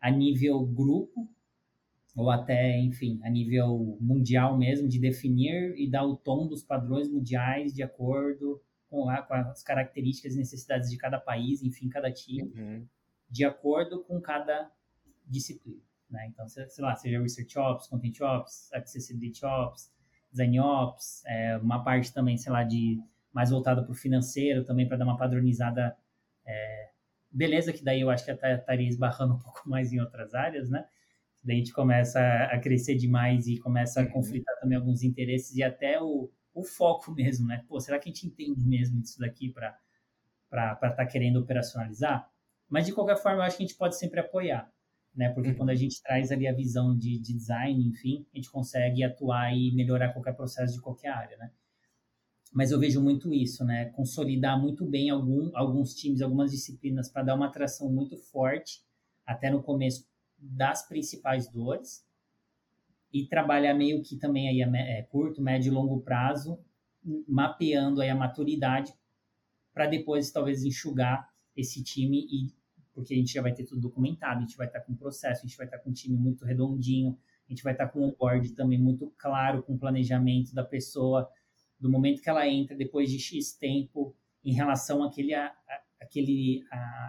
A 0.00 0.10
nível 0.10 0.64
grupo, 0.64 1.28
ou 2.16 2.30
até, 2.30 2.78
enfim, 2.78 3.20
a 3.22 3.30
nível 3.30 3.98
mundial 4.00 4.56
mesmo, 4.56 4.88
de 4.88 4.98
definir 4.98 5.74
e 5.76 5.88
dar 5.88 6.04
o 6.04 6.16
tom 6.16 6.46
dos 6.46 6.62
padrões 6.62 7.08
mundiais 7.08 7.74
de 7.74 7.82
acordo 7.82 8.62
com, 8.88 9.08
a, 9.08 9.22
com 9.22 9.34
as 9.34 9.62
características 9.62 10.34
e 10.34 10.38
necessidades 10.38 10.90
de 10.90 10.96
cada 10.96 11.20
país, 11.20 11.62
enfim, 11.62 11.88
cada 11.88 12.10
time, 12.10 12.50
uhum. 12.56 12.86
de 13.30 13.44
acordo 13.44 14.02
com 14.04 14.20
cada 14.20 14.70
disciplina. 15.26 15.87
Né? 16.10 16.26
Então, 16.28 16.48
sei 16.48 16.66
lá, 16.78 16.94
seja 16.94 17.20
Research 17.20 17.58
Ops, 17.58 17.88
Content 17.88 18.20
Ops, 18.20 18.72
Accessibility 18.72 19.44
Ops, 19.44 19.92
Design 20.30 20.60
Ops, 20.60 21.22
é, 21.26 21.56
uma 21.58 21.82
parte 21.82 22.12
também, 22.12 22.36
sei 22.36 22.52
lá, 22.52 22.64
de 22.64 22.98
mais 23.32 23.50
voltada 23.50 23.82
para 23.82 23.92
o 23.92 23.94
financeiro 23.94 24.64
também, 24.64 24.86
para 24.86 24.96
dar 24.96 25.04
uma 25.04 25.16
padronizada. 25.16 25.96
É, 26.46 26.90
beleza, 27.30 27.72
que 27.72 27.84
daí 27.84 28.00
eu 28.00 28.10
acho 28.10 28.24
que 28.24 28.30
até 28.30 28.54
estaria 28.54 28.88
esbarrando 28.88 29.34
um 29.36 29.38
pouco 29.38 29.68
mais 29.68 29.92
em 29.92 30.00
outras 30.00 30.34
áreas, 30.34 30.70
né? 30.70 30.86
Daí 31.42 31.56
a 31.56 31.58
gente 31.58 31.72
começa 31.72 32.20
a 32.20 32.58
crescer 32.58 32.96
demais 32.96 33.46
e 33.46 33.58
começa 33.58 34.00
a 34.00 34.04
uhum. 34.04 34.10
conflitar 34.10 34.54
também 34.60 34.76
alguns 34.76 35.02
interesses 35.02 35.54
e 35.56 35.62
até 35.62 36.00
o, 36.00 36.30
o 36.52 36.64
foco 36.64 37.12
mesmo, 37.12 37.46
né? 37.46 37.64
Pô, 37.68 37.78
será 37.80 37.98
que 37.98 38.08
a 38.08 38.12
gente 38.12 38.26
entende 38.26 38.66
mesmo 38.66 39.00
disso 39.00 39.20
daqui 39.20 39.50
para 39.50 39.78
estar 40.50 40.92
tá 40.92 41.06
querendo 41.06 41.38
operacionalizar? 41.38 42.28
Mas 42.68 42.86
de 42.86 42.92
qualquer 42.92 43.16
forma, 43.16 43.38
eu 43.38 43.42
acho 43.42 43.56
que 43.56 43.62
a 43.62 43.66
gente 43.66 43.78
pode 43.78 43.96
sempre 43.96 44.20
apoiar, 44.20 44.70
né? 45.18 45.28
Porque 45.30 45.50
uhum. 45.50 45.56
quando 45.56 45.70
a 45.70 45.74
gente 45.74 46.00
traz 46.00 46.30
ali 46.30 46.46
a 46.46 46.54
visão 46.54 46.96
de, 46.96 47.18
de 47.18 47.34
design, 47.34 47.84
enfim, 47.86 48.24
a 48.32 48.36
gente 48.36 48.50
consegue 48.50 49.02
atuar 49.02 49.52
e 49.52 49.72
melhorar 49.74 50.12
qualquer 50.12 50.34
processo 50.34 50.72
de 50.72 50.80
qualquer 50.80 51.08
área, 51.08 51.36
né? 51.36 51.50
mas 52.52 52.70
eu 52.70 52.78
vejo 52.78 53.02
muito 53.02 53.32
isso, 53.32 53.64
né? 53.64 53.86
Consolidar 53.90 54.58
muito 54.58 54.84
bem 54.84 55.10
algum, 55.10 55.50
alguns 55.54 55.94
times, 55.94 56.22
algumas 56.22 56.50
disciplinas 56.50 57.08
para 57.10 57.22
dar 57.22 57.34
uma 57.34 57.46
atração 57.46 57.92
muito 57.92 58.16
forte 58.16 58.82
até 59.26 59.50
no 59.50 59.62
começo 59.62 60.08
das 60.38 60.86
principais 60.88 61.48
dores 61.48 62.06
e 63.12 63.26
trabalhar 63.26 63.74
meio 63.74 64.02
que 64.02 64.16
também 64.16 64.48
aí 64.48 64.62
é, 64.62 65.02
curto, 65.02 65.42
médio 65.42 65.70
e 65.70 65.74
longo 65.74 66.00
prazo, 66.00 66.58
mapeando 67.26 68.00
aí 68.00 68.08
a 68.08 68.14
maturidade 68.14 68.94
para 69.72 69.86
depois 69.86 70.30
talvez 70.30 70.64
enxugar 70.64 71.28
esse 71.56 71.82
time 71.82 72.26
e 72.30 72.52
porque 72.98 73.14
a 73.14 73.16
gente 73.16 73.32
já 73.32 73.40
vai 73.40 73.54
ter 73.54 73.62
tudo 73.62 73.80
documentado, 73.80 74.38
a 74.38 74.40
gente 74.40 74.56
vai 74.56 74.66
estar 74.66 74.80
com 74.80 74.92
processo, 74.92 75.44
a 75.44 75.46
gente 75.46 75.56
vai 75.56 75.66
estar 75.66 75.78
com 75.78 75.90
um 75.90 75.92
time 75.92 76.16
muito 76.16 76.44
redondinho, 76.44 77.16
a 77.48 77.52
gente 77.52 77.62
vai 77.62 77.72
estar 77.72 77.86
com 77.86 78.04
um 78.04 78.12
board 78.12 78.50
também 78.54 78.76
muito 78.76 79.14
claro 79.16 79.62
com 79.62 79.74
o 79.74 79.78
planejamento 79.78 80.52
da 80.52 80.64
pessoa, 80.64 81.30
do 81.78 81.88
momento 81.88 82.20
que 82.20 82.28
ela 82.28 82.44
entra, 82.48 82.76
depois 82.76 83.08
de 83.08 83.20
X 83.20 83.52
tempo, 83.52 84.16
em 84.44 84.52
relação 84.52 85.04
àquele, 85.04 85.32
a, 85.32 85.54
àquele, 86.00 86.64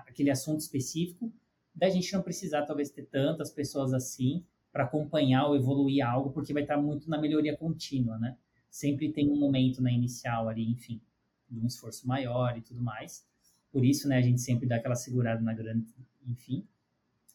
àquele 0.06 0.30
assunto 0.30 0.60
específico, 0.60 1.34
da 1.74 1.90
gente 1.90 2.14
não 2.14 2.22
precisar, 2.22 2.68
talvez, 2.68 2.92
ter 2.92 3.08
tantas 3.08 3.50
pessoas 3.50 3.92
assim 3.92 4.46
para 4.72 4.84
acompanhar 4.84 5.48
ou 5.48 5.56
evoluir 5.56 6.06
algo, 6.06 6.30
porque 6.30 6.54
vai 6.54 6.62
estar 6.62 6.78
muito 6.78 7.10
na 7.10 7.20
melhoria 7.20 7.58
contínua, 7.58 8.20
né? 8.20 8.38
Sempre 8.70 9.12
tem 9.12 9.28
um 9.28 9.40
momento 9.40 9.82
na 9.82 9.92
inicial 9.92 10.48
ali, 10.48 10.70
enfim, 10.70 11.02
de 11.50 11.60
um 11.60 11.66
esforço 11.66 12.08
maior 12.08 12.56
e 12.56 12.62
tudo 12.62 12.80
mais. 12.80 13.28
Por 13.72 13.86
isso, 13.86 14.08
né, 14.08 14.18
a 14.18 14.22
gente 14.22 14.42
sempre 14.42 14.68
dá 14.68 14.78
aquela 14.78 14.96
segurada 14.96 15.42
na 15.42 15.54
grana, 15.54 15.84
enfim. 16.28 16.66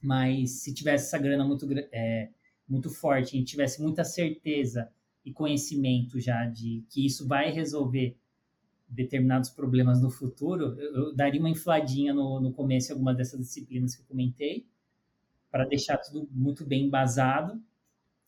Mas 0.03 0.62
se 0.62 0.74
tivesse 0.74 1.07
essa 1.07 1.18
grana 1.18 1.45
muito, 1.45 1.66
é, 1.93 2.30
muito 2.68 2.91
forte, 2.91 3.37
a 3.37 3.39
gente 3.39 3.51
tivesse 3.51 3.80
muita 3.80 4.05
certeza 4.05 4.91
e 5.24 5.32
conhecimento 5.32 6.20
já 6.20 6.45
de 6.45 6.85
que 6.91 7.07
isso 7.07 7.26
vai 7.26 7.51
resolver 7.51 8.16
determinados 8.89 9.51
problemas 9.51 10.01
no 10.01 10.11
futuro, 10.11 10.78
eu, 10.78 10.95
eu 10.95 11.14
daria 11.14 11.41
uma 11.41 11.51
infladinha 11.51 12.12
no, 12.12 12.41
no 12.41 12.53
começo 12.53 12.91
em 12.91 12.93
algumas 12.93 13.16
dessas 13.16 13.41
disciplinas 13.41 13.97
que 13.97 14.03
eu 14.03 14.07
comentei, 14.07 14.66
para 15.51 15.64
deixar 15.64 15.99
tudo 15.99 16.28
muito 16.32 16.66
bem 16.66 16.87
embasado, 16.87 17.61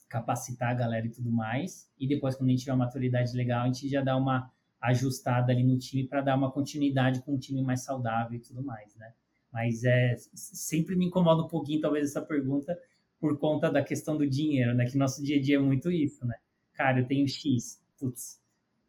capacitar 0.09 0.70
a 0.70 0.74
galera 0.74 1.07
e 1.07 1.11
tudo 1.11 1.30
mais, 1.30 1.90
e 1.98 2.07
depois, 2.07 2.34
quando 2.36 2.48
a 2.48 2.52
gente 2.52 2.61
tiver 2.61 2.72
uma 2.72 2.84
maturidade 2.84 3.36
legal, 3.36 3.62
a 3.62 3.66
gente 3.66 3.88
já 3.88 4.02
dá 4.02 4.16
uma 4.16 4.50
ajustada 4.80 5.52
ali 5.52 5.64
no 5.64 5.78
time 5.78 6.06
para 6.06 6.20
dar 6.20 6.36
uma 6.36 6.50
continuidade 6.50 7.22
com 7.22 7.34
um 7.34 7.38
time 7.38 7.62
mais 7.62 7.82
saudável 7.82 8.36
e 8.36 8.40
tudo 8.40 8.62
mais, 8.62 8.94
né? 8.96 9.12
Mas 9.52 9.84
é 9.84 10.16
sempre 10.34 10.96
me 10.96 11.06
incomoda 11.06 11.42
um 11.42 11.48
pouquinho, 11.48 11.80
talvez, 11.80 12.10
essa 12.10 12.20
pergunta, 12.20 12.78
por 13.18 13.38
conta 13.38 13.70
da 13.70 13.82
questão 13.82 14.16
do 14.16 14.28
dinheiro, 14.28 14.74
né? 14.74 14.84
Que 14.84 14.98
nosso 14.98 15.22
dia 15.22 15.38
a 15.38 15.40
dia 15.40 15.56
é 15.56 15.60
muito 15.60 15.90
isso, 15.90 16.26
né? 16.26 16.36
cara, 16.76 17.00
eu 17.00 17.06
tenho 17.06 17.26
X, 17.26 17.82
putz, 17.98 18.40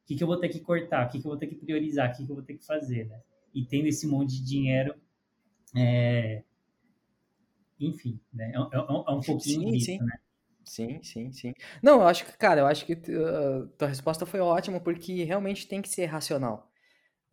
o 0.03 0.07
que, 0.07 0.15
que 0.15 0.23
eu 0.23 0.27
vou 0.27 0.38
ter 0.38 0.49
que 0.49 0.59
cortar, 0.59 1.07
o 1.07 1.09
que, 1.09 1.19
que 1.19 1.25
eu 1.25 1.31
vou 1.31 1.38
ter 1.38 1.47
que 1.47 1.55
priorizar, 1.55 2.09
o 2.09 2.15
que, 2.15 2.25
que 2.25 2.31
eu 2.31 2.35
vou 2.35 2.43
ter 2.43 2.55
que 2.55 2.65
fazer, 2.65 3.07
né? 3.07 3.21
E 3.53 3.65
tendo 3.65 3.88
esse 3.88 4.05
monte 4.05 4.35
de 4.35 4.43
dinheiro, 4.43 4.93
é... 5.75 6.43
enfim, 7.79 8.19
né? 8.31 8.51
É, 8.53 8.57
é, 8.57 8.79
é 8.79 9.11
um 9.11 9.21
pouquinho 9.21 9.61
sim, 9.61 9.71
disso, 9.71 9.85
sim. 9.85 9.99
né? 9.99 10.19
Sim, 10.68 11.01
sim, 11.01 11.32
sim. 11.32 11.53
Não, 11.82 12.01
eu 12.01 12.07
acho 12.07 12.26
que, 12.26 12.38
cara, 12.38 12.59
eu 12.61 12.68
acho 12.68 12.86
que 12.86 12.93
uh, 12.93 13.68
tua 13.78 13.88
resposta 13.88 14.26
foi 14.26 14.41
ótima, 14.41 14.80
porque 14.82 15.24
realmente 15.24 15.65
tem 15.68 15.82
que 15.82 15.88
ser 15.89 16.05
racional. 16.05 16.70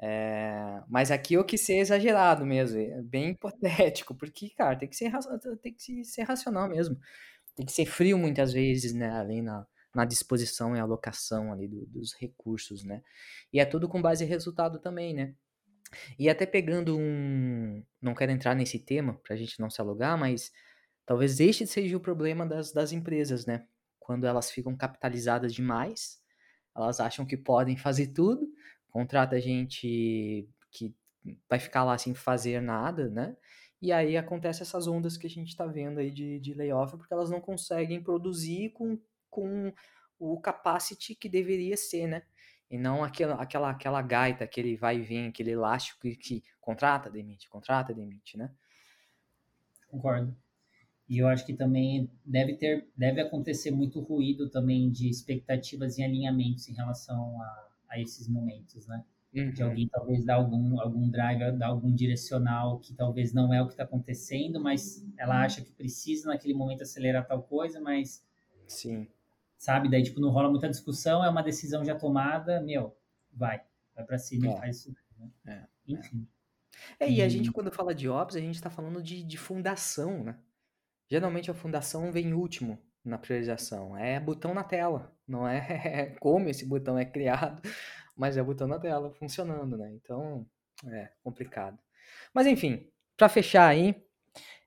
É, 0.00 0.82
mas 0.88 1.10
aqui 1.10 1.34
eu 1.34 1.44
quis 1.44 1.62
ser 1.62 1.76
exagerado 1.78 2.46
mesmo, 2.46 2.78
é 2.80 3.02
bem 3.02 3.30
hipotético, 3.32 4.14
porque, 4.14 4.50
cara, 4.50 4.76
tem 4.78 4.88
que 4.88 4.96
ser, 4.96 5.12
tem 5.62 5.74
que 5.74 6.04
ser 6.04 6.22
racional 6.24 6.68
mesmo. 6.68 6.98
Tem 7.56 7.66
que 7.66 7.72
ser 7.72 7.86
frio 7.86 8.18
muitas 8.18 8.52
vezes, 8.52 8.94
né, 8.94 9.10
ali 9.12 9.42
na, 9.42 9.66
na 9.94 10.04
disposição 10.06 10.76
e 10.76 10.80
alocação 10.80 11.52
ali 11.52 11.68
do, 11.68 11.86
dos 11.86 12.14
recursos, 12.14 12.84
né? 12.84 13.02
E 13.52 13.60
é 13.60 13.66
tudo 13.66 13.88
com 13.88 14.02
base 14.02 14.24
em 14.24 14.28
resultado 14.28 14.78
também, 14.80 15.14
né? 15.14 15.34
E 16.18 16.28
até 16.28 16.46
pegando 16.46 16.96
um. 16.98 17.82
Não 18.00 18.14
quero 18.14 18.32
entrar 18.32 18.54
nesse 18.54 18.78
tema 18.78 19.14
para 19.22 19.34
a 19.34 19.36
gente 19.38 19.60
não 19.60 19.70
se 19.70 19.80
alugar, 19.80 20.18
mas 20.18 20.52
talvez 21.06 21.40
este 21.40 21.66
seja 21.66 21.96
o 21.96 22.00
problema 22.00 22.46
das, 22.46 22.72
das 22.72 22.92
empresas, 22.92 23.46
né? 23.46 23.66
Quando 23.98 24.26
elas 24.26 24.50
ficam 24.50 24.76
capitalizadas 24.76 25.54
demais, 25.54 26.20
elas 26.76 27.00
acham 27.00 27.24
que 27.24 27.36
podem 27.36 27.76
fazer 27.76 28.08
tudo, 28.08 28.46
contrata 28.88 29.40
gente 29.40 30.48
que 30.70 30.94
vai 31.48 31.58
ficar 31.58 31.84
lá 31.84 31.96
sem 31.96 32.14
fazer 32.14 32.60
nada, 32.60 33.08
né? 33.08 33.36
E 33.80 33.92
aí 33.92 34.16
acontece 34.16 34.62
essas 34.62 34.86
ondas 34.86 35.16
que 35.16 35.26
a 35.26 35.30
gente 35.30 35.48
está 35.48 35.66
vendo 35.66 35.98
aí 35.98 36.10
de, 36.10 36.40
de 36.40 36.54
layoff, 36.54 36.96
porque 36.96 37.12
elas 37.12 37.30
não 37.30 37.40
conseguem 37.40 38.02
produzir 38.02 38.70
com 38.70 38.98
com 39.34 39.72
o 40.16 40.40
capacity 40.40 41.16
que 41.16 41.28
deveria 41.28 41.76
ser, 41.76 42.06
né? 42.06 42.22
E 42.70 42.78
não 42.78 43.02
aquela, 43.02 43.34
aquela, 43.34 43.70
aquela 43.70 44.00
gaita, 44.00 44.44
aquele 44.44 44.76
vai 44.76 44.98
e 44.98 45.02
vem, 45.02 45.26
aquele 45.26 45.50
elástico 45.50 46.00
que, 46.00 46.16
que 46.16 46.44
contrata, 46.60 47.10
demite, 47.10 47.48
contrata, 47.48 47.92
demite, 47.92 48.38
né? 48.38 48.52
Concordo. 49.88 50.36
E 51.08 51.18
eu 51.18 51.28
acho 51.28 51.44
que 51.44 51.52
também 51.52 52.10
deve 52.24 52.54
ter, 52.54 52.88
deve 52.96 53.20
acontecer 53.20 53.70
muito 53.70 54.00
ruído 54.00 54.48
também 54.48 54.90
de 54.90 55.08
expectativas 55.08 55.98
e 55.98 56.02
alinhamentos 56.02 56.68
em 56.68 56.72
relação 56.72 57.40
a, 57.42 57.68
a 57.90 58.00
esses 58.00 58.28
momentos, 58.28 58.86
né? 58.86 59.04
Uhum. 59.34 59.50
De 59.50 59.62
alguém 59.62 59.88
talvez 59.88 60.24
dar 60.24 60.36
algum, 60.36 60.80
algum 60.80 61.10
drive, 61.10 61.58
dar 61.58 61.66
algum 61.66 61.92
direcional 61.92 62.78
que 62.78 62.94
talvez 62.94 63.32
não 63.32 63.52
é 63.52 63.60
o 63.60 63.66
que 63.66 63.72
está 63.72 63.82
acontecendo, 63.82 64.60
mas 64.60 65.04
ela 65.18 65.42
acha 65.42 65.60
que 65.60 65.72
precisa 65.72 66.28
naquele 66.28 66.54
momento 66.54 66.82
acelerar 66.82 67.26
tal 67.26 67.42
coisa, 67.42 67.80
mas 67.80 68.24
Sim 68.66 69.06
sabe? 69.64 69.88
Daí, 69.88 70.02
tipo, 70.02 70.20
não 70.20 70.28
rola 70.28 70.50
muita 70.50 70.68
discussão, 70.68 71.24
é 71.24 71.28
uma 71.30 71.42
decisão 71.42 71.82
já 71.82 71.94
tomada, 71.94 72.60
meu, 72.60 72.94
vai, 73.32 73.62
vai 73.94 74.04
para 74.04 74.18
cima 74.18 74.46
é. 74.46 74.50
e 74.50 74.58
faz 74.58 74.86
isso. 74.86 74.96
Né? 75.18 75.30
É, 75.46 75.52
é. 75.52 75.66
Enfim. 75.88 76.28
É, 77.00 77.08
e... 77.08 77.14
e 77.16 77.22
a 77.22 77.28
gente, 77.30 77.50
quando 77.50 77.72
fala 77.72 77.94
de 77.94 78.06
ops, 78.06 78.36
a 78.36 78.40
gente 78.40 78.56
está 78.56 78.68
falando 78.68 79.02
de, 79.02 79.22
de 79.22 79.38
fundação, 79.38 80.22
né? 80.22 80.36
Geralmente 81.10 81.50
a 81.50 81.54
fundação 81.54 82.10
vem 82.10 82.32
último 82.32 82.78
na 83.04 83.18
priorização. 83.18 83.96
É 83.96 84.18
botão 84.18 84.54
na 84.54 84.64
tela, 84.64 85.14
não 85.26 85.46
é 85.46 86.14
como 86.20 86.48
esse 86.48 86.64
botão 86.66 86.98
é 86.98 87.04
criado, 87.04 87.60
mas 88.16 88.36
é 88.36 88.42
botão 88.42 88.66
na 88.66 88.78
tela 88.78 89.12
funcionando, 89.12 89.76
né? 89.76 89.92
Então, 89.92 90.46
é 90.86 91.10
complicado. 91.22 91.78
Mas 92.32 92.46
enfim, 92.46 92.88
para 93.16 93.28
fechar 93.28 93.68
aí, 93.68 93.94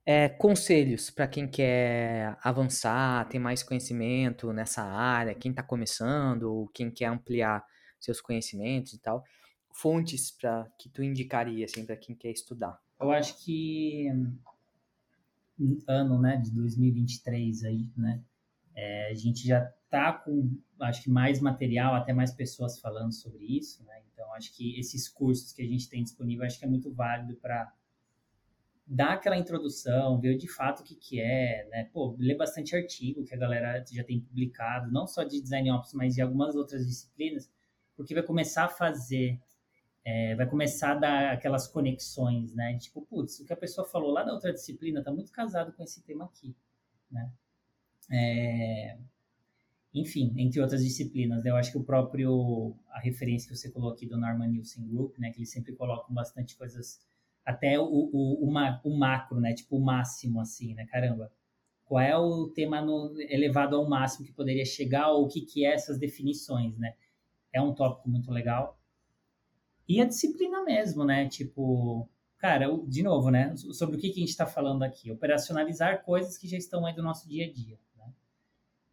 é, 0.05 0.29
conselhos 0.29 1.09
para 1.09 1.27
quem 1.27 1.47
quer 1.47 2.37
avançar, 2.41 3.27
ter 3.27 3.39
mais 3.39 3.61
conhecimento 3.61 4.53
nessa 4.53 4.81
área, 4.81 5.35
quem 5.35 5.51
está 5.51 5.61
começando, 5.61 6.43
ou 6.43 6.67
quem 6.69 6.89
quer 6.89 7.07
ampliar 7.07 7.65
seus 7.99 8.21
conhecimentos 8.21 8.93
e 8.93 9.01
tal. 9.01 9.23
Fontes 9.73 10.31
para 10.31 10.65
que 10.79 10.89
tu 10.89 11.03
indicaria 11.03 11.65
assim 11.65 11.85
para 11.85 11.97
quem 11.97 12.15
quer 12.15 12.31
estudar? 12.31 12.79
Eu 12.99 13.11
acho 13.11 13.37
que 13.43 14.07
ano, 15.87 16.19
né, 16.19 16.37
de 16.37 16.51
2023 16.51 17.63
aí, 17.63 17.89
né, 17.95 18.21
é, 18.75 19.09
a 19.11 19.13
gente 19.13 19.47
já 19.47 19.61
tá 19.89 20.13
com, 20.13 20.57
acho 20.81 21.03
que 21.03 21.09
mais 21.09 21.39
material, 21.39 21.95
até 21.95 22.13
mais 22.13 22.31
pessoas 22.31 22.79
falando 22.79 23.11
sobre 23.11 23.45
isso, 23.45 23.83
né, 23.85 24.01
então 24.11 24.31
acho 24.33 24.55
que 24.55 24.79
esses 24.79 25.07
cursos 25.07 25.51
que 25.51 25.61
a 25.61 25.67
gente 25.67 25.89
tem 25.89 26.03
disponível, 26.03 26.45
acho 26.45 26.59
que 26.59 26.65
é 26.65 26.69
muito 26.69 26.93
válido 26.93 27.35
para 27.35 27.73
dar 28.85 29.13
aquela 29.13 29.37
introdução, 29.37 30.19
ver 30.19 30.37
de 30.37 30.47
fato 30.47 30.79
o 30.79 30.83
que 30.83 30.95
que 30.95 31.19
é, 31.19 31.67
né, 31.69 31.89
pô, 31.91 32.15
ler 32.17 32.37
bastante 32.37 32.75
artigo 32.75 33.23
que 33.25 33.33
a 33.33 33.37
galera 33.37 33.83
já 33.91 34.03
tem 34.03 34.21
publicado, 34.21 34.91
não 34.91 35.05
só 35.05 35.23
de 35.23 35.41
Design 35.41 35.71
Ops, 35.71 35.93
mas 35.93 36.15
de 36.15 36.21
algumas 36.21 36.55
outras 36.55 36.87
disciplinas, 36.87 37.51
porque 37.95 38.13
vai 38.13 38.23
começar 38.23 38.65
a 38.65 38.69
fazer 38.69 39.41
é, 40.07 40.35
vai 40.35 40.47
começar 40.47 40.93
a 40.93 40.95
dar 40.95 41.33
aquelas 41.33 41.67
conexões, 41.67 42.55
né? 42.55 42.77
Tipo, 42.77 43.01
putz, 43.01 43.41
o 43.41 43.45
que 43.45 43.51
a 43.51 43.57
pessoa 43.57 43.85
falou 43.85 44.09
lá 44.09 44.23
da 44.23 44.31
outra 44.31 44.53
disciplina 44.53 44.99
está 44.99 45.11
muito 45.11 45.33
casado 45.33 45.73
com 45.73 45.83
esse 45.83 46.01
tema 46.01 46.23
aqui, 46.23 46.55
né? 47.11 47.29
É, 48.09 48.97
enfim, 49.93 50.33
entre 50.37 50.61
outras 50.61 50.81
disciplinas, 50.81 51.43
né? 51.43 51.49
eu 51.49 51.57
acho 51.57 51.73
que 51.73 51.77
o 51.77 51.83
próprio, 51.83 52.73
a 52.89 53.01
referência 53.01 53.49
que 53.49 53.57
você 53.57 53.69
colocou 53.69 53.95
aqui 53.95 54.05
do 54.05 54.17
Norman 54.17 54.47
Nielsen 54.47 54.87
Group, 54.87 55.17
né? 55.19 55.29
Que 55.31 55.39
eles 55.39 55.51
sempre 55.51 55.75
colocam 55.75 56.15
bastante 56.15 56.55
coisas, 56.55 57.01
até 57.43 57.77
o, 57.77 57.83
o, 57.83 58.45
o, 58.45 58.79
o 58.85 58.97
macro, 58.97 59.41
né? 59.41 59.53
Tipo, 59.53 59.75
o 59.75 59.83
máximo, 59.83 60.39
assim, 60.39 60.73
né? 60.73 60.85
Caramba, 60.85 61.29
qual 61.83 61.99
é 61.99 62.17
o 62.17 62.47
tema 62.47 62.81
no, 62.81 63.13
elevado 63.23 63.75
ao 63.75 63.89
máximo 63.89 64.25
que 64.25 64.31
poderia 64.31 64.63
chegar, 64.63 65.11
ou 65.11 65.25
o 65.25 65.27
que, 65.27 65.41
que 65.41 65.65
é 65.65 65.73
essas 65.73 65.99
definições, 65.99 66.77
né? 66.77 66.93
É 67.51 67.61
um 67.61 67.73
tópico 67.73 68.07
muito 68.07 68.31
legal. 68.31 68.76
E 69.87 70.01
a 70.01 70.05
disciplina 70.05 70.63
mesmo, 70.63 71.05
né? 71.05 71.27
Tipo, 71.29 72.09
cara, 72.37 72.67
de 72.85 73.01
novo, 73.01 73.29
né? 73.29 73.55
Sobre 73.55 73.95
o 73.95 73.99
que, 73.99 74.07
a 74.07 74.13
gente 74.13 74.29
está 74.29 74.45
falando 74.45 74.83
aqui? 74.83 75.11
Operacionalizar 75.11 76.03
coisas 76.03 76.37
que 76.37 76.47
já 76.47 76.57
estão 76.57 76.85
aí 76.85 76.93
do 76.93 77.01
nosso 77.01 77.27
dia 77.27 77.45
a 77.45 77.51
dia. 77.51 77.79
Né? 77.97 78.13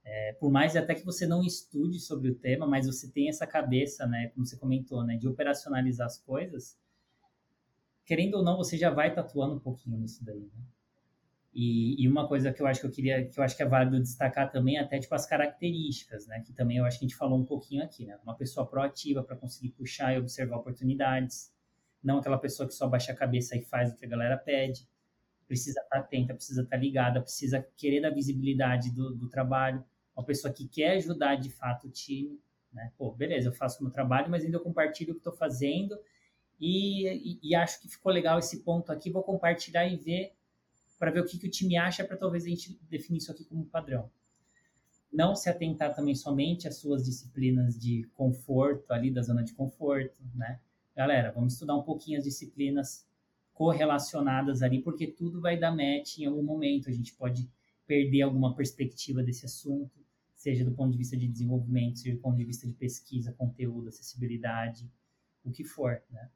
É, 0.05 0.33
por 0.35 0.51
mais 0.51 0.77
até 0.77 0.95
que 0.95 1.05
você 1.05 1.27
não 1.27 1.43
estude 1.43 1.99
sobre 1.99 2.31
o 2.31 2.35
tema, 2.35 2.67
mas 2.67 2.87
você 2.87 3.09
tem 3.11 3.29
essa 3.29 3.47
cabeça, 3.47 4.07
né? 4.07 4.29
Como 4.35 4.47
você 4.47 4.57
comentou, 4.57 5.03
né? 5.05 5.17
De 5.17 5.27
operacionalizar 5.27 6.07
as 6.07 6.19
coisas. 6.19 6.79
Querendo 8.05 8.35
ou 8.35 8.45
não, 8.45 8.57
você 8.57 8.77
já 8.77 8.91
vai 8.91 9.13
tatuando 9.13 9.55
um 9.57 9.61
pouquinho 9.61 9.99
nisso 9.99 10.25
daí, 10.25 10.51
né? 10.55 10.65
E, 11.55 12.03
e, 12.03 12.09
uma 12.09 12.27
coisa 12.27 12.53
que 12.53 12.61
eu 12.61 12.67
acho 12.67 12.81
que 12.81 12.87
eu 12.87 12.91
queria, 12.91 13.29
que 13.29 13.39
eu 13.39 13.45
acho 13.45 13.57
que 13.57 13.63
é 13.63 13.67
válido 13.67 14.01
destacar 14.01 14.51
também, 14.51 14.77
é 14.77 14.81
até 14.81 14.99
tipo 14.99 15.15
as 15.15 15.25
características, 15.25 16.27
né? 16.27 16.43
Que 16.45 16.53
também 16.53 16.79
eu 16.79 16.85
acho 16.85 16.99
que 16.99 17.05
a 17.05 17.09
gente 17.09 17.17
falou 17.17 17.39
um 17.39 17.45
pouquinho 17.45 17.85
aqui, 17.85 18.05
né? 18.05 18.19
Uma 18.25 18.35
pessoa 18.35 18.67
proativa 18.67 19.23
para 19.23 19.37
conseguir 19.37 19.69
puxar 19.69 20.13
e 20.13 20.19
observar 20.19 20.57
oportunidades, 20.57 21.55
não 22.03 22.19
aquela 22.19 22.39
pessoa 22.39 22.67
que 22.67 22.75
só 22.75 22.89
baixa 22.89 23.13
a 23.13 23.15
cabeça 23.15 23.57
e 23.57 23.63
faz 23.63 23.93
o 23.93 23.97
que 23.97 24.05
a 24.05 24.09
galera 24.09 24.37
pede. 24.37 24.89
Precisa 25.47 25.81
estar 25.81 25.97
tá 25.97 26.01
atenta, 26.01 26.35
precisa 26.35 26.63
estar 26.63 26.77
tá 26.77 26.83
ligada, 26.83 27.21
precisa 27.21 27.65
querer 27.77 28.01
dar 28.01 28.11
visibilidade 28.11 28.91
do, 28.91 29.15
do 29.15 29.29
trabalho. 29.29 29.85
Uma 30.17 30.25
pessoa 30.25 30.53
que 30.53 30.67
quer 30.67 30.97
ajudar 30.97 31.37
de 31.37 31.51
fato 31.51 31.87
o 31.87 31.91
time, 31.91 32.41
né? 32.73 32.91
Pô, 32.99 33.13
beleza, 33.13 33.49
eu 33.49 33.53
faço 33.53 33.79
o 33.79 33.85
meu 33.85 33.93
trabalho, 33.93 34.29
mas 34.29 34.45
ainda 34.45 34.57
eu 34.57 34.63
compartilho 34.63 35.13
o 35.13 35.15
que 35.15 35.21
estou 35.21 35.33
fazendo 35.33 35.97
e, 36.61 37.09
e, 37.09 37.39
e 37.43 37.55
acho 37.55 37.81
que 37.81 37.89
ficou 37.89 38.11
legal 38.11 38.41
esse 38.41 38.65
ponto 38.65 38.91
aqui, 38.91 39.09
vou 39.09 39.23
compartilhar 39.23 39.87
e 39.87 39.97
ver 39.97 40.33
para 41.05 41.11
ver 41.11 41.21
o 41.21 41.27
que, 41.27 41.37
que 41.37 41.47
o 41.47 41.51
time 41.51 41.77
acha 41.77 42.03
para 42.03 42.17
talvez 42.17 42.47
a 42.47 42.49
gente 42.49 42.81
definir 42.89 43.19
isso 43.19 43.31
aqui 43.31 43.45
como 43.45 43.67
padrão. 43.67 44.11
Não 45.13 45.37
se 45.37 45.51
atentar 45.51 45.95
também 45.95 46.15
somente 46.15 46.67
às 46.67 46.79
suas 46.79 47.05
disciplinas 47.05 47.79
de 47.79 48.09
conforto, 48.15 48.91
ali 48.91 49.11
da 49.11 49.21
zona 49.21 49.45
de 49.45 49.53
conforto, 49.53 50.19
né? 50.35 50.59
Galera, 50.97 51.31
vamos 51.31 51.53
estudar 51.53 51.77
um 51.77 51.83
pouquinho 51.83 52.17
as 52.17 52.25
disciplinas 52.25 53.07
correlacionadas 53.53 54.63
ali, 54.63 54.81
porque 54.81 55.07
tudo 55.07 55.43
vai 55.43 55.59
dar 55.59 55.73
match 55.73 56.21
em 56.21 56.25
algum 56.25 56.43
momento. 56.43 56.89
A 56.89 56.93
gente 56.93 57.13
pode 57.13 57.51
perder 57.87 58.23
alguma 58.23 58.57
perspectiva 58.57 59.23
desse 59.23 59.45
assunto, 59.45 60.03
seja 60.35 60.65
do 60.65 60.73
ponto 60.73 60.93
de 60.93 60.97
vista 60.97 61.19
de 61.19 61.29
desenvolvimento, 61.29 61.99
seja 61.99 62.17
do 62.17 62.23
ponto 62.23 62.39
de 62.39 62.47
vista 62.47 62.67
de 62.67 62.73
pesquisa, 62.73 63.31
conteúdo, 63.31 63.91
acessibilidade, 63.91 64.91
o 65.45 65.51
que 65.51 65.65
for, 65.65 66.03
né? 66.09 66.31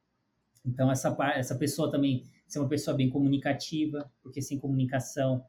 Então, 0.65 0.91
essa, 0.91 1.17
essa 1.35 1.55
pessoa 1.57 1.91
também 1.91 2.25
ser 2.47 2.59
uma 2.59 2.69
pessoa 2.69 2.97
bem 2.97 3.11
comunicativa, 3.11 4.11
porque 4.23 4.41
sem 4.41 4.59
comunicação 4.59 5.45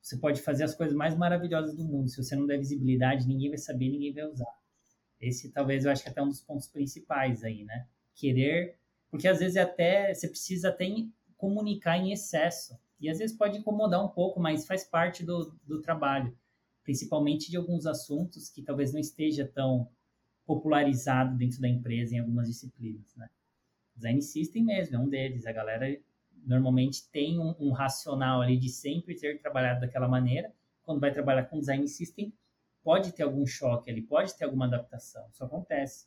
você 0.00 0.18
pode 0.18 0.42
fazer 0.42 0.64
as 0.64 0.74
coisas 0.74 0.94
mais 0.94 1.16
maravilhosas 1.16 1.74
do 1.74 1.82
mundo. 1.82 2.10
Se 2.10 2.22
você 2.22 2.36
não 2.36 2.46
der 2.46 2.58
visibilidade, 2.58 3.26
ninguém 3.26 3.48
vai 3.48 3.56
saber, 3.56 3.88
ninguém 3.88 4.12
vai 4.12 4.24
usar. 4.24 4.54
Esse 5.18 5.50
talvez 5.50 5.86
eu 5.86 5.90
acho 5.90 6.02
que 6.02 6.08
é 6.08 6.12
até 6.12 6.22
um 6.22 6.28
dos 6.28 6.42
pontos 6.42 6.68
principais 6.68 7.42
aí, 7.42 7.64
né? 7.64 7.86
Querer, 8.14 8.76
porque 9.10 9.26
às 9.26 9.38
vezes 9.38 9.56
é 9.56 9.62
até 9.62 10.12
você 10.12 10.28
precisa 10.28 10.68
até 10.68 10.86
comunicar 11.38 11.96
em 11.96 12.12
excesso. 12.12 12.78
E 13.00 13.08
às 13.08 13.18
vezes 13.18 13.36
pode 13.36 13.58
incomodar 13.58 14.04
um 14.04 14.08
pouco, 14.08 14.38
mas 14.38 14.66
faz 14.66 14.84
parte 14.84 15.24
do, 15.24 15.56
do 15.66 15.80
trabalho, 15.80 16.36
principalmente 16.82 17.50
de 17.50 17.56
alguns 17.56 17.86
assuntos 17.86 18.50
que 18.50 18.62
talvez 18.62 18.92
não 18.92 19.00
esteja 19.00 19.46
tão 19.46 19.88
popularizado 20.44 21.34
dentro 21.36 21.60
da 21.60 21.68
empresa 21.68 22.14
em 22.14 22.18
algumas 22.18 22.46
disciplinas, 22.46 23.14
né? 23.16 23.28
Design 23.94 24.20
System 24.22 24.64
mesmo 24.64 24.96
é 24.96 24.98
um 24.98 25.08
deles. 25.08 25.46
A 25.46 25.52
galera 25.52 25.86
normalmente 26.46 27.08
tem 27.10 27.38
um, 27.38 27.54
um, 27.58 27.72
racional 27.72 28.40
ali 28.40 28.56
de 28.56 28.68
sempre 28.68 29.14
ter 29.14 29.40
trabalhado 29.40 29.80
daquela 29.80 30.08
maneira. 30.08 30.52
Quando 30.82 31.00
vai 31.00 31.12
trabalhar 31.12 31.44
com 31.44 31.58
design 31.58 31.86
system, 31.88 32.32
pode 32.82 33.12
ter 33.12 33.22
algum 33.22 33.46
choque 33.46 33.90
ali, 33.90 34.02
pode 34.02 34.36
ter 34.36 34.44
alguma 34.44 34.66
adaptação. 34.66 35.26
Isso 35.30 35.42
acontece. 35.42 36.06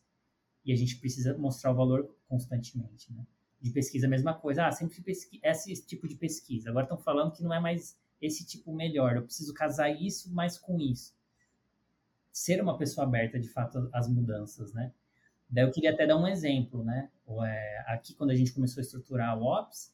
E 0.64 0.72
a 0.72 0.76
gente 0.76 0.98
precisa 0.98 1.36
mostrar 1.38 1.72
o 1.72 1.76
valor 1.76 2.16
constantemente, 2.28 3.12
né? 3.12 3.26
De 3.60 3.72
pesquisa, 3.72 4.06
a 4.06 4.10
mesma 4.10 4.36
coisa. 4.36 4.68
Ah, 4.68 4.72
sempre 4.72 5.02
pesqui 5.02 5.40
esse 5.44 5.86
tipo 5.86 6.08
de 6.08 6.16
pesquisa. 6.16 6.70
Agora 6.70 6.86
estão 6.86 6.98
falando 6.98 7.32
que 7.32 7.42
não 7.42 7.54
é 7.54 7.60
mais 7.60 7.98
esse 8.22 8.46
tipo 8.46 8.72
melhor. 8.72 9.16
Eu 9.16 9.24
preciso 9.24 9.54
casar 9.54 9.90
isso 9.90 10.32
mais 10.34 10.58
com 10.58 10.80
isso. 10.80 11.16
Ser 12.32 12.62
uma 12.62 12.78
pessoa 12.78 13.08
aberta, 13.08 13.40
de 13.40 13.48
fato, 13.48 13.90
às 13.92 14.08
mudanças, 14.08 14.72
né? 14.74 14.94
Daí 15.50 15.64
eu 15.64 15.72
queria 15.72 15.92
até 15.92 16.06
dar 16.06 16.18
um 16.18 16.28
exemplo, 16.28 16.84
né? 16.84 17.10
É, 17.46 17.84
aqui, 17.88 18.14
quando 18.14 18.32
a 18.32 18.36
gente 18.36 18.54
começou 18.54 18.82
a 18.82 18.84
estruturar 18.84 19.38
o 19.38 19.44
Ops, 19.44 19.94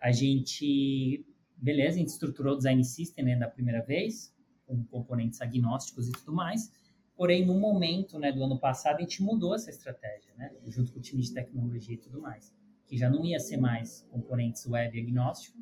a 0.00 0.10
gente, 0.12 1.24
beleza, 1.56 1.96
a 1.96 1.98
gente 1.98 2.08
estruturou 2.08 2.54
o 2.54 2.56
design 2.56 2.82
system 2.84 3.24
né, 3.24 3.36
da 3.36 3.48
primeira 3.48 3.82
vez, 3.82 4.34
com 4.66 4.84
componentes 4.84 5.40
agnósticos 5.40 6.08
e 6.08 6.12
tudo 6.12 6.32
mais. 6.32 6.70
Porém, 7.16 7.44
no 7.44 7.58
momento 7.58 8.18
né, 8.18 8.30
do 8.30 8.42
ano 8.44 8.58
passado, 8.58 8.98
a 8.98 9.00
gente 9.00 9.22
mudou 9.22 9.54
essa 9.54 9.70
estratégia, 9.70 10.32
né, 10.36 10.54
junto 10.68 10.92
com 10.92 11.00
o 11.00 11.02
time 11.02 11.20
de 11.20 11.34
tecnologia 11.34 11.94
e 11.94 11.98
tudo 11.98 12.20
mais, 12.20 12.54
que 12.86 12.96
já 12.96 13.10
não 13.10 13.24
ia 13.24 13.40
ser 13.40 13.56
mais 13.56 14.06
componentes 14.10 14.64
web 14.66 15.00
agnóstico, 15.00 15.58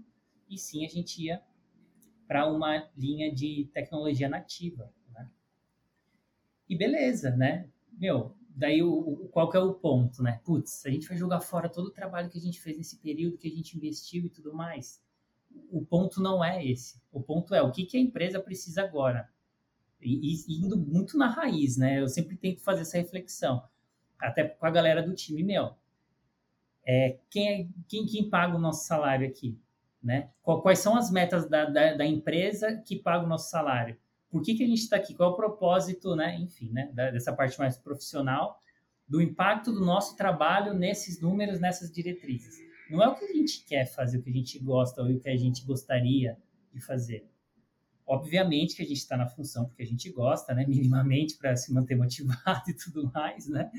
e 0.50 0.58
sim 0.58 0.84
a 0.84 0.88
gente 0.88 1.22
ia 1.22 1.42
para 2.28 2.46
uma 2.46 2.88
linha 2.96 3.32
de 3.32 3.70
tecnologia 3.72 4.28
nativa. 4.28 4.92
Né? 5.14 5.30
E 6.68 6.76
beleza, 6.76 7.34
né? 7.34 7.68
Meu, 7.92 8.35
daí 8.56 8.82
o, 8.82 8.90
o, 8.90 9.28
qual 9.28 9.50
que 9.50 9.56
é 9.56 9.60
o 9.60 9.74
ponto, 9.74 10.22
né? 10.22 10.40
Putz, 10.42 10.84
a 10.86 10.90
gente 10.90 11.06
vai 11.06 11.16
jogar 11.16 11.40
fora 11.40 11.68
todo 11.68 11.88
o 11.88 11.92
trabalho 11.92 12.30
que 12.30 12.38
a 12.38 12.40
gente 12.40 12.58
fez 12.58 12.76
nesse 12.78 12.96
período, 12.96 13.36
que 13.36 13.46
a 13.46 13.50
gente 13.50 13.76
investiu 13.76 14.24
e 14.24 14.30
tudo 14.30 14.54
mais. 14.54 15.04
O 15.70 15.84
ponto 15.84 16.22
não 16.22 16.42
é 16.42 16.64
esse. 16.64 17.00
O 17.12 17.20
ponto 17.20 17.54
é 17.54 17.60
o 17.60 17.70
que, 17.70 17.84
que 17.84 17.98
a 17.98 18.00
empresa 18.00 18.40
precisa 18.40 18.82
agora. 18.82 19.28
E, 20.00 20.32
e, 20.32 20.64
indo 20.64 20.76
muito 20.76 21.18
na 21.18 21.28
raiz, 21.28 21.76
né? 21.76 22.00
Eu 22.00 22.08
sempre 22.08 22.36
tento 22.36 22.62
fazer 22.62 22.82
essa 22.82 22.96
reflexão. 22.96 23.62
Até 24.18 24.44
com 24.44 24.66
a 24.66 24.70
galera 24.70 25.02
do 25.02 25.14
time, 25.14 25.42
meu. 25.42 25.74
É, 26.84 27.18
quem, 27.28 27.48
é, 27.48 27.68
quem, 27.86 28.06
quem 28.06 28.30
paga 28.30 28.56
o 28.56 28.60
nosso 28.60 28.86
salário 28.86 29.28
aqui? 29.28 29.58
Né? 30.02 30.30
Quais 30.42 30.78
são 30.78 30.96
as 30.96 31.10
metas 31.10 31.48
da, 31.48 31.64
da, 31.64 31.94
da 31.94 32.06
empresa 32.06 32.76
que 32.76 32.96
paga 32.96 33.24
o 33.24 33.28
nosso 33.28 33.50
salário? 33.50 33.98
Por 34.36 34.42
que, 34.42 34.54
que 34.54 34.62
a 34.62 34.66
gente 34.66 34.82
está 34.82 34.96
aqui, 34.96 35.14
qual 35.14 35.30
é 35.30 35.32
o 35.32 35.36
propósito, 35.36 36.14
né? 36.14 36.38
enfim, 36.38 36.70
né? 36.70 36.92
dessa 36.94 37.32
parte 37.32 37.58
mais 37.58 37.78
profissional, 37.78 38.60
do 39.08 39.22
impacto 39.22 39.72
do 39.72 39.80
nosso 39.80 40.14
trabalho 40.14 40.74
nesses 40.74 41.22
números, 41.22 41.58
nessas 41.58 41.90
diretrizes. 41.90 42.54
Não 42.90 43.02
é 43.02 43.08
o 43.08 43.14
que 43.14 43.24
a 43.24 43.32
gente 43.32 43.64
quer 43.64 43.86
fazer, 43.86 44.18
o 44.18 44.22
que 44.22 44.28
a 44.28 44.34
gente 44.34 44.58
gosta 44.58 45.00
ou 45.02 45.08
o 45.08 45.18
que 45.18 45.30
a 45.30 45.36
gente 45.38 45.64
gostaria 45.64 46.36
de 46.70 46.82
fazer. 46.82 47.26
Obviamente 48.06 48.76
que 48.76 48.82
a 48.82 48.84
gente 48.84 48.98
está 48.98 49.16
na 49.16 49.26
função 49.26 49.64
porque 49.64 49.82
a 49.82 49.86
gente 49.86 50.12
gosta, 50.12 50.52
né? 50.52 50.66
minimamente, 50.66 51.38
para 51.38 51.56
se 51.56 51.72
manter 51.72 51.96
motivado 51.96 52.64
e 52.68 52.74
tudo 52.74 53.10
mais, 53.10 53.48
né? 53.48 53.70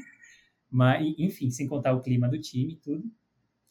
Mas, 0.72 1.14
enfim, 1.20 1.52
sem 1.52 1.68
contar 1.68 1.94
o 1.94 2.02
clima 2.02 2.28
do 2.28 2.42
time 2.42 2.74
e 2.74 2.78
tudo. 2.78 3.04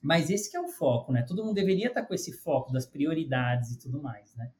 Mas 0.00 0.30
esse 0.30 0.48
que 0.48 0.56
é 0.56 0.60
o 0.60 0.68
foco, 0.68 1.10
né? 1.10 1.22
Todo 1.22 1.44
mundo 1.44 1.54
deveria 1.54 1.88
estar 1.88 2.02
tá 2.02 2.06
com 2.06 2.14
esse 2.14 2.32
foco 2.32 2.72
das 2.72 2.86
prioridades 2.86 3.72
e 3.72 3.78
tudo 3.80 4.00
mais, 4.00 4.36
né? 4.36 4.52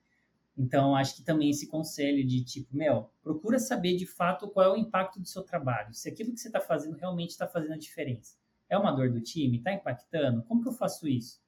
Então, 0.56 0.96
acho 0.96 1.16
que 1.16 1.22
também 1.22 1.50
esse 1.50 1.68
conselho 1.68 2.26
de 2.26 2.42
tipo, 2.42 2.74
meu, 2.74 3.10
procura 3.22 3.58
saber 3.58 3.94
de 3.96 4.06
fato 4.06 4.48
qual 4.48 4.66
é 4.66 4.72
o 4.72 4.76
impacto 4.76 5.20
do 5.20 5.26
seu 5.26 5.42
trabalho. 5.42 5.92
Se 5.92 6.08
aquilo 6.08 6.32
que 6.32 6.40
você 6.40 6.48
está 6.48 6.60
fazendo 6.60 6.96
realmente 6.96 7.30
está 7.30 7.46
fazendo 7.46 7.74
a 7.74 7.78
diferença. 7.78 8.36
É 8.68 8.78
uma 8.78 8.90
dor 8.90 9.10
do 9.12 9.20
time? 9.20 9.58
Está 9.58 9.72
impactando? 9.72 10.42
Como 10.44 10.62
que 10.62 10.68
eu 10.68 10.72
faço 10.72 11.06
isso? 11.06 11.40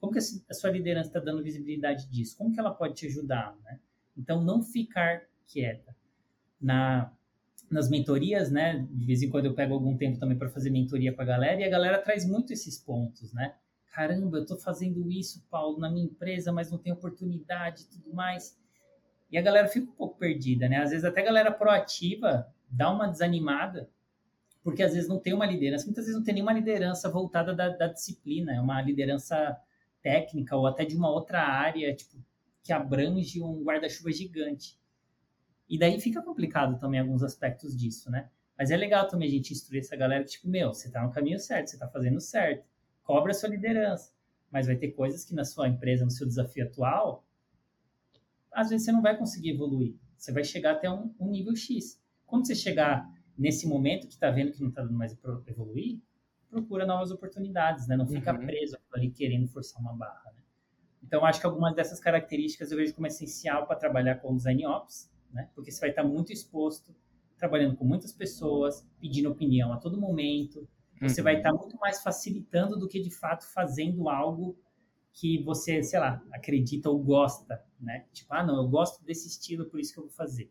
Como 0.00 0.12
que 0.12 0.18
a 0.18 0.54
sua 0.54 0.70
liderança 0.70 1.08
está 1.08 1.20
dando 1.20 1.42
visibilidade 1.42 2.08
disso? 2.10 2.36
Como 2.36 2.52
que 2.52 2.58
ela 2.58 2.72
pode 2.72 2.94
te 2.94 3.06
ajudar? 3.06 3.54
Né? 3.62 3.78
Então, 4.16 4.42
não 4.42 4.62
ficar 4.62 5.22
quieta. 5.46 5.94
Na, 6.60 7.12
nas 7.70 7.90
mentorias, 7.90 8.50
né? 8.50 8.86
De 8.90 9.04
vez 9.04 9.22
em 9.22 9.28
quando 9.28 9.46
eu 9.46 9.54
pego 9.54 9.74
algum 9.74 9.96
tempo 9.96 10.18
também 10.18 10.38
para 10.38 10.48
fazer 10.48 10.70
mentoria 10.70 11.12
para 11.12 11.24
a 11.24 11.26
galera 11.26 11.60
e 11.60 11.64
a 11.64 11.68
galera 11.68 11.98
traz 11.98 12.26
muito 12.26 12.52
esses 12.52 12.78
pontos, 12.78 13.32
né? 13.32 13.54
Caramba, 13.94 14.38
eu 14.38 14.42
estou 14.42 14.58
fazendo 14.58 15.08
isso, 15.08 15.46
Paulo, 15.48 15.78
na 15.78 15.88
minha 15.88 16.06
empresa, 16.06 16.50
mas 16.50 16.68
não 16.68 16.78
tem 16.78 16.92
oportunidade 16.92 17.82
e 17.82 17.86
tudo 17.86 18.12
mais. 18.12 18.58
E 19.30 19.38
a 19.38 19.40
galera 19.40 19.68
fica 19.68 19.88
um 19.88 19.94
pouco 19.94 20.18
perdida, 20.18 20.68
né? 20.68 20.78
Às 20.78 20.90
vezes 20.90 21.04
até 21.04 21.20
a 21.20 21.24
galera 21.24 21.52
proativa 21.52 22.52
dá 22.68 22.90
uma 22.90 23.06
desanimada, 23.06 23.88
porque 24.64 24.82
às 24.82 24.94
vezes 24.94 25.08
não 25.08 25.20
tem 25.20 25.32
uma 25.32 25.46
liderança, 25.46 25.84
muitas 25.84 26.06
vezes 26.06 26.18
não 26.18 26.24
tem 26.24 26.34
nenhuma 26.34 26.52
liderança 26.52 27.08
voltada 27.08 27.54
da, 27.54 27.68
da 27.68 27.86
disciplina, 27.86 28.52
é 28.52 28.60
uma 28.60 28.82
liderança 28.82 29.56
técnica 30.02 30.56
ou 30.56 30.66
até 30.66 30.84
de 30.84 30.96
uma 30.96 31.08
outra 31.08 31.40
área, 31.42 31.94
tipo, 31.94 32.16
que 32.64 32.72
abrange 32.72 33.40
um 33.40 33.62
guarda-chuva 33.62 34.10
gigante. 34.10 34.76
E 35.68 35.78
daí 35.78 36.00
fica 36.00 36.20
complicado 36.20 36.80
também 36.80 36.98
alguns 36.98 37.22
aspectos 37.22 37.76
disso, 37.76 38.10
né? 38.10 38.28
Mas 38.58 38.72
é 38.72 38.76
legal 38.76 39.06
também 39.06 39.28
a 39.28 39.30
gente 39.30 39.52
instruir 39.52 39.82
essa 39.82 39.94
galera 39.94 40.24
tipo, 40.24 40.48
meu, 40.48 40.74
você 40.74 40.90
tá 40.90 41.00
no 41.00 41.12
caminho 41.12 41.38
certo, 41.38 41.68
você 41.68 41.78
tá 41.78 41.86
fazendo 41.86 42.20
certo, 42.20 42.73
cobra 43.04 43.30
a 43.30 43.34
sua 43.34 43.48
liderança. 43.48 44.12
Mas 44.50 44.66
vai 44.66 44.76
ter 44.76 44.92
coisas 44.92 45.24
que 45.24 45.34
na 45.34 45.44
sua 45.44 45.68
empresa, 45.68 46.04
no 46.04 46.10
seu 46.10 46.26
desafio 46.26 46.64
atual, 46.64 47.24
às 48.52 48.70
vezes 48.70 48.84
você 48.84 48.92
não 48.92 49.02
vai 49.02 49.16
conseguir 49.16 49.50
evoluir. 49.50 49.94
Você 50.16 50.32
vai 50.32 50.44
chegar 50.44 50.72
até 50.72 50.90
um, 50.90 51.14
um 51.20 51.30
nível 51.30 51.54
X. 51.54 52.00
Quando 52.26 52.46
você 52.46 52.54
chegar 52.54 53.08
nesse 53.36 53.68
momento 53.68 54.06
que 54.06 54.14
está 54.14 54.30
vendo 54.30 54.52
que 54.52 54.60
não 54.60 54.68
está 54.68 54.82
dando 54.82 54.96
mais 54.96 55.14
para 55.14 55.40
evoluir, 55.46 56.00
procura 56.48 56.86
novas 56.86 57.10
oportunidades, 57.10 57.86
né? 57.88 57.96
Não 57.96 58.06
fica 58.06 58.32
uhum. 58.32 58.46
preso 58.46 58.78
ali 58.92 59.10
querendo 59.10 59.48
forçar 59.48 59.82
uma 59.82 59.92
barra. 59.92 60.32
Né? 60.36 60.42
Então, 61.02 61.24
acho 61.24 61.40
que 61.40 61.46
algumas 61.46 61.74
dessas 61.74 61.98
características 61.98 62.70
eu 62.70 62.78
vejo 62.78 62.94
como 62.94 63.06
essencial 63.06 63.66
para 63.66 63.76
trabalhar 63.76 64.16
com 64.16 64.36
design 64.36 64.64
ops, 64.66 65.10
né? 65.32 65.50
Porque 65.54 65.70
você 65.70 65.80
vai 65.80 65.90
estar 65.90 66.04
muito 66.04 66.32
exposto, 66.32 66.94
trabalhando 67.36 67.76
com 67.76 67.84
muitas 67.84 68.12
pessoas, 68.12 68.86
pedindo 69.00 69.30
opinião 69.30 69.72
a 69.72 69.76
todo 69.78 70.00
momento. 70.00 70.66
Você 71.00 71.20
uhum. 71.20 71.24
vai 71.24 71.36
estar 71.36 71.52
muito 71.52 71.76
mais 71.78 72.02
facilitando 72.02 72.78
do 72.78 72.88
que 72.88 73.00
de 73.00 73.10
fato 73.10 73.46
fazendo 73.46 74.08
algo 74.08 74.56
que 75.12 75.42
você, 75.42 75.82
sei 75.82 76.00
lá, 76.00 76.22
acredita 76.32 76.90
ou 76.90 76.98
gosta, 77.02 77.62
né? 77.78 78.06
Tipo, 78.12 78.34
ah, 78.34 78.44
não, 78.44 78.56
eu 78.56 78.68
gosto 78.68 79.04
desse 79.04 79.28
estilo, 79.28 79.66
por 79.66 79.78
isso 79.78 79.92
que 79.92 79.98
eu 79.98 80.04
vou 80.04 80.12
fazer. 80.12 80.50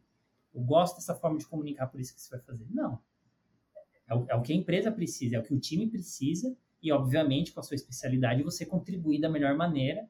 Eu 0.54 0.62
gosto 0.62 0.96
dessa 0.96 1.16
forma 1.16 1.38
de 1.38 1.46
comunicar, 1.46 1.88
por 1.88 2.00
isso 2.00 2.14
que 2.14 2.22
você 2.22 2.30
vai 2.30 2.40
fazer. 2.42 2.66
Não. 2.70 3.00
É 4.08 4.16
o, 4.16 4.26
é 4.30 4.36
o 4.36 4.42
que 4.42 4.54
a 4.54 4.56
empresa 4.56 4.92
precisa, 4.92 5.36
é 5.36 5.40
o 5.40 5.44
que 5.44 5.54
o 5.54 5.60
time 5.60 5.88
precisa, 5.88 6.56
e 6.82 6.92
obviamente, 6.92 7.52
com 7.52 7.60
a 7.60 7.64
sua 7.64 7.76
especialidade, 7.76 8.44
você 8.44 8.66
contribuir 8.66 9.20
da 9.20 9.30
melhor 9.30 9.56
maneira 9.56 10.08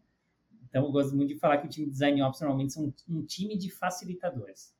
então, 0.73 0.86
eu 0.86 0.91
gosto 0.91 1.15
muito 1.15 1.31
de 1.31 1.39
falar 1.39 1.59
que 1.59 1.67
o 1.67 1.69
time 1.69 1.86
de 1.86 1.91
Design 1.91 2.19
Ops 2.23 2.41
normalmente 2.41 2.73
são 2.73 2.91
um 3.07 3.23
time 3.23 3.55
de 3.55 3.69
facilitadores. 3.69 4.75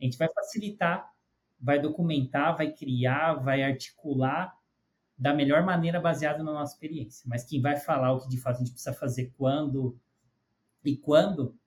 A 0.00 0.04
gente 0.04 0.16
vai 0.16 0.32
facilitar, 0.32 1.12
vai 1.60 1.78
documentar, 1.78 2.56
vai 2.56 2.72
criar, 2.72 3.34
vai 3.34 3.62
articular 3.62 4.55
da 5.18 5.32
melhor 5.32 5.64
maneira 5.64 6.00
baseada 6.00 6.42
na 6.42 6.52
nossa 6.52 6.74
experiência. 6.74 7.24
Mas 7.28 7.44
quem 7.44 7.60
vai 7.60 7.76
falar 7.76 8.12
o 8.12 8.20
que 8.20 8.28
de 8.28 8.38
fato 8.38 8.56
a 8.56 8.58
gente 8.58 8.72
precisa 8.72 8.92
fazer 8.92 9.32
quando 9.36 9.98
e 10.84 10.96
quando 10.96 11.58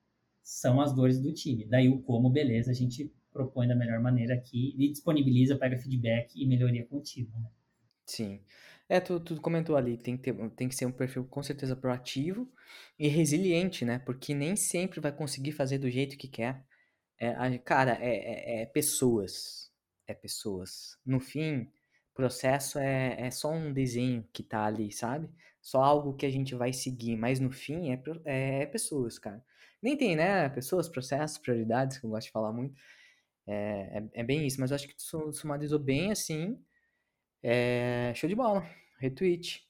são 0.41 0.79
as 0.81 0.93
dores 0.93 1.19
do 1.19 1.33
time. 1.33 1.65
Daí 1.65 1.89
o 1.89 1.99
como, 2.01 2.29
beleza, 2.29 2.71
a 2.71 2.73
gente 2.73 3.13
propõe 3.31 3.67
da 3.67 3.75
melhor 3.75 3.99
maneira 3.99 4.33
aqui 4.33 4.75
e 4.77 4.89
disponibiliza, 4.89 5.57
pega 5.57 5.77
feedback 5.77 6.33
e 6.35 6.47
melhoria 6.47 6.85
contínua. 6.85 7.39
Né? 7.39 7.49
Sim. 8.05 8.41
É, 8.87 8.99
tu, 8.99 9.19
tu 9.19 9.39
comentou 9.39 9.75
ali, 9.75 9.97
tem 9.97 10.17
que, 10.17 10.23
ter, 10.23 10.49
tem 10.51 10.67
que 10.67 10.75
ser 10.75 10.87
um 10.87 10.91
perfil 10.91 11.23
com 11.25 11.43
certeza 11.43 11.75
proativo 11.75 12.51
e 12.97 13.07
resiliente, 13.07 13.85
né? 13.85 13.99
Porque 13.99 14.33
nem 14.33 14.55
sempre 14.55 14.99
vai 14.99 15.11
conseguir 15.11 15.51
fazer 15.51 15.77
do 15.77 15.89
jeito 15.91 16.17
que 16.17 16.27
quer. 16.27 16.65
É, 17.19 17.57
cara, 17.59 17.99
é, 18.01 18.15
é, 18.15 18.61
é 18.63 18.65
pessoas. 18.65 19.71
É 20.07 20.13
pessoas. 20.15 20.97
No 21.05 21.19
fim, 21.19 21.69
processo 22.19 22.77
é, 22.77 23.15
é 23.17 23.31
só 23.31 23.49
um 23.49 23.71
desenho 23.71 24.27
que 24.33 24.43
tá 24.43 24.65
ali, 24.65 24.91
sabe? 24.91 25.29
Só 25.61 25.81
algo 25.81 26.15
que 26.15 26.25
a 26.25 26.29
gente 26.29 26.53
vai 26.53 26.73
seguir, 26.73 27.15
mas 27.15 27.39
no 27.39 27.49
fim 27.49 27.91
é, 27.93 28.01
é, 28.25 28.63
é 28.63 28.65
pessoas, 28.65 29.17
cara. 29.17 29.41
Nem 29.81 29.95
tem, 29.95 30.17
né? 30.17 30.49
Pessoas, 30.49 30.89
processos, 30.89 31.37
prioridades, 31.37 31.97
que 31.97 32.05
eu 32.05 32.09
gosto 32.09 32.27
de 32.27 32.33
falar 32.33 32.51
muito. 32.51 32.75
É, 33.47 34.03
é, 34.13 34.21
é 34.21 34.23
bem 34.23 34.45
isso, 34.45 34.59
mas 34.59 34.71
eu 34.71 34.75
acho 34.75 34.87
que 34.87 34.95
tu 34.97 35.31
sumarizou 35.31 35.79
bem 35.79 36.11
assim 36.11 36.59
é, 37.41 38.11
show 38.15 38.27
de 38.27 38.35
bola. 38.35 38.65
Retweet. 38.99 39.65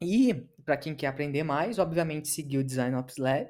E, 0.00 0.34
para 0.64 0.76
quem 0.76 0.94
quer 0.94 1.06
aprender 1.06 1.42
mais, 1.42 1.78
obviamente 1.78 2.28
seguir 2.28 2.58
o 2.58 2.64
Design 2.64 2.94
Ops 2.96 3.16
Lab, 3.16 3.48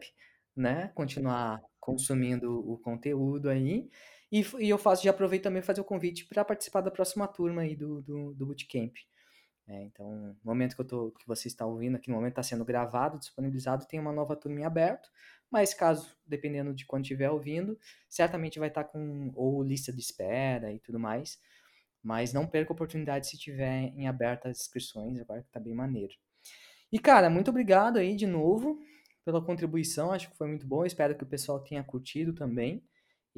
né? 0.57 0.93
Continuar 0.95 1.61
consumindo 1.81 2.71
o 2.71 2.79
conteúdo 2.79 3.51
aí. 3.51 3.91
E, 4.31 4.45
e 4.59 4.69
eu 4.69 4.79
faço, 4.79 5.05
já 5.05 5.11
aproveito 5.11 5.45
também 5.45 5.63
fazer 5.63 5.81
o 5.81 5.85
convite 5.85 6.27
para 6.27 6.45
participar 6.45 6.83
da 6.83 6.91
próxima 6.91 7.27
turma 7.27 7.63
aí 7.63 7.75
do, 7.75 8.03
do, 8.03 8.35
do 8.35 8.47
Bootcamp. 8.47 8.95
É, 9.67 9.83
então, 9.85 10.11
no 10.11 10.37
momento 10.43 10.75
que, 10.75 10.81
eu 10.81 10.87
tô, 10.87 11.11
que 11.13 11.27
você 11.27 11.49
está 11.49 11.67
ouvindo 11.67 11.97
aqui, 11.97 12.09
no 12.09 12.17
momento 12.17 12.33
está 12.33 12.43
sendo 12.43 12.65
gravado, 12.65 13.19
disponibilizado, 13.19 13.87
tem 13.87 14.01
uma 14.01 14.13
nova 14.13 14.35
turma 14.35 14.61
em 14.61 14.65
aberto. 14.65 15.11
Mas 15.51 15.75
caso, 15.75 16.17
dependendo 16.27 16.75
de 16.75 16.87
quando 16.87 17.03
estiver 17.03 17.31
ouvindo, 17.31 17.79
certamente 18.09 18.59
vai 18.59 18.69
estar 18.69 18.85
tá 18.85 18.91
com 18.91 19.31
ou 19.35 19.63
lista 19.63 19.93
de 19.93 20.01
espera 20.01 20.73
e 20.73 20.79
tudo 20.79 20.99
mais. 20.99 21.39
Mas 22.03 22.33
não 22.33 22.47
perca 22.47 22.73
a 22.73 22.75
oportunidade 22.75 23.27
se 23.27 23.39
tiver 23.39 23.93
em 23.95 24.09
aberta 24.09 24.49
as 24.49 24.61
inscrições, 24.61 25.21
agora 25.21 25.43
que 25.43 25.51
tá 25.51 25.61
bem 25.61 25.75
maneiro. 25.75 26.15
E, 26.91 26.99
cara, 26.99 27.29
muito 27.29 27.51
obrigado 27.51 27.99
aí 27.99 28.17
de 28.17 28.27
novo 28.27 28.79
pela 29.25 29.45
contribuição, 29.45 30.11
acho 30.11 30.31
que 30.31 30.37
foi 30.39 30.49
muito 30.49 30.67
bom, 30.67 30.87
espero 30.87 31.15
que 31.15 31.23
o 31.23 31.27
pessoal 31.27 31.61
tenha 31.61 31.85
curtido 31.85 32.33
também. 32.33 32.83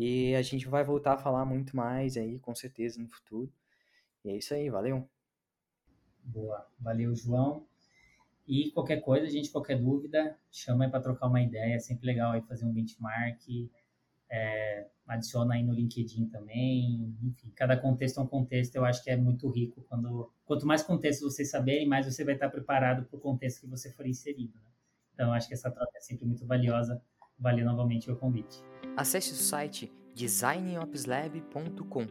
E 0.03 0.35
a 0.35 0.41
gente 0.41 0.67
vai 0.67 0.83
voltar 0.83 1.13
a 1.13 1.19
falar 1.19 1.45
muito 1.45 1.77
mais 1.77 2.17
aí, 2.17 2.39
com 2.39 2.55
certeza, 2.55 2.99
no 2.99 3.07
futuro. 3.07 3.53
E 4.25 4.31
é 4.31 4.37
isso 4.39 4.55
aí, 4.55 4.71
valeu. 4.71 5.07
Boa, 6.25 6.67
valeu, 6.79 7.15
João. 7.15 7.67
E 8.49 8.71
qualquer 8.71 9.03
coisa, 9.03 9.29
gente, 9.29 9.51
qualquer 9.51 9.79
dúvida, 9.79 10.39
chama 10.51 10.87
aí 10.87 10.91
para 10.91 11.03
trocar 11.03 11.27
uma 11.27 11.43
ideia, 11.43 11.75
é 11.75 11.79
sempre 11.79 12.07
legal 12.07 12.33
aí 12.33 12.41
fazer 12.41 12.65
um 12.65 12.73
benchmark, 12.73 13.43
é, 14.31 14.87
adiciona 15.07 15.57
aí 15.57 15.63
no 15.63 15.75
LinkedIn 15.75 16.31
também, 16.31 17.15
enfim, 17.23 17.53
cada 17.55 17.77
contexto 17.77 18.21
é 18.21 18.23
um 18.23 18.27
contexto, 18.27 18.77
eu 18.77 18.87
acho 18.87 19.05
que 19.05 19.11
é 19.11 19.17
muito 19.19 19.51
rico, 19.51 19.83
quando, 19.83 20.33
quanto 20.47 20.67
mais 20.67 20.83
contexto 20.83 21.29
vocês 21.29 21.51
saberem, 21.51 21.87
mais 21.87 22.07
você 22.07 22.25
vai 22.25 22.35
estar 22.35 22.49
preparado 22.49 23.05
para 23.05 23.19
o 23.19 23.21
contexto 23.21 23.61
que 23.61 23.67
você 23.67 23.93
for 23.93 24.07
inserido, 24.07 24.55
né? 24.55 24.71
Então, 25.13 25.31
acho 25.35 25.47
que 25.47 25.53
essa 25.53 25.71
troca 25.71 25.93
é 25.99 26.01
sempre 26.01 26.25
muito 26.25 26.47
valiosa, 26.47 27.03
valeu 27.41 27.65
novamente 27.65 28.11
o 28.11 28.17
convite. 28.17 28.63
Acesse 28.97 29.33
o 29.33 29.37
site 29.37 29.93
designopslab.com, 30.15 32.07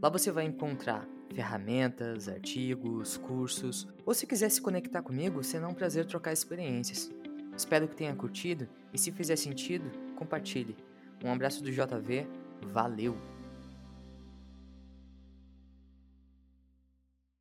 lá 0.00 0.08
você 0.08 0.30
vai 0.30 0.44
encontrar 0.44 1.08
ferramentas, 1.34 2.28
artigos, 2.28 3.16
cursos, 3.16 3.88
ou 4.06 4.14
se 4.14 4.26
quiser 4.26 4.50
se 4.50 4.60
conectar 4.60 5.02
comigo, 5.02 5.42
será 5.42 5.68
um 5.68 5.74
prazer 5.74 6.06
trocar 6.06 6.32
experiências. 6.32 7.10
Espero 7.56 7.88
que 7.88 7.96
tenha 7.96 8.14
curtido 8.14 8.68
e 8.92 8.98
se 8.98 9.10
fizer 9.10 9.36
sentido, 9.36 9.90
compartilhe. 10.14 10.76
Um 11.24 11.32
abraço 11.32 11.62
do 11.62 11.70
JV, 11.70 12.26
valeu! 12.62 13.37